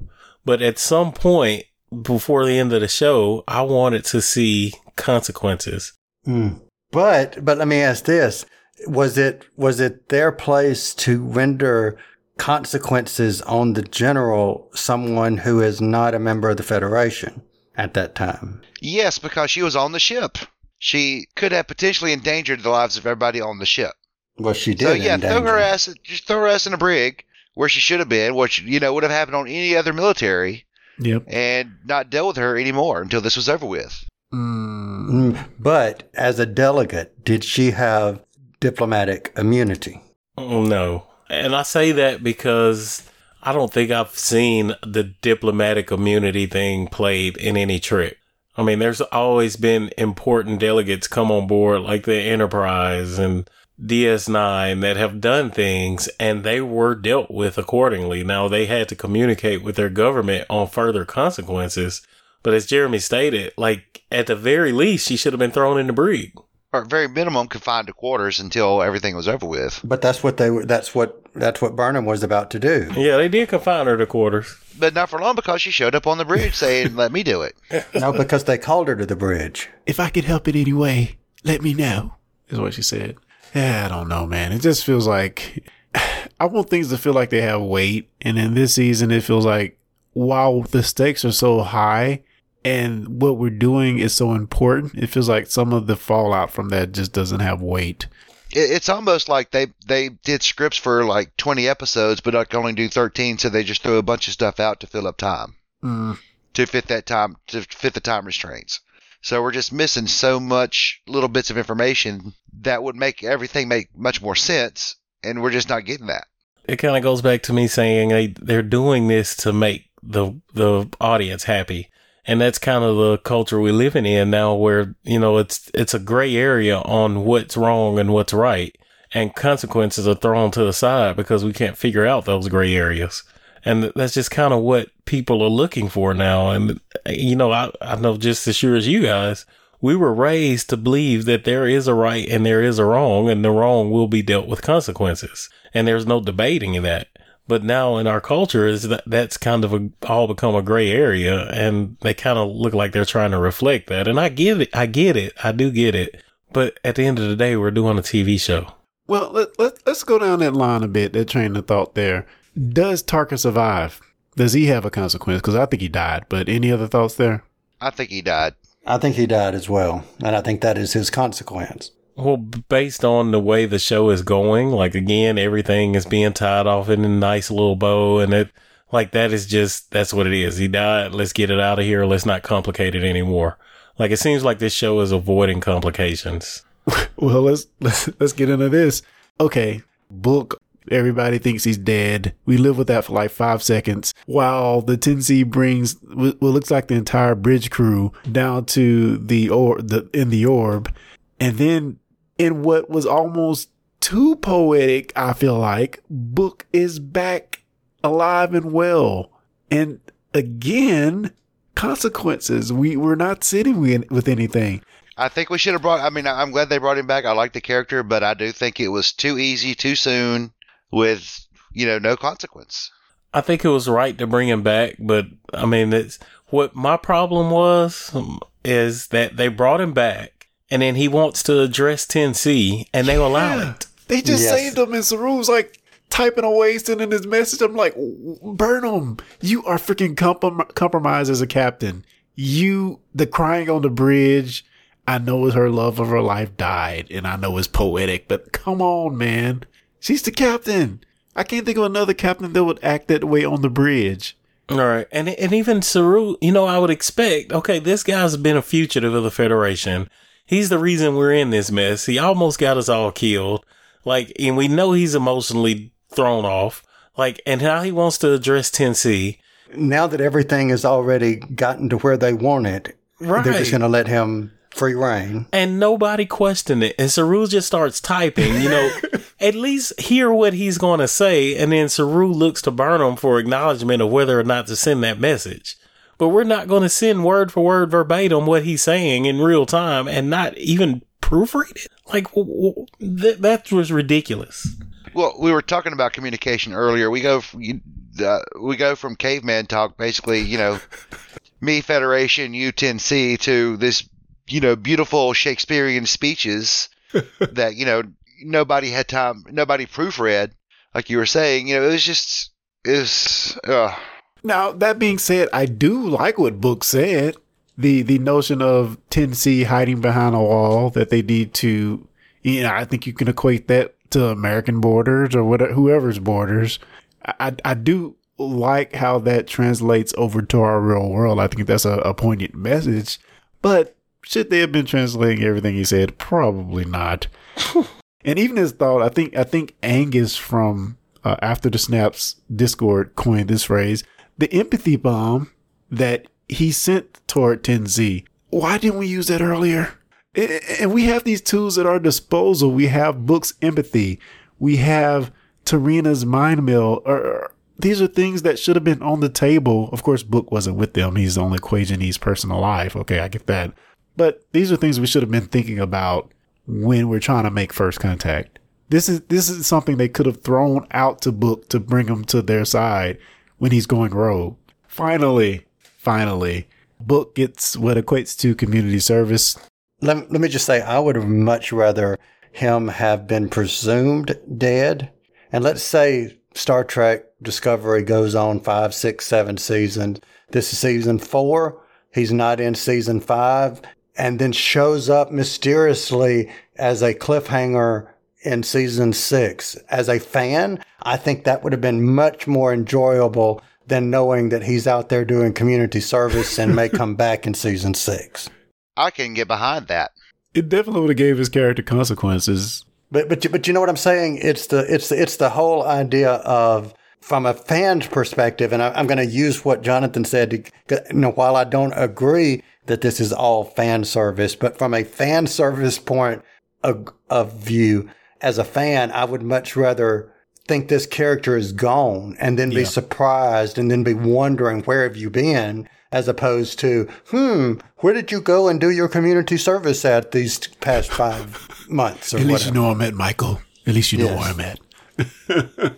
but 0.44 0.62
at 0.62 0.80
some 0.80 1.12
point 1.12 1.66
before 2.02 2.46
the 2.46 2.58
end 2.58 2.74
of 2.74 2.82
the 2.82 2.88
show, 2.88 3.44
I 3.48 3.62
wanted 3.62 4.04
to 4.06 4.22
see 4.22 4.74
consequences. 4.96 5.94
Mm. 6.26 6.62
But 6.92 7.44
but 7.44 7.58
let 7.58 7.68
me 7.68 7.82
ask 7.82 8.06
this: 8.06 8.46
was 8.88 9.18
it 9.18 9.46
was 9.56 9.80
it 9.80 10.10
their 10.10 10.32
place 10.32 10.94
to 10.96 11.24
render 11.24 11.98
consequences 12.38 13.42
on 13.44 13.74
the 13.74 13.82
general 13.82 14.70
someone 14.74 15.38
who 15.38 15.62
is 15.62 15.82
not 15.82 16.14
a 16.14 16.20
member 16.20 16.50
of 16.50 16.58
the 16.58 16.64
Federation 16.64 17.42
at 17.78 17.94
that 17.94 18.16
time? 18.16 18.62
Yes, 18.82 19.20
because 19.20 19.50
she 19.52 19.62
was 19.62 19.76
on 19.76 19.92
the 19.94 20.00
ship. 20.00 20.38
She 20.80 21.28
could 21.36 21.52
have 21.54 21.68
potentially 21.68 22.12
endangered 22.14 22.62
the 22.62 22.70
lives 22.70 22.98
of 22.98 23.06
everybody 23.06 23.40
on 23.42 23.60
the 23.60 23.66
ship. 23.66 23.92
Well, 24.38 24.54
she 24.54 24.76
did. 24.76 24.86
So 24.88 24.94
yeah, 24.94 25.16
endanger. 25.16 25.40
throw 25.40 25.48
her 25.54 25.58
ass, 25.58 25.90
just 26.04 26.28
throw 26.28 26.42
her 26.42 26.48
ass 26.48 26.68
in 26.68 26.74
a 26.74 26.78
brig 26.78 27.24
where 27.56 27.70
she 27.70 27.80
should 27.80 28.00
have 28.00 28.10
been, 28.10 28.36
which 28.36 28.60
you 28.62 28.80
know 28.80 28.94
would 28.94 29.04
have 29.04 29.12
happened 29.12 29.36
on 29.36 29.48
any 29.48 29.76
other 29.76 29.94
military, 29.94 30.66
Yep. 31.00 31.24
and 31.28 31.72
not 31.86 32.10
dealt 32.12 32.28
with 32.28 32.38
her 32.38 32.56
anymore 32.58 33.02
until 33.02 33.22
this 33.22 33.36
was 33.36 33.50
over 33.50 33.66
with. 33.66 34.04
Mm, 34.34 35.48
But 35.60 36.10
as 36.14 36.38
a 36.40 36.46
delegate, 36.46 37.24
did 37.24 37.44
she 37.44 37.72
have 37.72 38.22
diplomatic 38.60 39.34
immunity? 39.38 40.02
Mm, 40.38 40.68
No. 40.68 41.04
And 41.30 41.56
I 41.56 41.64
say 41.64 41.92
that 41.94 42.24
because 42.24 43.02
I 43.48 43.54
don't 43.54 43.72
think 43.72 43.92
I've 43.92 44.10
seen 44.10 44.74
the 44.86 45.04
diplomatic 45.04 45.90
immunity 45.90 46.48
thing 46.48 46.88
played 46.88 47.38
in 47.38 47.56
any 47.56 47.80
Trek. 47.80 48.18
I 48.58 48.64
mean, 48.64 48.80
there's 48.80 49.00
always 49.00 49.56
been 49.56 49.90
important 49.98 50.60
delegates 50.60 51.08
come 51.08 51.32
on 51.32 51.48
board 51.48 51.80
like 51.80 52.04
the 52.04 52.18
Enterprise 52.18 53.18
and 53.18 53.50
DS9 53.82 54.82
that 54.82 54.98
have 54.98 55.22
done 55.22 55.50
things 55.50 56.10
and 56.20 56.44
they 56.44 56.60
were 56.60 56.94
dealt 56.94 57.32
with 57.32 57.58
accordingly. 57.58 58.22
Now 58.22 58.50
they 58.50 58.66
had 58.66 58.90
to 58.90 58.98
communicate 58.98 59.64
with 59.64 59.78
their 59.78 59.90
government 59.90 60.46
on 60.50 60.68
further 60.68 61.06
consequences. 61.06 62.06
But 62.44 62.54
as 62.54 62.66
Jeremy 62.66 63.00
stated, 63.00 63.54
like 63.56 64.04
at 64.12 64.28
the 64.28 64.36
very 64.36 64.74
least, 64.74 65.08
she 65.08 65.16
should 65.16 65.32
have 65.32 65.40
been 65.40 65.52
thrown 65.52 65.80
in 65.80 65.88
the 65.88 65.94
brig. 65.94 66.34
Or 66.74 66.82
at 66.82 66.88
very 66.88 67.08
minimum, 67.08 67.48
confined 67.48 67.88
to 67.88 67.94
quarters 67.94 68.40
until 68.40 68.82
everything 68.82 69.16
was 69.16 69.28
over 69.28 69.46
with. 69.46 69.80
But 69.84 70.02
that's 70.02 70.24
what 70.24 70.38
they 70.38 70.50
were. 70.50 70.66
That's 70.66 70.94
what 70.94 71.22
that's 71.34 71.62
what 71.62 71.76
Burnham 71.76 72.06
was 72.06 72.24
about 72.24 72.52
to 72.52 72.60
do. 72.60 72.92
Yeah, 72.96 73.18
they 73.18 73.30
did 73.30 73.50
confine 73.50 73.86
her 73.86 73.98
to 73.98 74.06
quarters. 74.06 74.56
But 74.78 74.94
not 74.94 75.10
for 75.10 75.20
long 75.20 75.36
because 75.36 75.62
she 75.62 75.72
showed 75.72 75.96
up 75.96 76.08
on 76.08 76.18
the 76.18 76.26
bridge 76.26 76.56
saying, 76.56 76.96
"Let 76.96 77.12
me 77.12 77.24
do 77.24 77.42
it." 77.42 77.56
no, 77.94 78.12
because 78.12 78.44
they 78.44 78.58
called 78.58 78.88
her 78.88 78.96
to 78.96 79.06
the 79.06 79.16
bridge. 79.16 79.70
If 79.86 80.00
I 80.00 80.10
could 80.10 80.26
help 80.26 80.48
it 80.48 80.56
anyway, 80.56 81.18
let 81.44 81.62
me 81.62 81.74
know. 81.74 82.16
Is 82.50 82.60
what 82.60 82.74
she 82.74 82.82
said. 82.82 83.18
Yeah, 83.56 83.86
I 83.86 83.88
don't 83.88 84.10
know, 84.10 84.26
man. 84.26 84.52
It 84.52 84.62
just 84.62 84.86
feels 84.86 85.08
like 85.08 85.64
I 86.40 86.46
want 86.46 86.70
things 86.70 86.90
to 86.90 86.98
feel 86.98 87.14
like 87.14 87.30
they 87.30 87.42
have 87.42 87.62
weight, 87.62 88.10
and 88.22 88.38
in 88.38 88.54
this 88.54 88.76
season, 88.76 89.12
it 89.12 89.24
feels 89.24 89.46
like 89.46 89.80
while 90.14 90.62
the 90.62 90.84
stakes 90.84 91.24
are 91.24 91.32
so 91.32 91.62
high 91.62 92.24
and 92.68 93.22
what 93.22 93.38
we're 93.38 93.50
doing 93.50 94.00
is 94.00 94.14
so 94.14 94.34
important, 94.34 94.96
it 94.96 95.08
feels 95.08 95.30
like 95.30 95.48
some 95.48 95.72
of 95.74 95.88
the 95.88 95.96
fallout 95.96 96.52
from 96.52 96.70
that 96.70 96.92
just 96.92 97.14
doesn't 97.14 97.40
have 97.40 97.62
weight. 97.62 98.08
It's 98.52 98.90
almost 98.90 99.30
like 99.30 99.52
they 99.52 99.68
they 99.86 100.10
did 100.10 100.42
scripts 100.44 100.78
for 100.78 101.04
like 101.06 101.36
twenty 101.38 101.68
episodes, 101.68 102.22
but 102.22 102.36
I 102.36 102.44
can 102.46 102.60
only 102.60 102.74
do 102.74 102.88
thirteen, 102.88 103.38
so 103.38 103.50
they 103.50 103.64
just 103.64 103.84
threw 103.84 103.98
a 103.98 104.04
bunch 104.04 104.28
of 104.28 104.34
stuff 104.34 104.60
out 104.60 104.80
to 104.82 104.88
fill 104.88 105.08
up 105.08 105.18
time 105.18 105.56
Mm. 105.84 106.18
to 106.54 106.66
fit 106.66 106.88
that 106.88 107.06
time 107.06 107.36
to 107.48 107.62
fit 107.62 107.94
the 107.94 108.00
time 108.00 108.26
restraints. 108.26 108.80
So 109.22 109.42
we're 109.42 109.52
just 109.52 109.74
missing 109.74 110.08
so 110.08 110.40
much 110.40 111.02
little 111.08 111.30
bits 111.30 111.50
of 111.50 111.58
information 111.58 112.34
that 112.62 112.82
would 112.84 112.96
make 112.96 113.24
everything 113.24 113.68
make 113.68 113.90
much 113.96 114.22
more 114.22 114.36
sense, 114.36 114.96
and 115.24 115.42
we're 115.42 115.52
just 115.52 115.70
not 115.70 115.86
getting 115.86 116.08
that. 116.08 116.26
It 116.68 116.78
kind 116.78 116.98
of 116.98 117.04
goes 117.04 117.22
back 117.22 117.44
to 117.44 117.54
me 117.54 117.68
saying 117.68 118.10
they 118.10 118.28
they're 118.28 118.62
doing 118.80 119.08
this 119.08 119.36
to 119.38 119.54
make 119.54 119.90
the 120.02 120.40
the 120.54 120.90
audience 121.00 121.44
happy. 121.44 121.90
And 122.28 122.42
that's 122.42 122.60
kind 122.60 122.84
of 122.84 122.98
the 122.98 123.18
culture 123.20 123.60
we're 123.60 123.72
living 123.72 124.06
in 124.06 124.30
now 124.30 124.54
where, 124.54 124.96
you 125.04 125.18
know, 125.18 125.38
it's 125.38 125.72
it's 125.74 125.94
a 125.94 126.00
gray 126.00 126.36
area 126.36 126.80
on 126.80 127.24
what's 127.24 127.56
wrong 127.56 127.98
and 127.98 128.14
what's 128.14 128.34
right. 128.34 128.78
And 129.14 129.34
consequences 129.34 130.08
are 130.08 130.16
thrown 130.16 130.52
to 130.52 130.66
the 130.66 130.74
side 130.74 131.16
because 131.16 131.46
we 131.46 131.54
can't 131.54 131.78
figure 131.78 132.06
out 132.06 132.26
those 132.26 132.50
gray 132.50 132.76
areas. 132.76 133.24
And 133.64 133.92
that's 133.96 134.14
just 134.14 134.30
kind 134.30 134.54
of 134.54 134.62
what 134.62 134.90
people 135.06 135.42
are 135.42 135.50
looking 135.50 135.88
for 135.88 136.14
now. 136.14 136.52
And, 136.52 136.82
you 137.08 137.36
know, 137.36 137.52
I, 137.52 137.72
I 137.82 137.96
know 137.96 138.18
just 138.18 138.48
as 138.48 138.58
sure 138.58 138.76
as 138.76 138.88
you 138.88 139.02
guys, 139.02 139.46
we 139.80 139.96
were 139.96 140.14
raised 140.14 140.70
to 140.70 140.78
believe 140.78 141.26
that 141.26 141.46
there 141.46 141.68
is 141.68 141.88
a 141.88 141.94
right 141.94 142.28
and 142.28 142.46
there 142.46 142.62
is 142.62 142.80
a 142.80 142.86
wrong, 142.86 143.30
and 143.30 143.44
the 143.46 143.52
wrong 143.52 143.92
will 143.92 144.08
be 144.08 144.22
dealt 144.22 144.48
with 144.48 144.62
consequences. 144.62 145.50
And 145.74 145.88
there's 145.88 146.06
no 146.06 146.20
debating 146.20 146.74
in 146.74 146.84
that. 146.84 147.08
But 147.48 147.64
now 147.64 147.98
in 147.98 148.08
our 148.08 148.20
culture, 148.20 148.68
is 148.68 148.84
that 148.90 149.04
that's 149.08 149.38
kind 149.38 149.64
of 149.64 149.74
a, 149.74 149.90
all 150.08 150.28
become 150.28 150.56
a 150.56 150.62
gray 150.62 150.92
area, 150.92 151.50
and 151.50 151.98
they 152.02 152.14
kind 152.14 152.38
of 152.38 152.50
look 152.50 152.74
like 152.74 152.92
they're 152.92 153.06
trying 153.06 153.32
to 153.32 153.40
reflect 153.40 153.88
that. 153.88 154.08
And 154.08 154.20
I 154.20 154.30
get 154.30 154.62
it, 154.62 154.70
I 154.76 154.86
get 154.86 155.16
it, 155.16 155.34
I 155.44 155.54
do 155.54 155.72
get 155.72 155.96
it. 155.96 156.22
But 156.52 156.80
at 156.84 156.96
the 156.96 157.06
end 157.06 157.20
of 157.20 157.30
the 157.30 157.36
day, 157.36 157.56
we're 157.56 157.72
doing 157.72 157.98
a 157.98 158.02
TV 158.02 158.40
show. 158.40 158.74
Well, 159.08 159.32
let, 159.32 159.58
let, 159.58 159.86
let's 159.86 160.04
go 160.04 160.20
down 160.20 160.40
that 160.40 160.54
line 160.54 160.84
a 160.84 160.88
bit, 160.88 161.14
that 161.14 161.30
train 161.30 161.56
of 161.56 161.68
thought 161.68 161.96
there. 161.96 162.26
Does 162.58 163.02
Tarka 163.04 163.40
survive? 163.40 164.02
Does 164.36 164.54
he 164.54 164.66
have 164.66 164.86
a 164.86 164.90
consequence? 164.90 165.42
Because 165.42 165.56
I 165.56 165.66
think 165.66 165.82
he 165.82 165.88
died. 165.88 166.26
But 166.30 166.50
any 166.50 166.72
other 166.72 166.88
thoughts 166.88 167.16
there? 167.16 167.44
I 167.80 167.92
think 167.92 168.10
he 168.10 168.22
died. 168.22 168.56
I 168.86 168.98
think 168.98 169.16
he 169.16 169.28
died 169.28 169.54
as 169.54 169.70
well, 169.70 170.06
and 170.24 170.36
I 170.36 170.42
think 170.42 170.62
that 170.62 170.78
is 170.78 170.94
his 170.94 171.10
consequence. 171.10 171.92
Well, 172.18 172.38
based 172.38 173.06
on 173.06 173.30
the 173.30 173.40
way 173.40 173.68
the 173.68 173.78
show 173.78 174.10
is 174.10 174.24
going, 174.24 174.72
like 174.72 174.96
again, 174.96 175.38
everything 175.38 175.94
is 175.94 176.06
being 176.08 176.34
tied 176.34 176.66
off 176.66 176.90
in 176.90 177.06
a 177.06 177.10
nice 177.10 177.52
little 177.52 177.76
bow, 177.76 178.18
and 178.18 178.34
it 178.34 178.50
like 178.92 179.12
that 179.12 179.32
is 179.32 179.46
just 179.46 179.92
that's 179.92 180.14
what 180.14 180.26
it 180.26 180.34
is. 180.34 180.58
He 180.58 180.68
died. 180.68 181.14
Let's 181.14 181.32
get 181.32 181.52
it 181.52 181.60
out 181.60 181.78
of 181.78 181.86
here. 181.86 182.06
Let's 182.06 182.26
not 182.26 182.42
complicate 182.42 182.96
it 182.96 183.04
anymore. 183.04 183.60
Like 184.00 184.10
it 184.10 184.18
seems 184.18 184.44
like 184.44 184.58
this 184.58 184.74
show 184.74 185.00
is 185.02 185.12
avoiding 185.12 185.62
complications. 185.62 186.64
Well, 187.20 187.42
let's 187.42 187.66
let's 187.80 188.10
let's 188.20 188.34
get 188.34 188.48
into 188.50 188.70
this. 188.70 189.02
Okay, 189.40 189.82
book. 190.12 190.62
Everybody 190.90 191.40
thinks 191.40 191.64
he's 191.64 191.78
dead. 191.78 192.34
We 192.46 192.58
live 192.58 192.78
with 192.78 192.88
that 192.88 193.06
for 193.06 193.14
like 193.14 193.32
five 193.32 193.62
seconds 193.62 194.14
while 194.28 194.82
the 194.82 194.96
Ten-C 194.98 195.44
brings 195.44 195.98
what 196.04 196.42
looks 196.42 196.70
like 196.72 196.88
the 196.88 196.94
entire 196.94 197.34
bridge 197.34 197.72
crew 197.72 198.14
down 198.32 198.66
to 198.66 199.18
the 199.18 199.50
or 199.50 199.82
the 199.82 200.08
in 200.14 200.30
the 200.30 200.46
orb, 200.46 200.94
and 201.40 201.58
then 201.58 202.00
in 202.38 202.64
what 202.64 202.90
was 202.90 203.06
almost 203.06 203.70
too 204.00 204.36
poetic, 204.38 205.12
I 205.16 205.34
feel 205.34 205.58
like 205.58 206.04
Book 206.10 206.66
is 206.72 207.00
back 207.00 207.64
alive 208.04 208.54
and 208.54 208.72
well, 208.72 209.32
and 209.72 210.00
again 210.34 211.32
consequences. 211.76 212.72
We 212.72 212.98
we're 212.98 213.16
not 213.16 213.44
sitting 213.44 213.80
with, 213.80 214.10
with 214.10 214.28
anything. 214.28 214.82
I 215.18 215.30
think 215.30 215.50
we 215.50 215.58
should 215.58 215.74
have 215.74 215.82
brought. 215.82 216.00
I 216.00 216.10
mean, 216.10 216.28
I'm 216.28 216.52
glad 216.52 216.70
they 216.70 216.78
brought 216.78 216.98
him 216.98 217.08
back. 217.08 217.26
I 217.26 217.32
like 217.32 217.54
the 217.54 217.62
character, 217.62 218.04
but 218.04 218.24
I 218.24 218.34
do 218.34 218.52
think 218.52 218.80
it 218.80 218.90
was 218.90 219.12
too 219.12 219.40
easy, 219.40 219.74
too 219.74 219.96
soon, 219.96 220.52
with 220.92 221.46
you 221.72 221.86
know 221.88 221.98
no 221.98 222.16
consequence. 222.16 222.92
I 223.34 223.42
think 223.42 223.66
it 223.66 223.70
was 223.70 223.90
right 223.90 224.18
to 224.18 224.28
bring 224.28 224.48
him 224.48 224.64
back, 224.64 224.96
but 225.00 225.26
I 225.54 225.66
mean, 225.66 225.92
it's 225.92 226.20
what 226.48 226.76
my 226.76 226.98
problem 226.98 227.52
was 227.52 228.14
um, 228.16 228.40
is 228.64 229.08
that 229.08 229.38
they 229.38 229.48
brought 229.48 229.82
him 229.82 229.94
back, 229.94 230.37
and 230.70 230.82
then 230.82 230.96
he 230.96 231.08
wants 231.08 231.44
to 231.44 231.60
address 231.62 232.06
Ten-C, 232.06 232.88
and 232.94 233.08
they 233.08 233.16
allow 233.16 233.58
Yeah. 233.58 233.72
it. 233.72 233.86
They 234.08 234.22
just 234.22 234.44
Yes. 234.44 234.52
saved 234.52 234.78
him, 234.78 234.94
and 234.94 235.04
Saru's 235.04 235.50
like 235.50 235.80
typing 236.10 236.44
away, 236.46 236.78
sending 236.78 237.12
his 237.12 237.28
message. 237.28 237.62
I'm 237.62 237.76
like, 237.76 237.96
Burnham, 238.44 239.18
you 239.42 239.64
are 239.66 239.78
freaking 239.78 240.16
comprom- 240.16 240.74
compromised 240.76 241.30
as 241.30 241.42
a 241.42 241.48
captain. 241.48 242.06
You, 242.36 243.00
the 243.14 243.26
crying 243.28 243.70
on 243.70 243.82
the 243.82 243.90
bridge, 243.90 244.64
I 245.08 245.18
know 245.18 245.46
is 245.48 245.54
her 245.54 245.70
love 245.70 246.00
of 246.00 246.08
her 246.10 246.22
life 246.22 246.56
died, 246.58 247.08
and 247.12 247.26
I 247.28 247.36
know 247.36 247.58
it's 247.58 247.68
poetic, 247.68 248.28
but 248.28 248.52
come 248.52 248.82
on, 248.82 249.18
man. 249.18 249.64
She's 250.00 250.22
the 250.22 250.32
captain. 250.32 251.02
I 251.36 251.44
can't 251.44 251.66
think 251.66 251.78
of 251.78 251.84
another 251.86 252.14
captain 252.14 252.54
that 252.54 252.64
would 252.64 252.80
act 252.84 253.08
that 253.10 253.24
way 253.24 253.44
on 253.46 253.62
the 253.62 253.70
bridge. 253.70 254.38
All 254.70 254.78
right, 254.78 255.08
and 255.12 255.30
and 255.30 255.54
even 255.54 255.82
Saru, 255.82 256.36
you 256.42 256.52
know, 256.52 256.66
I 256.66 256.78
would 256.78 256.90
expect. 256.90 257.54
Okay, 257.54 257.80
this 257.80 258.04
guy's 258.04 258.36
been 258.38 258.58
a 258.58 258.62
fugitive 258.62 259.14
of 259.14 259.24
the 259.24 259.32
Federation. 259.32 260.10
He's 260.48 260.70
the 260.70 260.80
reason 260.80 261.16
we're 261.16 261.34
in 261.34 261.52
this 261.52 261.70
mess. 261.70 262.06
He 262.08 262.18
almost 262.18 262.58
got 262.58 262.78
us 262.78 262.90
all 262.90 263.12
killed. 263.12 263.64
Like, 264.06 264.32
and 264.40 264.58
we 264.58 264.68
know 264.68 264.94
he's 264.94 265.14
emotionally 265.14 265.92
thrown 266.10 266.46
off. 266.46 266.82
Like, 267.18 267.42
and 267.46 267.62
how 267.62 267.82
he 267.84 267.92
wants 267.92 268.18
to 268.20 268.32
address 268.34 268.72
Ten-C. 268.72 269.40
Now 269.76 270.08
that 270.08 270.22
everything 270.22 270.70
has 270.70 270.86
already 270.86 271.36
gotten 271.36 271.90
to 271.90 271.98
where 271.98 272.18
they 272.18 272.34
want 272.34 272.66
it, 272.68 272.98
Right. 273.20 273.44
they're 273.44 273.54
just 273.54 273.72
going 273.72 273.82
to 273.82 273.88
let 273.90 274.08
him 274.08 274.54
free 274.70 274.94
reign. 274.94 275.48
and 275.52 275.80
nobody 275.80 276.26
questioned 276.26 276.84
it. 276.84 276.96
And 276.98 277.12
Saru 277.12 277.48
just 277.48 277.68
starts 277.68 278.00
typing, 278.00 278.62
you 278.62 278.70
know, 278.70 278.90
at 279.42 279.56
least 279.56 280.00
hear 280.00 280.32
what 280.32 280.54
he's 280.54 280.78
going 280.78 281.00
to 281.00 281.08
say. 281.08 281.58
And 281.58 281.72
then 281.72 281.90
Saru 281.90 282.28
looks 282.32 282.62
to 282.62 282.72
Burnham 282.72 283.16
for 283.18 283.40
acknowledgement 283.40 284.02
of 284.04 284.10
whether 284.12 284.40
or 284.40 284.44
not 284.44 284.68
to 284.68 284.76
send 284.76 285.04
that 285.04 285.20
message. 285.20 285.76
But 286.18 286.30
we're 286.30 286.44
not 286.44 286.68
going 286.68 286.84
to 286.84 286.90
send 286.90 287.24
word 287.24 287.52
for 287.52 287.64
word 287.64 287.92
verbatim 287.92 288.46
what 288.46 288.64
he's 288.64 288.82
saying 288.82 289.26
in 289.26 289.40
real 289.40 289.66
time 289.66 290.08
and 290.08 290.30
not 290.30 290.58
even 290.58 291.04
proofread 291.22 291.76
it. 291.76 291.92
Like, 292.12 292.32
w- 292.34 292.74
w- 292.74 292.86
th- 293.22 293.38
that 293.40 293.72
was 293.72 293.92
ridiculous. 293.92 294.76
Well, 295.14 295.36
we 295.40 295.52
were 295.52 295.62
talking 295.62 295.94
about 295.94 296.14
communication 296.14 296.74
earlier. 296.74 297.10
We 297.10 297.22
go 297.22 297.42
from, 297.42 297.82
uh, 298.24 298.40
we 298.62 298.78
go 298.78 298.96
from 298.96 299.16
caveman 299.16 299.68
talk, 299.68 299.98
basically, 299.98 300.42
you 300.42 300.58
know, 300.58 300.80
me 301.62 301.82
Federation, 301.82 302.54
you 302.54 302.72
Ten-C, 302.72 303.38
to 303.38 303.78
this, 303.78 304.08
you 304.48 304.62
know, 304.62 304.76
beautiful 304.76 305.34
Shakespearean 305.34 306.06
speeches 306.06 306.90
that 307.52 307.76
you 307.76 307.86
know 307.86 308.04
nobody 308.44 308.90
had 308.90 309.08
time, 309.08 309.44
nobody 309.50 309.86
proofread, 309.86 310.52
like 310.94 311.10
you 311.10 311.18
were 311.18 311.26
saying. 311.26 311.68
You 311.68 311.80
know, 311.80 311.88
it 311.88 311.92
was 311.92 312.04
just 312.04 312.52
is. 312.86 313.58
Uh, 313.64 313.96
Now, 314.44 314.72
that 314.72 315.00
being 315.00 315.18
said, 315.18 315.50
I 315.52 315.66
do 315.66 316.08
like 316.08 316.38
what 316.38 316.62
Book 316.62 316.84
said. 316.84 317.36
The 317.78 318.02
the 318.02 318.18
notion 318.18 318.62
of 318.62 318.98
Ten-C 319.10 319.64
hiding 319.64 320.02
behind 320.02 320.36
a 320.36 320.40
wall 320.40 320.90
that 320.92 321.10
they 321.10 321.22
need 321.22 321.54
to, 321.56 322.08
you 322.42 322.64
know, 322.64 322.74
I 322.74 322.86
think 322.86 323.06
you 323.06 323.14
can 323.14 323.28
equate 323.28 323.68
that 323.68 323.94
to 324.12 324.28
American 324.28 324.82
borders 324.82 325.36
or 325.36 325.44
whatever, 325.44 325.74
whoever's 325.74 326.18
borders. 326.18 326.80
I, 327.24 327.34
I, 327.40 327.56
I 327.66 327.74
do 327.76 328.16
like 328.38 328.96
how 328.96 329.20
that 329.20 329.48
translates 329.48 330.14
over 330.18 330.42
to 330.42 330.62
our 330.62 330.80
real 330.80 331.10
world. 331.10 331.40
I 331.40 331.48
think 331.48 331.68
that's 331.68 331.86
a, 331.86 331.98
a 332.00 332.14
poignant 332.14 332.56
message. 332.56 333.20
But 333.62 333.96
should 334.24 334.50
they 334.50 334.60
have 334.60 334.72
been 334.72 334.86
translating 334.86 335.44
everything 335.44 335.76
he 335.76 335.84
said? 335.84 336.18
Probably 336.18 336.86
not. 336.86 337.28
and 338.26 338.40
even 338.40 338.58
his 338.58 338.72
thought, 338.72 339.02
I 339.02 339.10
think 339.10 339.36
I 339.36 339.44
think 339.44 339.76
Angus 339.82 340.36
from 340.36 340.98
uh, 341.24 341.38
After 341.42 341.70
the 341.70 341.78
Snaps 341.78 342.36
Discord 342.54 343.16
coined 343.16 343.50
this 343.50 343.64
phrase: 343.64 344.04
the 344.38 344.52
empathy 344.54 344.96
bomb 344.96 345.52
that 345.90 346.28
he 346.48 346.72
sent 346.72 347.20
toward 347.28 347.64
Ten-C. 347.64 348.26
Why 348.50 348.78
didn't 348.78 349.00
we 349.00 349.08
use 349.08 349.28
that 349.28 349.42
earlier? 349.42 349.94
And 350.36 350.94
we 350.94 351.06
have 351.06 351.24
these 351.24 351.42
tools 351.42 351.78
at 351.78 351.86
our 351.86 352.00
disposal. 352.00 352.72
We 352.72 352.88
have 352.88 353.26
Book's 353.26 353.54
empathy. 353.62 354.20
We 354.60 354.78
have 354.78 355.32
T'Rina's 355.66 356.26
mind 356.26 356.64
meld. 356.66 357.02
Or 357.06 357.54
these 357.80 358.02
are 358.02 358.08
things 358.08 358.44
that 358.44 358.60
should 358.60 358.76
have 358.76 358.84
been 358.84 359.02
on 359.02 359.20
the 359.20 359.30
table. 359.30 359.90
Of 359.92 360.04
course, 360.04 360.24
Book 360.24 360.52
wasn't 360.52 360.78
with 360.78 360.94
them. 360.94 361.16
He's 361.16 361.36
the 361.36 361.42
only 361.42 361.60
Quajanese 361.60 362.20
person 362.20 362.52
alive. 362.52 362.96
Okay, 362.96 363.20
I 363.20 363.28
get 363.28 363.48
that. 363.48 363.74
But 364.16 364.46
these 364.52 364.72
are 364.72 364.78
things 364.78 365.00
we 365.00 365.08
should 365.08 365.24
have 365.24 365.32
been 365.32 365.48
thinking 365.48 365.80
about 365.80 366.32
when 366.68 367.10
we're 367.10 367.20
trying 367.20 367.44
to 367.44 367.52
make 367.52 367.74
first 367.74 368.00
contact. 368.00 368.60
This 368.90 369.10
is 369.10 369.22
this 369.22 369.50
is 369.50 369.68
something 369.68 369.98
they 369.98 370.08
could 370.08 370.26
have 370.26 370.42
thrown 370.42 370.88
out 370.92 371.22
to 371.22 371.32
Book 371.32 371.68
to 371.70 371.80
bring 371.80 372.08
him 372.08 372.24
to 372.26 372.42
their 372.42 372.64
side 372.64 373.18
when 373.58 373.72
he's 373.72 373.86
going 373.86 374.14
rogue. 374.14 374.58
Finally, 374.88 375.66
finally, 375.98 376.68
Book 377.00 377.36
gets 377.36 377.78
what 377.78 377.98
equates 377.98 378.38
to 378.40 378.56
community 378.56 379.00
service. 379.00 379.58
Let, 380.02 380.32
let 380.32 380.42
me 380.42 380.48
just 380.48 380.66
say, 380.66 380.82
I 380.82 381.00
would 381.00 381.16
have 381.16 381.28
much 381.28 381.72
rather 381.72 382.18
him 382.52 382.88
have 382.88 383.28
been 383.28 383.50
presumed 383.50 384.38
dead. 384.58 385.12
And 385.52 385.64
let's 385.64 385.84
say 385.84 386.38
Star 386.54 386.84
Trek 386.84 387.26
Discovery 387.42 388.04
goes 388.04 388.34
on 388.36 388.60
five, 388.60 388.94
six, 388.94 389.26
seven 389.28 389.58
seasons. 389.58 390.20
This 390.50 390.74
is 390.74 390.80
season 390.80 391.20
four. 391.20 391.84
He's 392.14 392.34
not 392.34 392.60
in 392.60 392.74
season 392.74 393.20
five 393.20 393.82
and 394.18 394.40
then 394.40 394.52
shows 394.52 395.10
up 395.10 395.32
mysteriously 395.32 396.52
as 396.78 397.02
a 397.02 397.14
cliffhanger 397.14 398.10
in 398.44 398.64
season 398.64 399.14
six. 399.14 399.76
As 399.90 400.10
a 400.10 400.20
fan, 400.20 400.84
I 401.02 401.18
think 401.18 401.44
that 401.44 401.64
would 401.64 401.74
have 401.74 401.82
been 401.82 402.04
much 402.04 402.48
more 402.48 402.74
enjoyable 402.74 403.62
than 403.86 404.10
knowing 404.10 404.50
that 404.50 404.64
he's 404.64 404.86
out 404.88 405.10
there 405.10 405.26
doing 405.26 405.54
community 405.54 406.00
service 406.00 406.60
and 406.60 406.76
may 406.76 406.90
come 407.02 407.16
back 407.16 407.48
in 407.48 407.54
season 407.54 407.94
six. 407.94 408.50
I 408.96 409.12
can 409.12 409.34
get 409.34 409.48
behind 409.48 409.88
that. 409.88 410.12
It 410.54 410.70
definitely 410.70 411.02
would 411.02 411.10
have 411.12 411.18
gave 411.18 411.38
his 411.38 411.50
character 411.50 411.84
consequences. 411.84 412.84
But 413.12 413.30
but 413.30 413.50
but 413.52 413.68
you 413.68 413.74
know 413.74 413.80
what 413.80 413.90
I'm 413.90 413.96
saying? 413.96 414.40
It's 414.42 414.68
the 414.68 414.80
it's 414.94 415.10
the, 415.10 415.22
it's 415.22 415.38
the 415.38 415.50
whole 415.50 415.84
idea 415.84 416.32
of 416.32 416.94
from 417.22 417.46
a 417.46 417.54
fan's 417.54 418.08
perspective, 418.08 418.74
and 418.74 418.82
I, 418.82 419.00
am 419.00 419.08
going 419.08 419.18
to 419.18 419.26
use 419.26 419.64
what 419.64 419.82
Jonathan 419.82 420.26
said. 420.26 420.50
To, 420.90 421.04
you 421.10 421.20
know, 421.20 421.32
while 421.32 421.56
I 421.56 421.64
don't 421.64 421.94
agree 421.94 422.64
that 422.86 423.02
this 423.02 423.20
is 423.20 423.32
all 423.32 423.64
fan 423.64 424.04
service, 424.04 424.56
but 424.56 424.78
from 424.78 424.94
a 424.94 425.04
fan 425.04 425.48
service 425.48 426.00
point 426.00 426.42
of, 426.84 427.08
of 427.30 427.54
view, 427.54 428.10
as 428.42 428.58
a 428.58 428.64
fan, 428.64 429.12
I 429.12 429.26
would 429.26 429.42
much 429.42 429.76
rather 429.76 430.32
think 430.68 430.88
this 430.88 431.06
character 431.06 431.56
is 431.56 431.72
gone 431.72 432.36
and 432.40 432.60
then 432.60 432.70
be 432.70 432.82
yeah. 432.82 432.88
surprised 432.88 433.78
and 433.78 433.90
then 433.90 434.04
be 434.04 434.14
wondering 434.14 434.82
where 434.84 435.04
have 435.04 435.18
you 435.18 435.30
been? 435.30 435.88
as 436.10 436.30
opposed 436.30 436.80
to 436.80 437.06
hmm 437.32 437.74
where 437.98 438.14
did 438.14 438.32
you 438.32 438.40
go 438.40 438.70
and 438.70 438.80
do 438.80 438.90
your 438.90 439.10
community 439.10 439.58
service 439.58 440.06
at 440.06 440.32
these 440.32 440.58
past 440.80 441.12
five 441.12 441.86
months 441.90 442.34
or 442.34 442.38
at 442.38 442.46
least 442.46 442.66
you 442.66 442.72
know 442.72 442.90
i'm 442.90 443.02
at 443.02 443.14
michael. 443.14 443.60
At 443.86 443.94
least 443.94 444.14
you 444.14 444.20
know 444.20 444.36
where 444.36 444.54
i'm 444.54 444.62
at. 444.62 444.80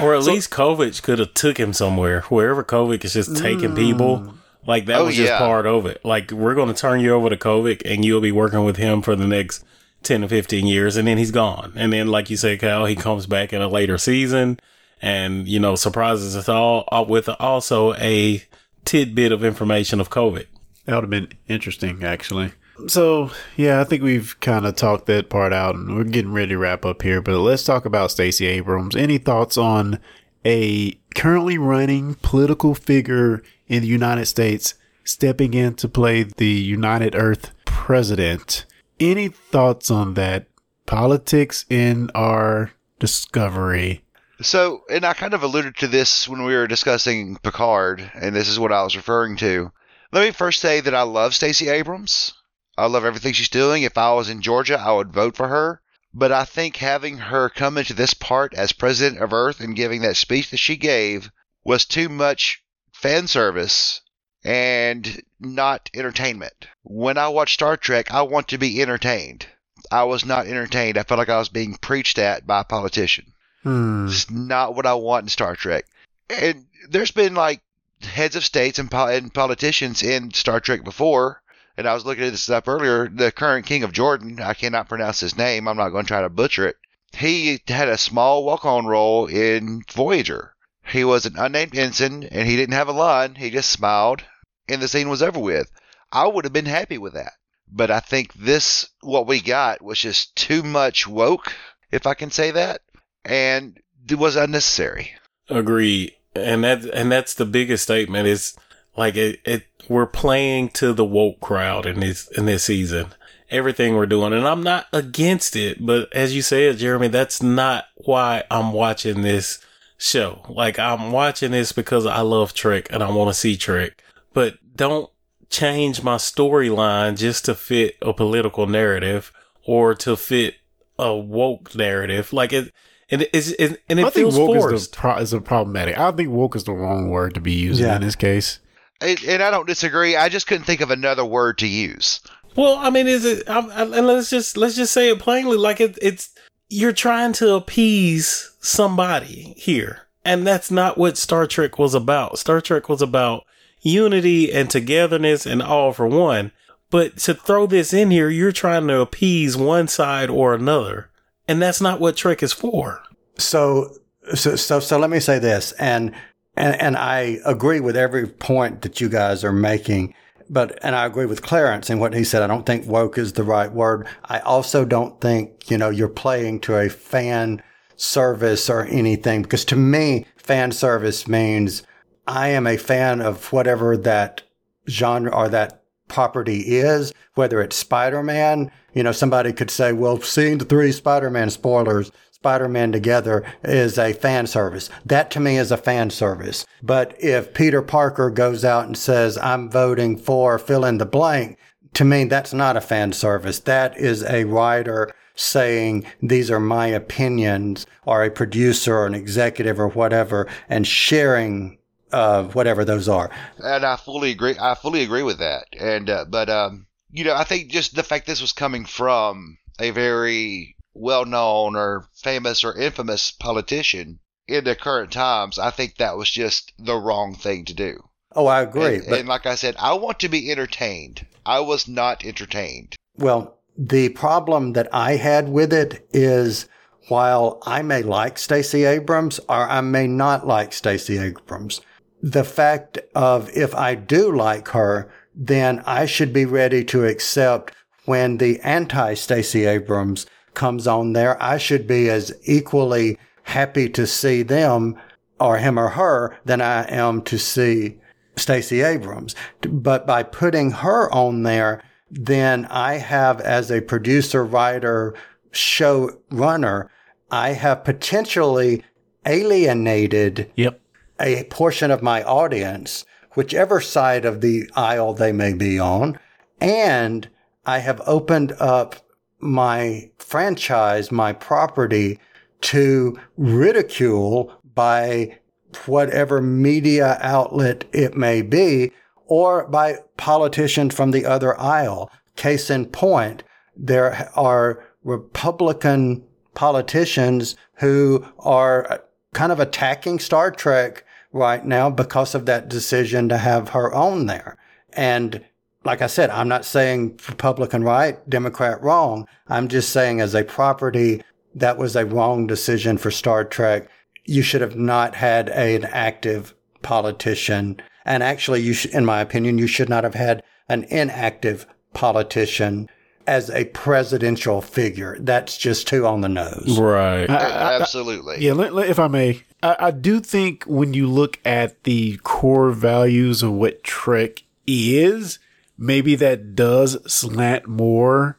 Or 0.00 0.14
at 0.14 0.22
so, 0.22 0.32
least 0.32 0.50
Kovich 0.50 1.02
could 1.02 1.18
have 1.18 1.34
took 1.34 1.58
him 1.58 1.72
somewhere. 1.72 2.20
Wherever 2.22 2.62
Kovich 2.62 3.04
is 3.04 3.14
just 3.14 3.36
taking 3.36 3.70
mm, 3.70 3.76
people 3.76 4.34
like 4.64 4.86
that 4.86 5.00
oh, 5.00 5.06
was 5.06 5.16
just 5.16 5.32
yeah. 5.32 5.38
part 5.38 5.66
of 5.66 5.86
it. 5.86 6.04
Like 6.04 6.30
we're 6.30 6.54
going 6.54 6.68
to 6.68 6.80
turn 6.80 7.00
you 7.00 7.12
over 7.12 7.30
to 7.30 7.36
Kovich 7.36 7.82
and 7.84 8.04
you'll 8.04 8.20
be 8.20 8.32
working 8.32 8.64
with 8.64 8.76
him 8.76 9.02
for 9.02 9.16
the 9.16 9.26
next 9.26 9.64
10 10.06 10.22
to 10.22 10.28
15 10.28 10.66
years 10.66 10.96
and 10.96 11.06
then 11.06 11.18
he's 11.18 11.30
gone. 11.30 11.72
And 11.76 11.92
then, 11.92 12.08
like 12.08 12.30
you 12.30 12.36
said, 12.36 12.60
Kyle, 12.60 12.86
he 12.86 12.96
comes 12.96 13.26
back 13.26 13.52
in 13.52 13.60
a 13.60 13.68
later 13.68 13.98
season 13.98 14.58
and, 15.02 15.46
you 15.46 15.60
know, 15.60 15.74
surprises 15.74 16.36
us 16.36 16.48
all 16.48 16.88
uh, 16.90 17.04
with 17.06 17.28
also 17.40 17.94
a 17.94 18.42
tidbit 18.84 19.32
of 19.32 19.44
information 19.44 20.00
of 20.00 20.10
Kovich. 20.10 20.46
That 20.84 20.94
would 20.94 21.04
have 21.04 21.10
been 21.10 21.32
interesting, 21.48 22.04
actually. 22.04 22.52
So, 22.86 23.30
yeah, 23.56 23.80
I 23.80 23.84
think 23.84 24.02
we've 24.02 24.38
kind 24.40 24.66
of 24.66 24.76
talked 24.76 25.06
that 25.06 25.28
part 25.30 25.52
out 25.52 25.74
and 25.74 25.96
we're 25.96 26.04
getting 26.04 26.32
ready 26.32 26.50
to 26.50 26.58
wrap 26.58 26.84
up 26.84 27.02
here, 27.02 27.20
but 27.20 27.38
let's 27.38 27.64
talk 27.64 27.84
about 27.84 28.10
Stacey 28.10 28.46
Abrams. 28.46 28.94
Any 28.94 29.18
thoughts 29.18 29.56
on 29.56 29.98
a 30.44 30.92
currently 31.14 31.58
running 31.58 32.14
political 32.22 32.74
figure 32.74 33.42
in 33.66 33.82
the 33.82 33.88
United 33.88 34.26
States 34.26 34.74
stepping 35.04 35.54
in 35.54 35.74
to 35.74 35.88
play 35.88 36.22
the 36.22 36.46
United 36.46 37.14
Earth 37.14 37.50
president? 37.64 38.66
Any 38.98 39.28
thoughts 39.28 39.90
on 39.90 40.14
that? 40.14 40.46
Politics 40.86 41.66
in 41.68 42.10
our 42.14 42.72
discovery. 42.98 44.02
So, 44.40 44.84
and 44.88 45.04
I 45.04 45.12
kind 45.12 45.34
of 45.34 45.42
alluded 45.42 45.76
to 45.76 45.86
this 45.86 46.26
when 46.26 46.44
we 46.44 46.54
were 46.54 46.66
discussing 46.66 47.36
Picard, 47.36 48.10
and 48.14 48.34
this 48.34 48.48
is 48.48 48.58
what 48.58 48.72
I 48.72 48.82
was 48.82 48.96
referring 48.96 49.36
to. 49.38 49.70
Let 50.12 50.24
me 50.24 50.30
first 50.30 50.60
say 50.60 50.80
that 50.80 50.94
I 50.94 51.02
love 51.02 51.34
Stacey 51.34 51.68
Abrams. 51.68 52.32
I 52.78 52.86
love 52.86 53.04
everything 53.04 53.34
she's 53.34 53.50
doing. 53.50 53.82
If 53.82 53.98
I 53.98 54.12
was 54.12 54.30
in 54.30 54.40
Georgia, 54.40 54.78
I 54.78 54.92
would 54.92 55.12
vote 55.12 55.36
for 55.36 55.48
her. 55.48 55.82
But 56.14 56.32
I 56.32 56.44
think 56.44 56.76
having 56.76 57.18
her 57.18 57.50
come 57.50 57.76
into 57.76 57.92
this 57.92 58.14
part 58.14 58.54
as 58.54 58.72
president 58.72 59.22
of 59.22 59.34
Earth 59.34 59.60
and 59.60 59.76
giving 59.76 60.00
that 60.02 60.16
speech 60.16 60.50
that 60.50 60.56
she 60.56 60.76
gave 60.76 61.30
was 61.64 61.84
too 61.84 62.08
much 62.08 62.62
fan 62.92 63.26
service 63.26 64.00
and 64.46 65.20
not 65.40 65.90
entertainment. 65.92 66.68
When 66.84 67.18
I 67.18 67.28
watch 67.28 67.54
Star 67.54 67.76
Trek, 67.76 68.12
I 68.12 68.22
want 68.22 68.48
to 68.48 68.58
be 68.58 68.80
entertained. 68.80 69.46
I 69.90 70.04
was 70.04 70.24
not 70.24 70.46
entertained. 70.46 70.96
I 70.96 71.02
felt 71.02 71.18
like 71.18 71.28
I 71.28 71.38
was 71.38 71.48
being 71.48 71.74
preached 71.74 72.18
at 72.18 72.46
by 72.46 72.60
a 72.60 72.64
politician. 72.64 73.32
Hmm. 73.64 74.06
It's 74.06 74.30
not 74.30 74.76
what 74.76 74.86
I 74.86 74.94
want 74.94 75.24
in 75.24 75.28
Star 75.28 75.56
Trek. 75.56 75.84
And 76.30 76.66
there's 76.88 77.10
been 77.10 77.34
like 77.34 77.60
heads 78.00 78.36
of 78.36 78.44
states 78.44 78.78
and, 78.78 78.88
po- 78.90 79.08
and 79.08 79.34
politicians 79.34 80.02
in 80.02 80.32
Star 80.32 80.60
Trek 80.60 80.84
before. 80.84 81.42
And 81.76 81.88
I 81.88 81.94
was 81.94 82.06
looking 82.06 82.24
at 82.24 82.30
this 82.30 82.48
up 82.48 82.68
earlier. 82.68 83.08
The 83.08 83.32
current 83.32 83.66
king 83.66 83.82
of 83.82 83.92
Jordan, 83.92 84.40
I 84.40 84.54
cannot 84.54 84.88
pronounce 84.88 85.20
his 85.20 85.36
name. 85.36 85.66
I'm 85.66 85.76
not 85.76 85.90
going 85.90 86.04
to 86.04 86.08
try 86.08 86.22
to 86.22 86.28
butcher 86.28 86.68
it. 86.68 86.76
He 87.12 87.60
had 87.66 87.88
a 87.88 87.98
small 87.98 88.44
walk-on 88.44 88.86
role 88.86 89.26
in 89.26 89.82
Voyager. 89.92 90.54
He 90.86 91.02
was 91.02 91.26
an 91.26 91.36
unnamed 91.36 91.76
ensign, 91.76 92.22
and 92.24 92.48
he 92.48 92.56
didn't 92.56 92.74
have 92.74 92.88
a 92.88 92.92
line. 92.92 93.34
He 93.34 93.50
just 93.50 93.70
smiled 93.70 94.22
and 94.68 94.82
the 94.82 94.88
scene 94.88 95.08
was 95.08 95.22
over 95.22 95.40
with. 95.40 95.70
I 96.12 96.26
would 96.26 96.44
have 96.44 96.52
been 96.52 96.66
happy 96.66 96.98
with 96.98 97.14
that. 97.14 97.32
But 97.70 97.90
I 97.90 98.00
think 98.00 98.32
this, 98.34 98.88
what 99.00 99.26
we 99.26 99.40
got, 99.40 99.82
was 99.82 99.98
just 99.98 100.36
too 100.36 100.62
much 100.62 101.06
woke, 101.06 101.52
if 101.90 102.06
I 102.06 102.14
can 102.14 102.30
say 102.30 102.52
that, 102.52 102.82
and 103.24 103.80
it 104.08 104.18
was 104.18 104.36
unnecessary. 104.36 105.12
Agree, 105.48 106.16
and 106.34 106.62
that 106.64 106.84
and 106.84 107.10
that's 107.10 107.34
the 107.34 107.44
biggest 107.44 107.82
statement 107.82 108.28
is 108.28 108.56
like 108.96 109.16
it, 109.16 109.40
it. 109.44 109.66
We're 109.88 110.06
playing 110.06 110.70
to 110.70 110.92
the 110.92 111.04
woke 111.04 111.40
crowd 111.40 111.86
in 111.86 112.00
this 112.00 112.28
in 112.28 112.46
this 112.46 112.64
season. 112.64 113.08
Everything 113.50 113.94
we're 113.94 114.06
doing, 114.06 114.32
and 114.32 114.46
I'm 114.46 114.62
not 114.62 114.86
against 114.92 115.54
it, 115.54 115.84
but 115.84 116.12
as 116.12 116.34
you 116.34 116.42
said, 116.42 116.78
Jeremy, 116.78 117.08
that's 117.08 117.42
not 117.42 117.86
why 117.96 118.42
I'm 118.50 118.72
watching 118.72 119.22
this 119.22 119.60
show. 119.98 120.42
Like 120.48 120.78
I'm 120.78 121.12
watching 121.12 121.52
this 121.52 121.72
because 121.72 122.06
I 122.06 122.20
love 122.20 122.54
Trek 122.54 122.88
and 122.90 123.02
I 123.02 123.10
want 123.10 123.30
to 123.30 123.34
see 123.34 123.56
Trek 123.56 124.02
but 124.36 124.58
don't 124.76 125.08
change 125.48 126.02
my 126.02 126.16
storyline 126.16 127.16
just 127.16 127.46
to 127.46 127.54
fit 127.54 127.96
a 128.02 128.12
political 128.12 128.66
narrative 128.66 129.32
or 129.64 129.94
to 129.94 130.14
fit 130.14 130.56
a 130.98 131.16
woke 131.16 131.74
narrative. 131.74 132.34
Like 132.34 132.52
it, 132.52 132.70
and 133.08 133.26
it's 133.32 133.48
it, 133.52 133.82
and 133.88 133.98
it 133.98 134.04
I 134.04 134.10
feels 134.10 134.36
think 134.36 134.46
woke 134.46 134.58
forced. 134.58 134.74
Is, 134.74 134.88
the 134.88 134.96
pro- 134.98 135.16
is 135.16 135.32
a 135.32 135.40
problematic. 135.40 135.96
I 135.96 136.12
think 136.12 136.28
woke 136.28 136.54
is 136.54 136.64
the 136.64 136.74
wrong 136.74 137.08
word 137.08 137.32
to 137.32 137.40
be 137.40 137.54
using 137.54 137.86
yeah. 137.86 137.96
in 137.96 138.02
this 138.02 138.14
case. 138.14 138.58
And, 139.00 139.18
and, 139.24 139.42
I 139.42 139.50
don't 139.50 139.66
disagree. 139.66 140.16
I 140.16 140.28
just 140.28 140.46
couldn't 140.46 140.64
think 140.64 140.82
of 140.82 140.90
another 140.90 141.24
word 141.24 141.56
to 141.58 141.66
use. 141.66 142.20
Well, 142.56 142.76
I 142.76 142.90
mean, 142.90 143.06
is 143.06 143.24
it? 143.24 143.48
I, 143.48 143.60
I, 143.60 143.82
and 143.84 144.06
let's 144.06 144.28
just 144.28 144.58
let's 144.58 144.76
just 144.76 144.92
say 144.92 145.08
it 145.08 145.18
plainly. 145.18 145.56
Like 145.56 145.80
it, 145.80 145.98
it's 146.02 146.28
you're 146.68 146.92
trying 146.92 147.32
to 147.34 147.54
appease 147.54 148.54
somebody 148.60 149.54
here, 149.56 150.08
and 150.26 150.46
that's 150.46 150.70
not 150.70 150.98
what 150.98 151.16
Star 151.16 151.46
Trek 151.46 151.78
was 151.78 151.94
about. 151.94 152.38
Star 152.38 152.60
Trek 152.60 152.90
was 152.90 153.00
about 153.00 153.46
unity 153.86 154.52
and 154.52 154.68
togetherness 154.68 155.46
and 155.46 155.62
all 155.62 155.92
for 155.92 156.06
one. 156.06 156.52
But 156.90 157.16
to 157.18 157.34
throw 157.34 157.66
this 157.66 157.92
in 157.92 158.10
here, 158.10 158.28
you're 158.28 158.52
trying 158.52 158.86
to 158.88 159.00
appease 159.00 159.56
one 159.56 159.88
side 159.88 160.30
or 160.30 160.54
another. 160.54 161.10
And 161.48 161.60
that's 161.60 161.80
not 161.80 162.00
what 162.00 162.16
Trek 162.16 162.42
is 162.42 162.52
for. 162.52 163.02
So, 163.38 163.96
so, 164.34 164.56
so, 164.56 164.80
so 164.80 164.98
let 164.98 165.10
me 165.10 165.20
say 165.20 165.38
this. 165.38 165.72
And, 165.72 166.12
and, 166.56 166.80
and 166.80 166.96
I 166.96 167.38
agree 167.44 167.80
with 167.80 167.96
every 167.96 168.26
point 168.26 168.82
that 168.82 169.00
you 169.00 169.08
guys 169.08 169.44
are 169.44 169.52
making. 169.52 170.14
But, 170.48 170.78
and 170.82 170.94
I 170.94 171.06
agree 171.06 171.26
with 171.26 171.42
Clarence 171.42 171.90
and 171.90 172.00
what 172.00 172.14
he 172.14 172.22
said. 172.22 172.42
I 172.42 172.46
don't 172.46 172.66
think 172.66 172.86
woke 172.86 173.18
is 173.18 173.32
the 173.32 173.42
right 173.42 173.70
word. 173.70 174.06
I 174.24 174.38
also 174.40 174.84
don't 174.84 175.20
think, 175.20 175.70
you 175.70 175.76
know, 175.76 175.90
you're 175.90 176.08
playing 176.08 176.60
to 176.60 176.76
a 176.76 176.88
fan 176.88 177.62
service 177.96 178.70
or 178.70 178.84
anything 178.84 179.42
because 179.42 179.64
to 179.66 179.76
me, 179.76 180.26
fan 180.36 180.70
service 180.70 181.26
means 181.26 181.82
I 182.26 182.48
am 182.48 182.66
a 182.66 182.76
fan 182.76 183.20
of 183.20 183.52
whatever 183.52 183.96
that 183.96 184.42
genre 184.88 185.34
or 185.34 185.48
that 185.48 185.82
property 186.08 186.60
is, 186.60 187.12
whether 187.34 187.60
it's 187.60 187.76
Spider-Man. 187.76 188.70
You 188.94 189.02
know, 189.02 189.12
somebody 189.12 189.52
could 189.52 189.70
say, 189.70 189.92
well, 189.92 190.20
seeing 190.20 190.58
the 190.58 190.64
three 190.64 190.92
Spider-Man 190.92 191.50
spoilers, 191.50 192.10
Spider-Man 192.30 192.92
together 192.92 193.44
is 193.64 193.98
a 193.98 194.12
fan 194.12 194.46
service. 194.46 194.88
That 195.04 195.30
to 195.32 195.40
me 195.40 195.56
is 195.56 195.72
a 195.72 195.76
fan 195.76 196.10
service. 196.10 196.64
But 196.82 197.14
if 197.18 197.54
Peter 197.54 197.82
Parker 197.82 198.30
goes 198.30 198.64
out 198.64 198.86
and 198.86 198.96
says, 198.96 199.36
I'm 199.38 199.70
voting 199.70 200.16
for 200.16 200.58
fill 200.58 200.84
in 200.84 200.98
the 200.98 201.06
blank, 201.06 201.58
to 201.94 202.04
me, 202.04 202.24
that's 202.24 202.52
not 202.52 202.76
a 202.76 202.80
fan 202.80 203.12
service. 203.12 203.58
That 203.60 203.96
is 203.96 204.22
a 204.24 204.44
writer 204.44 205.12
saying, 205.34 206.04
these 206.22 206.50
are 206.50 206.60
my 206.60 206.86
opinions, 206.86 207.86
or 208.04 208.22
a 208.22 208.30
producer 208.30 208.96
or 208.96 209.06
an 209.06 209.14
executive 209.14 209.80
or 209.80 209.88
whatever, 209.88 210.46
and 210.68 210.86
sharing 210.86 211.78
uh, 212.12 212.44
whatever 212.44 212.84
those 212.84 213.08
are. 213.08 213.30
And 213.58 213.84
I 213.84 213.96
fully 213.96 214.30
agree. 214.30 214.56
I 214.60 214.74
fully 214.74 215.02
agree 215.02 215.22
with 215.22 215.38
that. 215.38 215.66
And 215.78 216.08
uh, 216.08 216.24
but 216.28 216.48
um, 216.48 216.86
you 217.10 217.24
know, 217.24 217.34
I 217.34 217.44
think 217.44 217.70
just 217.70 217.94
the 217.94 218.02
fact 218.02 218.26
this 218.26 218.40
was 218.40 218.52
coming 218.52 218.84
from 218.84 219.58
a 219.78 219.90
very 219.90 220.76
well 220.94 221.24
known 221.24 221.76
or 221.76 222.08
famous 222.14 222.64
or 222.64 222.78
infamous 222.78 223.30
politician 223.30 224.18
in 224.48 224.64
the 224.64 224.76
current 224.76 225.12
times, 225.12 225.58
I 225.58 225.70
think 225.70 225.96
that 225.96 226.16
was 226.16 226.30
just 226.30 226.72
the 226.78 226.96
wrong 226.96 227.34
thing 227.34 227.64
to 227.66 227.74
do. 227.74 228.00
Oh, 228.34 228.46
I 228.46 228.62
agree. 228.62 228.96
And, 228.96 229.06
but, 229.08 229.18
and 229.20 229.28
like 229.28 229.46
I 229.46 229.54
said, 229.54 229.76
I 229.78 229.94
want 229.94 230.20
to 230.20 230.28
be 230.28 230.50
entertained. 230.50 231.26
I 231.44 231.60
was 231.60 231.88
not 231.88 232.24
entertained. 232.24 232.96
well, 233.16 233.54
the 233.78 234.08
problem 234.10 234.72
that 234.72 234.88
I 234.90 235.16
had 235.16 235.50
with 235.50 235.70
it 235.70 236.08
is 236.10 236.66
while 237.08 237.58
I 237.66 237.82
may 237.82 238.02
like 238.02 238.38
Stacey 238.38 238.84
Abrams 238.84 239.38
or 239.50 239.68
I 239.68 239.82
may 239.82 240.06
not 240.06 240.46
like 240.46 240.72
Stacey 240.72 241.18
Abrams, 241.18 241.82
the 242.22 242.44
fact 242.44 242.98
of 243.14 243.50
if 243.56 243.74
I 243.74 243.94
do 243.94 244.34
like 244.34 244.68
her, 244.68 245.10
then 245.34 245.82
I 245.86 246.06
should 246.06 246.32
be 246.32 246.44
ready 246.44 246.84
to 246.84 247.04
accept 247.04 247.74
when 248.04 248.38
the 248.38 248.60
anti 248.60 249.14
Stacey 249.14 249.64
Abrams 249.66 250.26
comes 250.54 250.86
on 250.86 251.12
there. 251.12 251.40
I 251.42 251.58
should 251.58 251.86
be 251.86 252.08
as 252.08 252.32
equally 252.44 253.18
happy 253.44 253.88
to 253.90 254.06
see 254.06 254.42
them 254.42 254.96
or 255.38 255.58
him 255.58 255.78
or 255.78 255.90
her 255.90 256.36
than 256.44 256.60
I 256.60 256.90
am 256.90 257.22
to 257.22 257.38
see 257.38 257.98
Stacey 258.36 258.82
Abrams. 258.82 259.34
But 259.60 260.06
by 260.06 260.22
putting 260.22 260.70
her 260.70 261.12
on 261.12 261.42
there, 261.42 261.82
then 262.10 262.66
I 262.66 262.94
have 262.94 263.40
as 263.40 263.70
a 263.70 263.80
producer, 263.80 264.44
writer, 264.44 265.14
show 265.50 266.18
runner, 266.30 266.90
I 267.30 267.50
have 267.50 267.84
potentially 267.84 268.84
alienated 269.26 270.50
Yep. 270.56 270.80
A 271.20 271.44
portion 271.44 271.90
of 271.90 272.02
my 272.02 272.22
audience, 272.22 273.04
whichever 273.34 273.80
side 273.80 274.24
of 274.24 274.40
the 274.40 274.68
aisle 274.74 275.14
they 275.14 275.32
may 275.32 275.52
be 275.52 275.78
on. 275.78 276.18
And 276.60 277.28
I 277.64 277.78
have 277.78 278.00
opened 278.06 278.52
up 278.58 278.96
my 279.38 280.10
franchise, 280.18 281.12
my 281.12 281.32
property 281.32 282.18
to 282.62 283.18
ridicule 283.36 284.52
by 284.74 285.38
whatever 285.84 286.40
media 286.40 287.18
outlet 287.20 287.84
it 287.92 288.16
may 288.16 288.40
be 288.42 288.92
or 289.26 289.66
by 289.68 289.98
politicians 290.16 290.94
from 290.94 291.10
the 291.10 291.26
other 291.26 291.58
aisle. 291.60 292.10
Case 292.36 292.70
in 292.70 292.86
point, 292.86 293.42
there 293.76 294.30
are 294.34 294.84
Republican 295.04 296.24
politicians 296.54 297.56
who 297.74 298.24
are 298.38 299.02
kind 299.36 299.52
of 299.52 299.60
attacking 299.60 300.18
Star 300.18 300.50
Trek 300.50 301.04
right 301.30 301.62
now 301.62 301.90
because 301.90 302.34
of 302.34 302.46
that 302.46 302.70
decision 302.70 303.28
to 303.28 303.36
have 303.36 303.68
her 303.68 303.92
on 303.92 304.24
there. 304.24 304.56
And 304.94 305.44
like 305.84 306.00
I 306.00 306.06
said, 306.06 306.30
I'm 306.30 306.48
not 306.48 306.64
saying 306.64 307.20
Republican 307.28 307.84
right, 307.84 308.16
Democrat 308.30 308.82
wrong. 308.82 309.28
I'm 309.46 309.68
just 309.68 309.90
saying 309.90 310.22
as 310.22 310.34
a 310.34 310.42
property, 310.42 311.22
that 311.54 311.76
was 311.76 311.96
a 311.96 312.06
wrong 312.06 312.46
decision 312.46 312.96
for 312.96 313.10
Star 313.10 313.44
Trek. 313.44 313.90
You 314.24 314.40
should 314.40 314.62
have 314.62 314.74
not 314.74 315.14
had 315.14 315.50
an 315.50 315.84
active 315.84 316.54
politician. 316.80 317.78
And 318.06 318.22
actually, 318.22 318.62
you 318.62 318.72
sh- 318.72 318.86
in 318.86 319.04
my 319.04 319.20
opinion, 319.20 319.58
you 319.58 319.66
should 319.66 319.90
not 319.90 320.02
have 320.02 320.14
had 320.14 320.42
an 320.66 320.84
inactive 320.84 321.66
politician 321.92 322.88
as 323.26 323.50
a 323.50 323.64
presidential 323.66 324.60
figure. 324.62 325.16
That's 325.20 325.56
just 325.56 325.86
too 325.88 326.06
on 326.06 326.20
the 326.20 326.28
nose. 326.28 326.78
Right. 326.78 327.28
I- 327.28 327.34
I- 327.36 327.72
I- 327.72 327.80
Absolutely. 327.80 328.38
Yeah, 328.44 328.52
let, 328.54 328.72
let- 328.74 328.88
if 328.88 328.98
I 328.98 329.08
may, 329.08 329.42
I, 329.62 329.76
I 329.78 329.90
do 329.90 330.20
think 330.20 330.64
when 330.64 330.94
you 330.94 331.06
look 331.08 331.38
at 331.44 331.82
the 331.84 332.18
core 332.22 332.70
values 332.70 333.42
of 333.42 333.52
what 333.52 333.82
Trek 333.84 334.42
is, 334.66 335.38
maybe 335.78 336.14
that 336.16 336.54
does 336.54 336.96
slant 337.12 337.66
more 337.66 338.38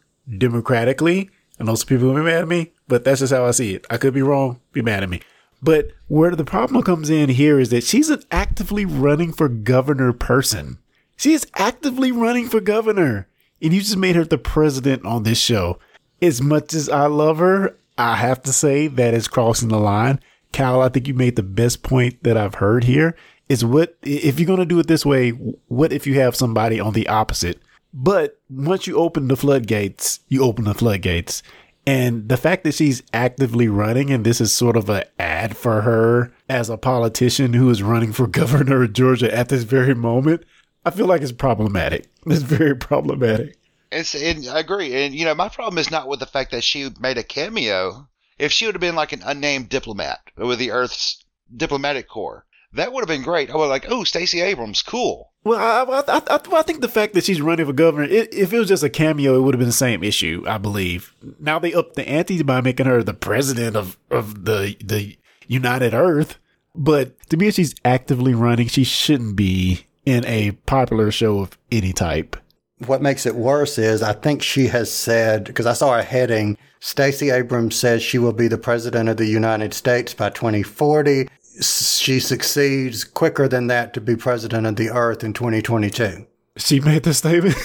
democratically. 0.52 1.30
I 1.60 1.64
know 1.64 1.76
some 1.76 1.88
people 1.88 2.08
will 2.08 2.16
be 2.16 2.22
mad 2.22 2.42
at 2.44 2.48
me, 2.48 2.72
but 2.88 3.04
that's 3.04 3.20
just 3.20 3.34
how 3.34 3.46
I 3.46 3.52
see 3.52 3.74
it. 3.76 3.86
I 3.90 3.98
could 3.98 4.14
be 4.14 4.22
wrong. 4.22 4.60
Be 4.72 4.82
mad 4.82 5.04
at 5.04 5.10
me. 5.10 5.22
But 5.62 5.90
where 6.08 6.36
the 6.36 6.44
problem 6.46 6.84
comes 6.84 7.10
in 7.10 7.30
here 7.30 7.60
is 7.60 7.70
that 7.70 7.84
she's 7.84 8.10
an 8.10 8.22
actively 8.32 8.86
running 8.86 9.34
for 9.34 9.50
governor 9.50 10.14
person. 10.14 10.78
She 11.18 11.34
is 11.34 11.48
actively 11.56 12.12
running 12.12 12.48
for 12.48 12.60
governor. 12.60 13.28
And 13.62 13.74
you 13.74 13.82
just 13.82 13.98
made 13.98 14.16
her 14.16 14.26
the 14.26 14.38
president 14.38 15.06
on 15.06 15.24
this 15.24 15.40
show. 15.40 15.80
As 16.22 16.42
much 16.42 16.74
as 16.74 16.90
I 16.90 17.08
love 17.08 17.40
her, 17.40 17.78
I 17.98 18.16
have 18.16 18.42
to 18.44 18.54
say 18.54 18.88
that 18.88 19.14
is 19.14 19.28
crossing 19.28 19.70
the 19.70 19.80
line. 19.80 20.20
Cal, 20.52 20.82
I 20.82 20.90
think 20.90 21.08
you 21.08 21.14
made 21.14 21.36
the 21.36 21.44
best 21.44 21.84
point 21.84 22.24
that 22.24 22.38
I've 22.38 22.56
heard 22.56 22.84
here 22.84 23.16
is 23.50 23.64
what, 23.64 23.98
if 24.04 24.40
you're 24.40 24.48
going 24.48 24.60
to 24.60 24.66
do 24.66 24.80
it 24.80 24.88
this 24.88 25.06
way, 25.06 25.30
what 25.30 25.94
if 25.94 26.06
you 26.06 26.20
have 26.20 26.36
somebody 26.36 26.80
on 26.80 26.94
the 26.94 27.08
opposite? 27.08 27.62
But 27.94 28.40
once 28.50 28.88
you 28.88 28.98
open 28.98 29.28
the 29.28 29.38
floodgates, 29.38 30.20
you 30.28 30.44
open 30.44 30.66
the 30.66 30.74
floodgates. 30.74 31.42
And 31.86 32.28
the 32.28 32.38
fact 32.38 32.66
that 32.66 32.74
she's 32.74 33.02
actively 33.14 33.70
running 33.70 34.12
and 34.12 34.26
this 34.26 34.42
is 34.42 34.54
sort 34.54 34.76
of 34.76 34.90
an 34.90 35.04
ad 35.18 35.56
for 35.56 35.82
her 35.82 36.34
as 36.50 36.70
a 36.70 36.78
politician 36.78 37.54
who 37.54 37.70
is 37.70 37.82
running 37.82 38.12
for 38.12 38.28
governor 38.28 38.84
of 38.84 38.94
Georgia 38.94 39.34
at 39.34 39.50
this 39.50 39.64
very 39.64 39.96
moment, 39.96 40.44
I 40.88 40.90
feel 40.90 41.06
like 41.06 41.22
it's 41.22 41.32
problematic. 41.32 42.08
It's 42.30 42.42
very 42.42 42.76
problematic. 42.76 43.58
It's, 43.90 44.14
and 44.14 44.48
I 44.50 44.60
agree. 44.60 44.94
And, 44.94 45.16
you 45.16 45.24
know, 45.24 45.34
my 45.34 45.48
problem 45.48 45.78
is 45.78 45.90
not 45.90 46.10
with 46.10 46.20
the 46.20 46.26
fact 46.26 46.52
that 46.52 46.64
she 46.64 46.90
made 47.00 47.18
a 47.18 47.24
cameo. 47.24 48.10
If 48.38 48.52
she 48.52 48.66
would 48.66 48.76
have 48.76 48.82
been 48.82 48.96
like 48.96 49.14
an 49.14 49.24
unnamed 49.26 49.70
diplomat 49.70 50.20
with 50.36 50.60
the 50.60 50.72
Earth's 50.72 51.24
diplomatic 51.56 52.10
corps, 52.10 52.46
that 52.74 52.92
would 52.92 53.02
have 53.02 53.08
been 53.08 53.24
great. 53.24 53.50
I 53.50 53.56
would 53.56 53.64
have 53.64 53.70
like, 53.70 53.86
oh, 53.90 54.04
Stacey 54.04 54.42
Abrams, 54.42 54.82
cool. 54.82 55.32
Well, 55.46 55.58
I, 55.58 56.02
I, 56.02 56.22
I, 56.36 56.40
I 56.60 56.62
think 56.64 56.82
the 56.82 56.90
fact 56.90 57.14
that 57.14 57.24
she's 57.24 57.42
running 57.42 57.66
for 57.66 57.72
governor, 57.72 58.04
it, 58.04 58.34
if 58.34 58.52
it 58.52 58.60
was 58.60 58.68
just 58.68 58.84
a 58.84 58.90
cameo, 58.90 59.38
it 59.38 59.42
would 59.42 59.56
have 59.56 59.60
been 59.60 59.70
the 59.70 59.74
same 59.74 60.04
issue, 60.04 60.44
I 60.46 60.58
believe. 60.58 61.16
Now 61.40 61.58
they 61.58 61.74
upped 61.74 61.96
the 61.96 62.08
ante 62.08 62.44
by 62.44 62.60
making 62.60 62.88
her 62.88 63.04
the 63.04 63.14
president 63.14 63.78
of, 63.78 63.98
of 64.12 64.44
the, 64.44 64.76
the 64.84 65.18
United 65.48 65.94
Earth. 65.94 66.38
But 66.76 67.18
to 67.30 67.38
me, 67.38 67.48
if 67.48 67.56
she's 67.56 67.74
actively 67.86 68.34
running, 68.34 68.68
she 68.68 68.84
shouldn't 68.84 69.38
be 69.38 69.87
in 70.08 70.26
a 70.26 70.52
popular 70.66 71.12
show 71.12 71.40
of 71.40 71.58
any 71.70 71.92
type. 71.92 72.38
What 72.86 73.02
makes 73.02 73.26
it 73.26 73.36
worse 73.36 73.78
is 73.78 74.02
I 74.02 74.14
think 74.14 74.42
she 74.42 74.68
has 74.68 74.90
said, 74.90 75.44
because 75.44 75.66
I 75.66 75.74
saw 75.74 75.98
a 76.00 76.04
heading, 76.04 76.58
Stacey 76.80 77.30
Abrams 77.30 77.76
says 77.76 78.02
she 78.02 78.18
will 78.18 78.32
be 78.34 78.48
the 78.48 78.58
president 78.58 79.10
of 79.10 79.18
the 79.18 79.26
United 79.26 79.74
States 79.74 80.14
by 80.14 80.30
2040. 80.30 81.28
She 81.62 82.20
succeeds 82.22 83.04
quicker 83.04 83.48
than 83.50 83.68
that 83.68 83.94
to 83.96 84.02
be 84.02 84.16
president 84.16 84.66
of 84.66 84.78
the 84.78 84.90
earth 84.92 85.24
in 85.26 85.34
2022. 85.34 86.26
She 86.56 86.80
made 86.80 87.04
the 87.04 87.14
statement. 87.14 87.58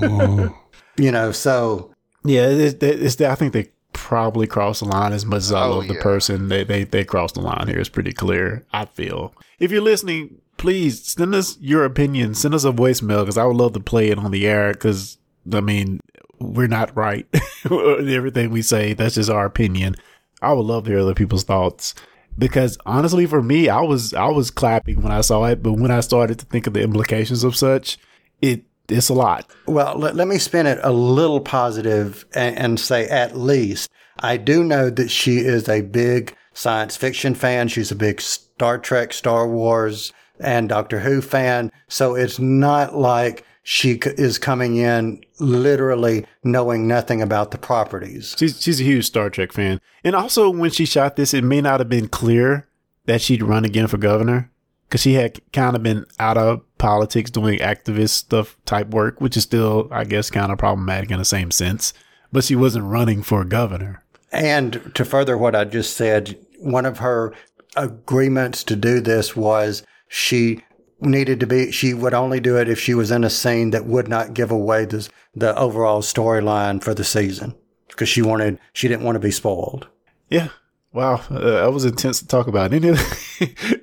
You 0.96 1.10
know, 1.10 1.32
so 1.32 1.92
yeah, 2.24 2.46
it's, 2.46 2.80
it's, 2.80 3.20
I 3.20 3.34
think 3.34 3.52
they 3.52 3.70
probably 3.92 4.46
crossed 4.46 4.78
the 4.80 4.86
line 4.86 5.12
as 5.12 5.26
much 5.26 5.38
as 5.38 5.52
Oh, 5.52 5.78
love 5.78 5.88
the 5.88 5.94
yeah. 5.94 6.02
person. 6.02 6.46
They, 6.48 6.62
they, 6.62 6.84
they 6.84 7.04
crossed 7.04 7.34
the 7.34 7.40
line 7.40 7.66
here. 7.66 7.80
It's 7.80 7.88
pretty 7.88 8.12
clear, 8.12 8.64
I 8.72 8.84
feel. 8.84 9.34
If 9.58 9.72
you're 9.72 9.82
listening, 9.82 10.40
please 10.64 11.12
send 11.12 11.34
us 11.34 11.58
your 11.60 11.84
opinion. 11.84 12.32
Send 12.34 12.54
us 12.54 12.64
a 12.64 12.72
voicemail 12.72 13.20
because 13.20 13.36
I 13.36 13.44
would 13.44 13.56
love 13.56 13.74
to 13.74 13.80
play 13.80 14.08
it 14.08 14.18
on 14.18 14.30
the 14.30 14.46
air 14.46 14.72
because, 14.72 15.18
I 15.52 15.60
mean, 15.60 16.00
we're 16.40 16.68
not 16.68 16.96
right 16.96 17.26
in 17.70 18.08
everything 18.08 18.50
we 18.50 18.62
say. 18.62 18.94
That's 18.94 19.16
just 19.16 19.28
our 19.28 19.44
opinion. 19.44 19.94
I 20.40 20.54
would 20.54 20.64
love 20.64 20.84
to 20.84 20.90
hear 20.90 21.00
other 21.00 21.14
people's 21.14 21.44
thoughts 21.44 21.94
because 22.38 22.78
honestly, 22.86 23.26
for 23.26 23.42
me, 23.42 23.68
I 23.68 23.82
was 23.82 24.14
I 24.14 24.28
was 24.28 24.50
clapping 24.50 25.02
when 25.02 25.12
I 25.12 25.20
saw 25.20 25.44
it, 25.44 25.62
but 25.62 25.74
when 25.74 25.90
I 25.90 26.00
started 26.00 26.38
to 26.38 26.46
think 26.46 26.66
of 26.66 26.72
the 26.72 26.82
implications 26.82 27.44
of 27.44 27.54
such, 27.54 27.98
it 28.40 28.64
it's 28.88 29.10
a 29.10 29.14
lot. 29.14 29.50
Well, 29.66 29.98
let, 29.98 30.16
let 30.16 30.28
me 30.28 30.38
spin 30.38 30.66
it 30.66 30.78
a 30.82 30.92
little 30.92 31.40
positive 31.40 32.24
and, 32.34 32.56
and 32.56 32.80
say 32.80 33.06
at 33.06 33.36
least 33.36 33.90
I 34.18 34.38
do 34.38 34.64
know 34.64 34.88
that 34.88 35.10
she 35.10 35.38
is 35.40 35.68
a 35.68 35.82
big 35.82 36.34
science 36.54 36.96
fiction 36.96 37.34
fan. 37.34 37.68
She's 37.68 37.90
a 37.90 37.96
big 37.96 38.22
Star 38.22 38.78
Trek, 38.78 39.12
Star 39.12 39.46
Wars, 39.46 40.12
and 40.40 40.68
Doctor 40.68 41.00
Who 41.00 41.20
fan. 41.20 41.70
So 41.88 42.14
it's 42.14 42.38
not 42.38 42.96
like 42.96 43.44
she 43.62 43.98
is 44.04 44.38
coming 44.38 44.76
in 44.76 45.24
literally 45.40 46.26
knowing 46.42 46.86
nothing 46.86 47.22
about 47.22 47.50
the 47.50 47.58
properties. 47.58 48.34
She's 48.38 48.60
she's 48.60 48.80
a 48.80 48.84
huge 48.84 49.06
Star 49.06 49.30
Trek 49.30 49.52
fan, 49.52 49.80
and 50.04 50.14
also 50.14 50.50
when 50.50 50.70
she 50.70 50.84
shot 50.86 51.16
this, 51.16 51.34
it 51.34 51.44
may 51.44 51.60
not 51.60 51.80
have 51.80 51.88
been 51.88 52.08
clear 52.08 52.68
that 53.06 53.20
she'd 53.20 53.42
run 53.42 53.64
again 53.64 53.86
for 53.86 53.98
governor 53.98 54.50
because 54.88 55.00
she 55.00 55.14
had 55.14 55.40
kind 55.52 55.74
of 55.74 55.82
been 55.82 56.06
out 56.18 56.36
of 56.36 56.62
politics 56.78 57.30
doing 57.30 57.58
activist 57.58 58.10
stuff 58.10 58.56
type 58.64 58.88
work, 58.90 59.20
which 59.20 59.36
is 59.36 59.42
still, 59.42 59.88
I 59.90 60.04
guess, 60.04 60.30
kind 60.30 60.52
of 60.52 60.58
problematic 60.58 61.10
in 61.10 61.18
the 61.18 61.24
same 61.24 61.50
sense. 61.50 61.92
But 62.32 62.44
she 62.44 62.56
wasn't 62.56 62.86
running 62.86 63.22
for 63.22 63.44
governor. 63.44 64.02
And 64.32 64.92
to 64.94 65.04
further 65.04 65.38
what 65.38 65.54
I 65.54 65.64
just 65.64 65.96
said, 65.96 66.38
one 66.58 66.86
of 66.86 66.98
her 66.98 67.32
agreements 67.76 68.64
to 68.64 68.76
do 68.76 69.00
this 69.00 69.36
was 69.36 69.84
she 70.08 70.62
needed 71.00 71.40
to 71.40 71.46
be, 71.46 71.70
she 71.72 71.94
would 71.94 72.14
only 72.14 72.40
do 72.40 72.56
it 72.56 72.68
if 72.68 72.78
she 72.78 72.94
was 72.94 73.10
in 73.10 73.24
a 73.24 73.30
scene 73.30 73.70
that 73.70 73.86
would 73.86 74.08
not 74.08 74.34
give 74.34 74.50
away 74.50 74.84
the, 74.84 75.08
the 75.34 75.56
overall 75.58 76.00
storyline 76.02 76.82
for 76.82 76.94
the 76.94 77.04
season 77.04 77.54
because 77.88 78.08
she 78.08 78.22
wanted, 78.22 78.58
she 78.72 78.88
didn't 78.88 79.04
want 79.04 79.16
to 79.16 79.20
be 79.20 79.30
spoiled. 79.30 79.88
Yeah. 80.30 80.48
Wow, 80.92 81.22
uh, 81.28 81.62
that 81.62 81.72
was 81.72 81.84
intense 81.84 82.20
to 82.20 82.26
talk 82.28 82.46
about. 82.46 82.72
Any 82.72 82.90
other, 82.90 83.02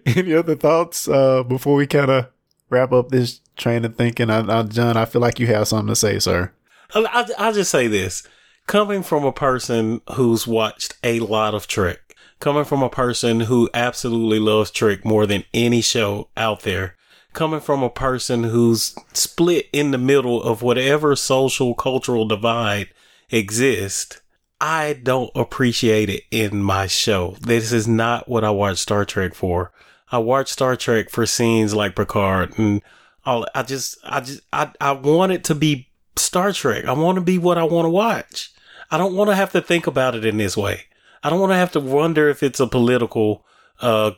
any 0.05 0.33
other 0.33 0.55
thoughts 0.55 1.09
uh, 1.09 1.43
before 1.43 1.75
we 1.75 1.85
kind 1.85 2.09
of 2.09 2.27
wrap 2.69 2.93
up 2.93 3.09
this 3.09 3.41
train 3.57 3.83
of 3.83 3.97
thinking? 3.97 4.29
I, 4.29 4.39
I, 4.59 4.63
John, 4.63 4.95
I 4.95 5.03
feel 5.03 5.21
like 5.21 5.37
you 5.37 5.47
have 5.47 5.67
something 5.67 5.89
to 5.89 5.95
say, 5.97 6.19
sir. 6.19 6.53
I'll, 6.95 7.05
I'll, 7.07 7.25
I'll 7.37 7.53
just 7.53 7.69
say 7.69 7.87
this. 7.87 8.23
coming 8.67 9.03
from 9.03 9.25
a 9.25 9.33
person 9.33 9.99
who's 10.15 10.47
watched 10.47 10.95
a 11.03 11.19
lot 11.19 11.53
of 11.53 11.67
Trek, 11.67 12.10
coming 12.41 12.65
from 12.65 12.81
a 12.81 12.89
person 12.89 13.41
who 13.41 13.69
absolutely 13.73 14.39
loves 14.39 14.71
Trek 14.71 15.05
more 15.05 15.25
than 15.25 15.45
any 15.53 15.79
show 15.79 16.27
out 16.35 16.61
there, 16.61 16.95
coming 17.33 17.61
from 17.61 17.83
a 17.83 17.89
person 17.89 18.43
who's 18.43 18.95
split 19.13 19.69
in 19.71 19.91
the 19.91 19.97
middle 19.97 20.41
of 20.41 20.61
whatever 20.61 21.15
social 21.15 21.73
cultural 21.75 22.25
divide 22.27 22.89
exists, 23.29 24.19
I 24.59 24.99
don't 25.01 25.31
appreciate 25.35 26.09
it 26.09 26.23
in 26.31 26.61
my 26.61 26.87
show. 26.87 27.37
This 27.39 27.71
is 27.71 27.87
not 27.87 28.27
what 28.27 28.43
I 28.43 28.49
watch 28.49 28.79
Star 28.79 29.05
Trek 29.05 29.33
for. 29.33 29.71
I 30.11 30.17
watch 30.17 30.49
Star 30.51 30.75
Trek 30.75 31.09
for 31.09 31.25
scenes 31.25 31.73
like 31.73 31.95
Picard 31.95 32.57
and 32.57 32.81
all. 33.23 33.45
I 33.55 33.63
just, 33.63 33.97
I 34.03 34.19
just, 34.19 34.41
I, 34.51 34.71
I 34.81 34.91
want 34.91 35.31
it 35.31 35.43
to 35.45 35.55
be 35.55 35.89
Star 36.15 36.51
Trek. 36.51 36.85
I 36.85 36.93
want 36.93 37.15
to 37.15 37.21
be 37.21 37.37
what 37.37 37.57
I 37.57 37.63
want 37.63 37.85
to 37.85 37.89
watch. 37.89 38.51
I 38.89 38.97
don't 38.97 39.15
want 39.15 39.29
to 39.29 39.35
have 39.35 39.51
to 39.53 39.61
think 39.61 39.87
about 39.87 40.15
it 40.15 40.25
in 40.25 40.37
this 40.37 40.57
way. 40.57 40.85
I 41.23 41.29
don't 41.29 41.39
want 41.39 41.51
to 41.51 41.57
have 41.57 41.71
to 41.73 41.79
wonder 41.79 42.29
if 42.29 42.43
it's 42.43 42.59
a 42.59 42.67
political, 42.67 43.45
uh, 43.81 44.11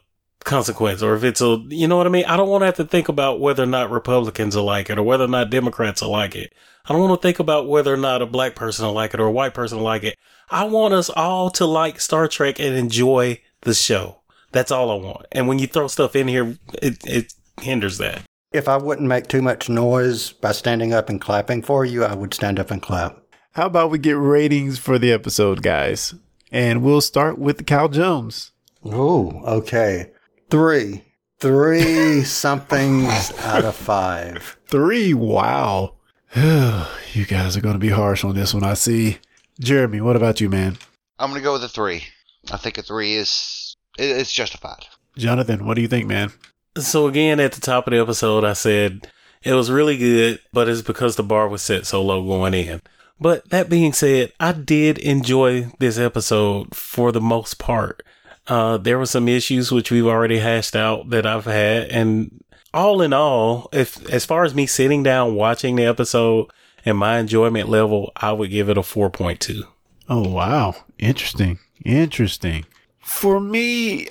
consequence 0.43 1.01
or 1.01 1.15
if 1.15 1.23
it's 1.23 1.41
a, 1.41 1.63
you 1.69 1.87
know 1.87 1.97
what 1.97 2.05
I 2.05 2.09
mean? 2.09 2.25
I 2.25 2.37
don't 2.37 2.49
want 2.49 2.61
to 2.61 2.65
have 2.65 2.75
to 2.75 2.85
think 2.85 3.09
about 3.09 3.39
whether 3.39 3.63
or 3.63 3.67
not 3.67 3.89
Republicans 3.89 4.55
will 4.55 4.65
like 4.65 4.89
it 4.89 4.97
or 4.97 5.03
whether 5.03 5.23
or 5.23 5.29
not 5.29 5.49
Democrats 5.49 6.01
will 6.01 6.11
like 6.11 6.35
it. 6.35 6.53
I 6.85 6.93
don't 6.93 7.01
want 7.01 7.21
to 7.21 7.25
think 7.25 7.39
about 7.39 7.67
whether 7.67 7.93
or 7.93 7.97
not 7.97 8.21
a 8.21 8.25
black 8.25 8.55
person 8.55 8.85
will 8.85 8.93
like 8.93 9.13
it 9.13 9.19
or 9.19 9.27
a 9.27 9.31
white 9.31 9.53
person 9.53 9.77
will 9.77 9.85
like 9.85 10.03
it. 10.03 10.17
I 10.49 10.65
want 10.65 10.93
us 10.93 11.09
all 11.09 11.49
to 11.51 11.65
like 11.65 12.01
Star 12.01 12.27
Trek 12.27 12.59
and 12.59 12.75
enjoy 12.75 13.41
the 13.61 13.73
show. 13.73 14.19
That's 14.51 14.71
all 14.71 14.91
I 14.91 14.95
want. 14.95 15.25
And 15.31 15.47
when 15.47 15.59
you 15.59 15.67
throw 15.67 15.87
stuff 15.87 16.15
in 16.15 16.27
here, 16.27 16.57
it, 16.81 16.97
it 17.05 17.33
hinders 17.61 17.97
that. 17.99 18.21
If 18.51 18.67
I 18.67 18.77
wouldn't 18.77 19.07
make 19.07 19.27
too 19.27 19.41
much 19.41 19.69
noise 19.69 20.33
by 20.33 20.51
standing 20.51 20.93
up 20.93 21.09
and 21.09 21.19
clapping 21.19 21.63
for 21.63 21.85
you, 21.85 22.03
I 22.03 22.13
would 22.13 22.33
stand 22.33 22.59
up 22.59 22.69
and 22.69 22.81
clap. 22.81 23.17
How 23.53 23.65
about 23.65 23.89
we 23.89 23.97
get 23.97 24.17
ratings 24.17 24.77
for 24.77 24.99
the 24.99 25.11
episode, 25.11 25.63
guys? 25.63 26.13
And 26.53 26.83
we'll 26.83 27.01
start 27.01 27.39
with 27.39 27.65
Cal 27.65 27.89
Jones. 27.89 28.51
Oh, 28.85 29.41
okay. 29.43 30.11
Three. 30.51 31.03
Three 31.39 32.23
somethings 32.23 33.31
out 33.39 33.65
of 33.65 33.75
five. 33.75 34.55
Three. 34.67 35.15
Wow. 35.15 35.95
you 36.35 37.25
guys 37.27 37.57
are 37.57 37.61
going 37.61 37.73
to 37.73 37.79
be 37.79 37.89
harsh 37.89 38.23
on 38.23 38.35
this 38.35 38.53
one, 38.53 38.63
I 38.63 38.75
see. 38.75 39.17
Jeremy, 39.59 39.99
what 39.99 40.15
about 40.15 40.39
you, 40.41 40.47
man? 40.47 40.77
I'm 41.17 41.31
going 41.31 41.41
to 41.41 41.43
go 41.43 41.53
with 41.53 41.63
a 41.63 41.69
three. 41.69 42.03
I 42.51 42.57
think 42.57 42.77
a 42.77 42.83
three 42.83 43.15
is 43.15 43.75
it, 43.97 44.15
it's 44.15 44.31
justified. 44.31 44.85
Jonathan, 45.17 45.65
what 45.65 45.73
do 45.73 45.81
you 45.81 45.87
think, 45.87 46.05
man? 46.05 46.31
So 46.77 47.07
again, 47.07 47.39
at 47.39 47.53
the 47.53 47.61
top 47.61 47.87
of 47.87 47.91
the 47.91 47.99
episode, 47.99 48.43
I 48.43 48.53
said 48.53 49.07
it 49.41 49.53
was 49.53 49.71
really 49.71 49.97
good, 49.97 50.39
but 50.51 50.69
it's 50.69 50.83
because 50.83 51.15
the 51.15 51.23
bar 51.23 51.47
was 51.47 51.63
set 51.63 51.87
so 51.87 52.03
low 52.03 52.23
going 52.23 52.53
in. 52.53 52.81
But 53.19 53.49
that 53.49 53.69
being 53.69 53.93
said, 53.93 54.33
I 54.39 54.51
did 54.51 54.97
enjoy 54.97 55.71
this 55.79 55.97
episode 55.97 56.75
for 56.75 57.11
the 57.11 57.21
most 57.21 57.57
part. 57.57 58.03
Uh, 58.47 58.77
there 58.77 58.97
were 58.97 59.05
some 59.05 59.29
issues 59.29 59.71
which 59.71 59.91
we've 59.91 60.05
already 60.07 60.39
hashed 60.39 60.75
out 60.75 61.09
that 61.11 61.25
I've 61.25 61.45
had, 61.45 61.87
and 61.89 62.43
all 62.73 63.01
in 63.01 63.13
all, 63.13 63.69
if 63.71 64.03
as 64.09 64.25
far 64.25 64.43
as 64.43 64.53
me 64.53 64.65
sitting 64.65 65.03
down 65.03 65.35
watching 65.35 65.75
the 65.75 65.85
episode 65.85 66.47
and 66.83 66.97
my 66.97 67.19
enjoyment 67.19 67.69
level, 67.69 68.11
I 68.17 68.33
would 68.33 68.49
give 68.49 68.67
it 68.69 68.77
a 68.77 68.83
four 68.83 69.09
point 69.09 69.39
two. 69.39 69.63
Oh 70.09 70.27
wow, 70.27 70.75
interesting, 70.99 71.59
interesting. 71.85 72.65
For 72.99 73.39
me, 73.39 74.09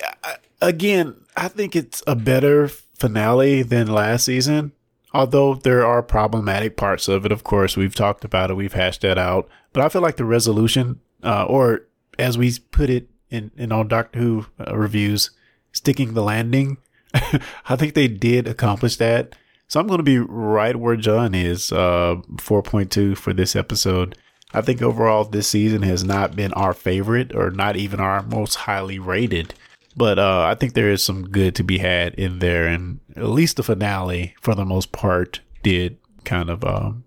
again, 0.61 1.15
I 1.37 1.47
think 1.47 1.75
it's 1.75 2.01
a 2.07 2.15
better 2.15 2.67
finale 2.67 3.61
than 3.61 3.87
last 3.87 4.25
season. 4.25 4.71
Although 5.13 5.55
there 5.55 5.85
are 5.85 6.01
problematic 6.01 6.75
parts 6.75 7.07
of 7.07 7.25
it, 7.25 7.31
of 7.31 7.43
course, 7.43 7.77
we've 7.77 7.93
talked 7.93 8.25
about 8.25 8.49
it, 8.49 8.55
we've 8.55 8.73
hashed 8.73 9.01
that 9.01 9.17
out. 9.17 9.47
But 9.71 9.83
I 9.83 9.89
feel 9.89 10.01
like 10.01 10.17
the 10.17 10.25
resolution, 10.25 10.99
uh, 11.21 11.45
or 11.45 11.87
as 12.17 12.37
we 12.37 12.57
put 12.71 12.89
it 12.89 13.09
in, 13.29 13.51
in 13.55 13.71
all 13.71 13.83
Doctor 13.83 14.19
Who 14.19 14.45
uh, 14.59 14.75
reviews, 14.75 15.31
sticking 15.71 16.13
the 16.13 16.23
landing, 16.23 16.77
I 17.13 17.75
think 17.75 17.93
they 17.93 18.07
did 18.07 18.47
accomplish 18.47 18.97
that. 18.97 19.35
So 19.67 19.79
I'm 19.79 19.87
going 19.87 19.99
to 19.99 20.03
be 20.03 20.19
right 20.19 20.75
where 20.75 20.95
John 20.95 21.33
is, 21.33 21.71
uh, 21.71 22.15
4.2 22.35 23.17
for 23.17 23.33
this 23.33 23.55
episode. 23.55 24.17
I 24.53 24.61
think 24.61 24.81
overall 24.81 25.23
this 25.23 25.47
season 25.47 25.81
has 25.81 26.03
not 26.03 26.35
been 26.35 26.53
our 26.53 26.73
favorite 26.73 27.33
or 27.35 27.49
not 27.49 27.75
even 27.75 27.99
our 27.99 28.21
most 28.21 28.55
highly 28.55 28.99
rated. 28.99 29.55
But 29.95 30.17
uh, 30.17 30.45
I 30.49 30.55
think 30.55 30.73
there 30.73 30.89
is 30.89 31.03
some 31.03 31.29
good 31.29 31.55
to 31.55 31.63
be 31.63 31.77
had 31.77 32.15
in 32.15 32.39
there, 32.39 32.65
and 32.65 32.99
at 33.15 33.25
least 33.25 33.57
the 33.57 33.63
finale, 33.63 34.35
for 34.41 34.55
the 34.55 34.65
most 34.65 34.91
part, 34.91 35.41
did 35.61 35.97
kind 36.23 36.49
of 36.49 36.63
um, 36.63 37.03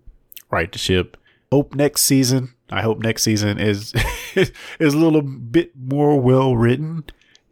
right 0.49 0.71
the 0.71 0.77
ship. 0.77 1.17
Hope 1.51 1.75
next 1.75 2.03
season. 2.03 2.53
I 2.69 2.81
hope 2.81 2.99
next 2.99 3.23
season 3.23 3.59
is 3.59 3.93
is 4.35 4.93
a 4.93 4.97
little 4.97 5.21
bit 5.21 5.71
more 5.75 6.19
well 6.19 6.55
written 6.55 7.03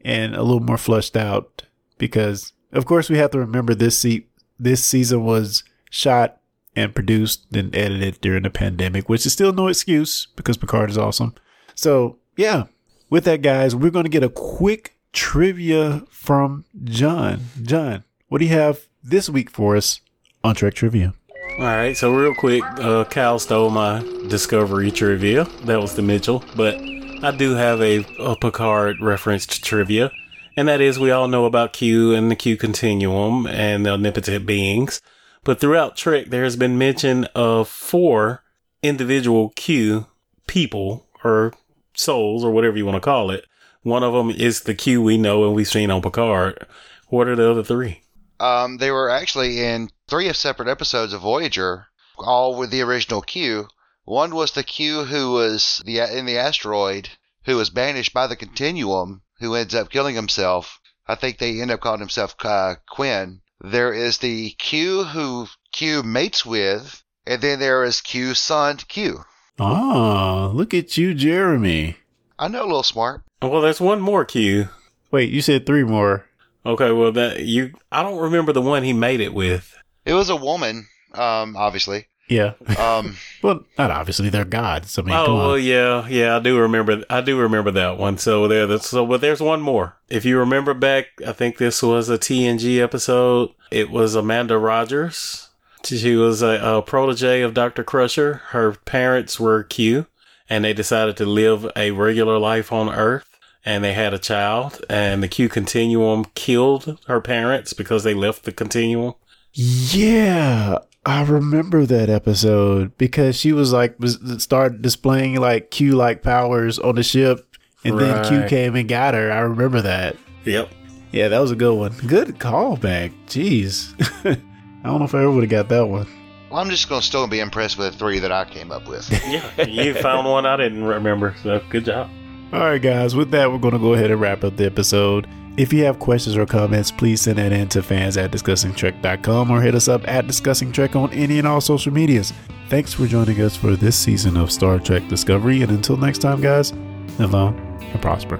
and 0.03 0.35
a 0.35 0.43
little 0.43 0.61
more 0.61 0.77
flushed 0.77 1.17
out 1.17 1.63
because, 1.97 2.53
of 2.71 2.85
course, 2.85 3.09
we 3.09 3.17
have 3.17 3.31
to 3.31 3.39
remember 3.39 3.73
this 3.73 3.97
se- 3.97 4.27
this 4.59 4.83
season 4.83 5.23
was 5.23 5.63
shot 5.89 6.39
and 6.75 6.93
produced 6.93 7.45
and 7.53 7.75
edited 7.75 8.19
during 8.21 8.43
the 8.43 8.49
pandemic, 8.49 9.07
which 9.07 9.25
is 9.25 9.33
still 9.33 9.53
no 9.53 9.67
excuse 9.67 10.27
because 10.35 10.57
Picard 10.57 10.89
is 10.89 10.97
awesome. 10.97 11.33
So 11.73 12.17
yeah, 12.37 12.65
with 13.09 13.23
that, 13.25 13.41
guys, 13.41 13.75
we're 13.75 13.91
going 13.91 14.05
to 14.05 14.09
get 14.09 14.23
a 14.23 14.29
quick 14.29 14.94
trivia 15.15 16.03
from 16.09 16.65
John. 16.83 17.45
John, 17.61 18.03
what 18.27 18.39
do 18.39 18.45
you 18.45 18.51
have 18.51 18.87
this 19.01 19.29
week 19.29 19.49
for 19.49 19.75
us 19.75 20.01
on 20.43 20.53
Trek 20.55 20.75
Trivia? 20.75 21.13
All 21.57 21.65
right, 21.65 21.95
so 21.95 22.13
real 22.13 22.35
quick, 22.35 22.63
uh, 22.79 23.05
Cal 23.05 23.39
stole 23.39 23.69
my 23.69 24.01
Discovery 24.27 24.91
trivia. 24.91 25.45
That 25.63 25.79
was 25.79 25.95
the 25.95 26.01
Mitchell, 26.01 26.43
but 26.57 26.75
I 27.23 27.31
do 27.35 27.55
have 27.55 27.81
a, 27.81 28.05
a 28.19 28.35
Picard 28.35 28.97
referenced 28.99 29.63
trivia, 29.63 30.11
and 30.57 30.67
that 30.67 30.81
is 30.81 30.99
we 30.99 31.11
all 31.11 31.29
know 31.29 31.45
about 31.45 31.71
Q 31.71 32.13
and 32.13 32.29
the 32.29 32.35
Q 32.35 32.57
continuum 32.57 33.47
and 33.47 33.85
the 33.85 33.91
omnipotent 33.91 34.45
beings. 34.45 35.01
But 35.45 35.61
throughout 35.61 35.95
Trek, 35.95 36.25
there 36.25 36.43
has 36.43 36.57
been 36.57 36.77
mention 36.77 37.23
of 37.35 37.69
four 37.69 38.43
individual 38.83 39.53
Q 39.55 40.07
people 40.45 41.07
or 41.23 41.53
souls 41.93 42.43
or 42.43 42.51
whatever 42.51 42.75
you 42.75 42.85
want 42.85 42.95
to 42.97 43.01
call 43.01 43.31
it 43.31 43.45
one 43.85 44.01
of 44.01 44.13
them 44.13 44.31
is 44.31 44.61
the 44.61 44.73
Q 44.73 44.99
we 44.99 45.15
know 45.15 45.45
and 45.45 45.53
we've 45.53 45.67
seen 45.67 45.91
on 45.91 46.01
Picard. 46.01 46.65
What 47.09 47.27
are 47.27 47.35
the 47.35 47.51
other 47.51 47.63
three? 47.63 48.01
Um, 48.39 48.77
they 48.77 48.89
were 48.89 49.11
actually 49.11 49.63
in 49.63 49.89
three 50.07 50.33
separate 50.33 50.67
episodes 50.67 51.13
of 51.13 51.21
Voyager, 51.21 51.85
all 52.17 52.57
with 52.57 52.71
the 52.71 52.81
original 52.81 53.21
Q. 53.21 53.67
One 54.03 54.33
was 54.33 54.51
the 54.53 54.63
Q 54.63 55.03
who 55.03 55.33
was 55.33 55.83
the 55.85 55.99
in 55.99 56.25
the 56.25 56.39
asteroid, 56.39 57.09
who 57.43 57.57
was 57.57 57.69
banished 57.69 58.11
by 58.11 58.25
the 58.25 58.35
Continuum, 58.35 59.21
who 59.39 59.53
ends 59.53 59.75
up 59.75 59.91
killing 59.91 60.15
himself. 60.15 60.79
I 61.07 61.13
think 61.13 61.37
they 61.37 61.61
end 61.61 61.69
up 61.69 61.81
calling 61.81 61.99
himself 61.99 62.35
uh, 62.43 62.75
Quinn. 62.89 63.41
There 63.61 63.93
is 63.93 64.17
the 64.17 64.49
Q 64.57 65.03
who 65.03 65.47
Q 65.71 66.01
mates 66.01 66.43
with, 66.43 67.03
and 67.27 67.39
then 67.39 67.59
there 67.59 67.83
is 67.83 68.01
Q's 68.01 68.39
son 68.39 68.77
Q. 68.77 69.23
Ah, 69.59 70.49
look 70.51 70.73
at 70.73 70.97
you, 70.97 71.13
Jeremy. 71.13 71.97
I 72.39 72.47
know 72.47 72.63
a 72.63 72.65
little 72.65 72.81
smart. 72.81 73.21
Well, 73.49 73.61
there's 73.61 73.81
one 73.81 74.01
more 74.01 74.25
Q. 74.25 74.69
Wait, 75.11 75.29
you 75.29 75.41
said 75.41 75.65
three 75.65 75.83
more. 75.83 76.25
Okay, 76.65 76.91
well 76.91 77.11
that 77.11 77.41
you 77.41 77.73
I 77.91 78.01
don't 78.01 78.17
remember 78.17 78.51
the 78.51 78.61
one 78.61 78.83
he 78.83 78.93
made 78.93 79.19
it 79.19 79.33
with. 79.33 79.77
It 80.03 80.13
was 80.13 80.29
a 80.29 80.35
woman, 80.35 80.87
um, 81.13 81.55
obviously. 81.55 82.07
Yeah. 82.27 82.53
Um, 82.79 83.17
well, 83.43 83.65
not 83.77 83.91
obviously 83.91 84.29
they're 84.29 84.45
gods. 84.45 84.97
I 84.97 85.03
mean, 85.03 85.15
oh 85.15 85.35
well, 85.35 85.57
yeah, 85.57 86.07
yeah. 86.07 86.35
I 86.35 86.39
do 86.39 86.57
remember. 86.57 87.03
I 87.09 87.21
do 87.21 87.37
remember 87.37 87.71
that 87.71 87.97
one. 87.97 88.17
So 88.17 88.47
there. 88.47 88.65
that's 88.65 88.89
So, 88.89 89.05
but 89.05 89.21
there's 89.21 89.41
one 89.41 89.61
more. 89.61 89.97
If 90.09 90.25
you 90.25 90.39
remember 90.39 90.73
back, 90.73 91.07
I 91.25 91.33
think 91.33 91.57
this 91.57 91.83
was 91.83 92.09
a 92.09 92.17
TNG 92.17 92.81
episode. 92.81 93.51
It 93.71 93.91
was 93.91 94.15
Amanda 94.15 94.57
Rogers. 94.57 95.49
She 95.83 96.15
was 96.15 96.41
a, 96.41 96.59
a 96.63 96.81
protege 96.81 97.41
of 97.41 97.53
Doctor 97.53 97.83
Crusher. 97.83 98.41
Her 98.47 98.71
parents 98.73 99.39
were 99.39 99.63
Q, 99.63 100.07
and 100.49 100.65
they 100.65 100.73
decided 100.73 101.15
to 101.17 101.25
live 101.25 101.69
a 101.75 101.91
regular 101.91 102.39
life 102.39 102.71
on 102.71 102.89
Earth 102.89 103.34
and 103.65 103.83
they 103.83 103.93
had 103.93 104.13
a 104.13 104.19
child 104.19 104.85
and 104.89 105.23
the 105.23 105.27
Q 105.27 105.49
continuum 105.49 106.25
killed 106.35 106.99
her 107.07 107.19
parents 107.19 107.73
because 107.73 108.03
they 108.03 108.13
left 108.13 108.43
the 108.43 108.51
continuum. 108.51 109.15
Yeah, 109.53 110.77
I 111.05 111.23
remember 111.23 111.85
that 111.85 112.09
episode 112.09 112.97
because 112.97 113.35
she 113.35 113.51
was 113.51 113.73
like 113.73 113.95
started 114.37 114.81
displaying 114.81 115.35
like 115.39 115.71
Q 115.71 115.93
like 115.93 116.21
powers 116.21 116.77
on 116.77 116.95
the 116.95 117.03
ship 117.03 117.47
and 117.83 117.97
right. 117.97 118.23
then 118.23 118.27
Q 118.27 118.49
came 118.49 118.75
and 118.75 118.87
got 118.87 119.13
her. 119.13 119.31
I 119.31 119.39
remember 119.39 119.81
that. 119.81 120.15
Yep. 120.45 120.69
Yeah, 121.11 121.29
that 121.29 121.39
was 121.39 121.51
a 121.51 121.55
good 121.55 121.75
one. 121.75 121.93
Good 122.07 122.39
callback. 122.39 123.13
Jeez. 123.27 123.93
I 124.25 124.87
don't 124.87 124.99
know 124.99 125.05
if 125.05 125.15
I 125.15 125.19
ever 125.19 125.31
would 125.31 125.43
have 125.43 125.49
got 125.49 125.69
that 125.69 125.87
one. 125.87 126.07
Well, 126.49 126.59
I'm 126.59 126.69
just 126.69 126.89
going 126.89 127.01
to 127.01 127.07
still 127.07 127.25
be 127.25 127.39
impressed 127.39 127.77
with 127.77 127.93
the 127.93 127.97
three 127.97 128.19
that 128.19 128.31
I 128.31 128.45
came 128.45 128.71
up 128.71 128.87
with. 128.87 129.09
yeah, 129.27 129.65
you 129.65 129.93
found 129.93 130.27
one 130.27 130.45
I 130.45 130.57
didn't 130.57 130.83
remember, 130.83 131.33
so 131.41 131.61
good 131.69 131.85
job. 131.85 132.09
All 132.53 132.59
right, 132.61 132.81
guys, 132.81 133.15
with 133.15 133.31
that, 133.31 133.51
we're 133.51 133.57
going 133.57 133.73
to 133.73 133.79
go 133.79 133.93
ahead 133.93 134.11
and 134.11 134.21
wrap 134.21 134.43
up 134.43 134.55
the 134.55 134.65
episode. 134.65 135.27
If 135.57 135.71
you 135.73 135.83
have 135.85 135.99
questions 135.99 136.37
or 136.37 136.45
comments, 136.45 136.91
please 136.91 137.21
send 137.21 137.37
that 137.37 137.51
in 137.51 137.67
to 137.69 137.81
fans 137.81 138.17
at 138.17 138.31
discussingtrek.com 138.31 139.51
or 139.51 139.61
hit 139.61 139.73
us 139.75 139.87
up 139.87 140.07
at 140.07 140.27
Discussing 140.27 140.71
Trek 140.71 140.95
on 140.95 141.11
any 141.11 141.39
and 141.39 141.47
all 141.47 141.61
social 141.61 141.93
medias. 141.93 142.33
Thanks 142.69 142.93
for 142.93 143.07
joining 143.07 143.39
us 143.41 143.55
for 143.55 143.75
this 143.75 143.95
season 143.95 144.37
of 144.37 144.51
Star 144.51 144.79
Trek 144.79 145.07
Discovery, 145.07 145.61
and 145.61 145.71
until 145.71 145.97
next 145.97 146.19
time, 146.19 146.41
guys, 146.41 146.73
live 147.19 147.31
long 147.33 147.57
and 147.81 148.01
prosper. 148.01 148.39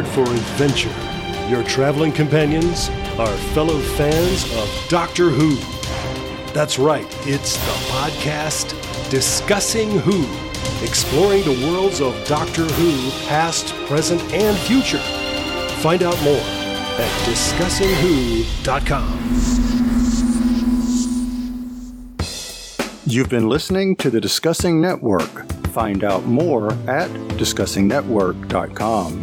Aboard 0.00 0.14
for 0.14 0.32
adventure. 0.32 0.94
Your 1.48 1.62
traveling 1.64 2.12
companions 2.12 2.88
are 3.18 3.36
fellow 3.52 3.78
fans 3.80 4.44
of 4.56 4.68
Doctor 4.88 5.28
Who. 5.28 5.56
That's 6.52 6.78
right, 6.78 7.06
it's 7.26 7.56
the 7.56 7.72
podcast 7.90 8.70
Discussing 9.10 9.90
Who, 10.00 10.24
exploring 10.82 11.42
the 11.42 11.68
worlds 11.68 12.00
of 12.00 12.14
Doctor 12.26 12.64
Who, 12.64 13.10
past, 13.26 13.74
present, 13.86 14.22
and 14.32 14.56
future. 14.58 15.02
Find 15.82 16.02
out 16.02 16.18
more 16.22 16.40
at 16.40 17.10
discussingwho.com. 17.26 19.18
You've 23.06 23.28
been 23.28 23.48
listening 23.48 23.96
to 23.96 24.08
the 24.08 24.20
Discussing 24.20 24.80
Network. 24.80 25.50
Find 25.68 26.04
out 26.04 26.24
more 26.26 26.72
at 26.88 27.10
discussingnetwork.com. 27.36 29.19